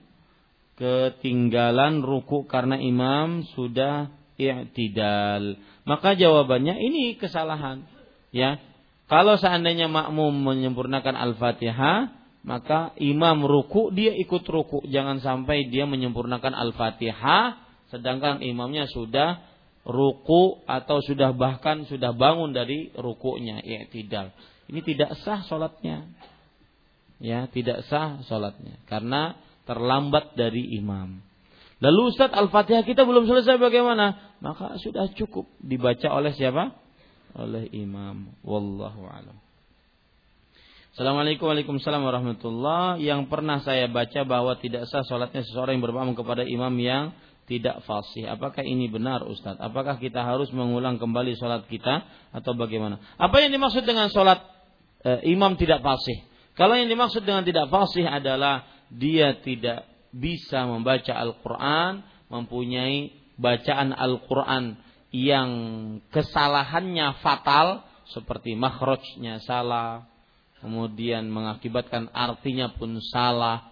ketinggalan 0.75 2.03
ruku 2.03 2.43
karena 2.45 2.75
imam 2.75 3.47
sudah 3.55 4.11
i'tidal. 4.35 5.55
Maka 5.87 6.13
jawabannya 6.19 6.75
ini 6.75 7.15
kesalahan. 7.15 7.94
Ya. 8.35 8.59
Kalau 9.07 9.39
seandainya 9.39 9.87
makmum 9.87 10.35
menyempurnakan 10.35 11.15
Al-Fatihah, 11.15 12.11
maka 12.43 12.91
imam 12.99 13.47
ruku 13.47 13.95
dia 13.95 14.11
ikut 14.11 14.43
ruku. 14.43 14.83
Jangan 14.91 15.23
sampai 15.23 15.71
dia 15.71 15.87
menyempurnakan 15.87 16.51
Al-Fatihah 16.51 17.63
sedangkan 17.95 18.43
imamnya 18.43 18.91
sudah 18.91 19.39
ruku 19.87 20.65
atau 20.67 20.99
sudah 20.99 21.31
bahkan 21.31 21.87
sudah 21.87 22.11
bangun 22.11 22.51
dari 22.51 22.91
rukunya 22.97 23.61
i'tidal. 23.63 24.35
Ini 24.67 24.81
tidak 24.83 25.15
sah 25.23 25.45
salatnya. 25.45 26.09
Ya, 27.21 27.47
tidak 27.47 27.87
sah 27.87 28.19
salatnya 28.27 28.81
karena 28.89 29.39
terlambat 29.63 30.35
dari 30.35 30.75
imam. 30.75 31.23
Lalu 31.79 32.11
Ustaz 32.11 32.33
Al-Fatihah 32.33 32.83
kita 32.83 33.07
belum 33.07 33.29
selesai 33.29 33.55
bagaimana? 33.61 34.35
Maka 34.41 34.75
sudah 34.81 35.07
cukup 35.13 35.47
dibaca 35.61 36.11
oleh 36.11 36.33
siapa? 36.35 36.84
Oleh 37.35 37.67
imam. 37.75 38.31
Wallahu 38.47 39.03
alam. 39.11 39.37
Assalamualaikum 40.95 41.51
warahmatullahi 41.51 43.03
Yang 43.03 43.27
pernah 43.27 43.59
saya 43.59 43.91
baca 43.91 44.23
bahwa 44.23 44.55
tidak 44.55 44.87
sah 44.87 45.03
sholatnya 45.03 45.43
seseorang 45.43 45.75
yang 45.75 45.83
bermakmum 45.83 46.15
kepada 46.15 46.47
imam 46.47 46.71
yang 46.79 47.11
tidak 47.45 47.83
fasih. 47.85 48.25
Apakah 48.31 48.65
ini 48.65 48.89
benar 48.89 49.21
Ustaz? 49.27 49.59
Apakah 49.61 50.01
kita 50.01 50.23
harus 50.25 50.49
mengulang 50.55 50.97
kembali 50.97 51.37
sholat 51.37 51.67
kita 51.69 52.07
atau 52.33 52.57
bagaimana? 52.57 52.97
Apa 53.21 53.43
yang 53.43 53.53
dimaksud 53.53 53.85
dengan 53.85 54.09
sholat 54.09 54.41
e, 55.05 55.29
imam 55.29 55.53
tidak 55.59 55.85
fasih? 55.85 56.25
Kalau 56.57 56.73
yang 56.73 56.89
dimaksud 56.89 57.21
dengan 57.21 57.45
tidak 57.45 57.69
fasih 57.69 58.07
adalah 58.07 58.65
dia 58.89 59.37
tidak 59.43 59.85
bisa 60.09 60.65
membaca 60.65 61.11
Al-Quran, 61.11 62.01
mempunyai 62.31 63.13
bacaan 63.35 63.91
Al-Quran 63.91 64.79
yang 65.15 65.49
kesalahannya 66.11 67.23
fatal, 67.23 67.87
seperti 68.11 68.59
makhrajnya 68.59 69.39
salah, 69.47 70.03
kemudian 70.59 71.31
mengakibatkan 71.31 72.11
artinya 72.11 72.73
pun 72.75 72.99
salah, 72.99 73.71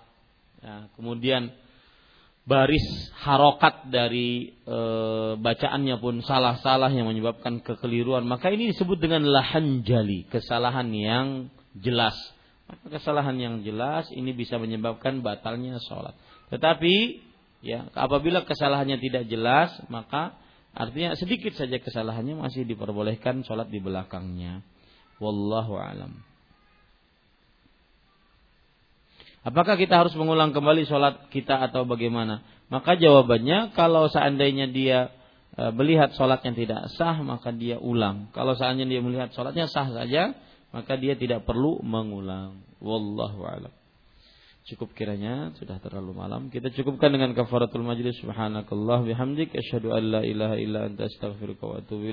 ya, 0.63 0.87
kemudian 0.95 1.51
baris 2.43 2.83
harokat 3.23 3.87
dari 3.87 4.51
e, 4.67 4.79
bacaannya 5.39 5.95
pun 5.99 6.19
salah-salah 6.23 6.91
yang 6.91 7.07
menyebabkan 7.07 7.59
kekeliruan, 7.59 8.23
maka 8.23 8.51
ini 8.51 8.71
disebut 8.71 8.99
dengan 8.99 9.27
lahan 9.27 9.83
jali, 9.83 10.27
kesalahan 10.31 10.87
yang 10.91 11.27
jelas. 11.75 12.15
Kesalahan 12.89 13.35
yang 13.37 13.55
jelas 13.61 14.07
ini 14.15 14.33
bisa 14.33 14.57
menyebabkan 14.57 15.19
batalnya 15.21 15.77
sholat. 15.83 16.15
Tetapi 16.49 17.21
ya 17.63 17.87
apabila 17.93 18.43
kesalahannya 18.43 18.97
tidak 18.99 19.29
jelas 19.29 19.71
maka 19.87 20.35
artinya 20.73 21.13
sedikit 21.17 21.53
saja 21.53 21.77
kesalahannya 21.77 22.37
masih 22.37 22.65
diperbolehkan 22.65 23.45
sholat 23.45 23.69
di 23.69 23.79
belakangnya. 23.79 24.65
Wallahu 25.21 25.77
alam. 25.77 26.19
Apakah 29.43 29.75
kita 29.75 29.99
harus 29.99 30.15
mengulang 30.15 30.55
kembali 30.55 30.87
sholat 30.87 31.27
kita 31.27 31.59
atau 31.67 31.83
bagaimana? 31.83 32.41
Maka 32.71 32.95
jawabannya 32.95 33.75
kalau 33.75 34.07
seandainya 34.07 34.71
dia 34.71 35.11
e, 35.53 35.67
melihat 35.75 36.15
sholatnya 36.15 36.55
tidak 36.55 36.81
sah 36.95 37.19
maka 37.19 37.51
dia 37.51 37.75
ulang. 37.75 38.31
Kalau 38.31 38.55
seandainya 38.55 38.97
dia 38.97 39.01
melihat 39.03 39.29
sholatnya 39.35 39.67
sah 39.67 39.91
saja 39.91 40.31
maka 40.71 40.95
dia 40.95 41.19
tidak 41.19 41.43
perlu 41.43 41.83
mengulang. 41.83 42.63
Wallahu 42.79 43.43
a'lam. 43.43 43.82
Cukup 44.63 44.95
kiranya 44.95 45.51
sudah 45.59 45.75
terlalu 45.83 46.15
malam. 46.15 46.47
Kita 46.47 46.71
cukupkan 46.71 47.11
dengan 47.11 47.35
kafaratul 47.35 47.83
majlis. 47.83 48.15
Subhanakallah 48.23 49.03
bihamdik 49.03 49.51
asyhadu 49.51 49.91
an 49.91 50.03
la 50.07 50.21
ilaha 50.23 50.55
illa 50.55 50.87
anta 50.87 51.03
astaghfiruka 51.03 51.67
wa 51.67 51.83
atubu. 51.83 52.07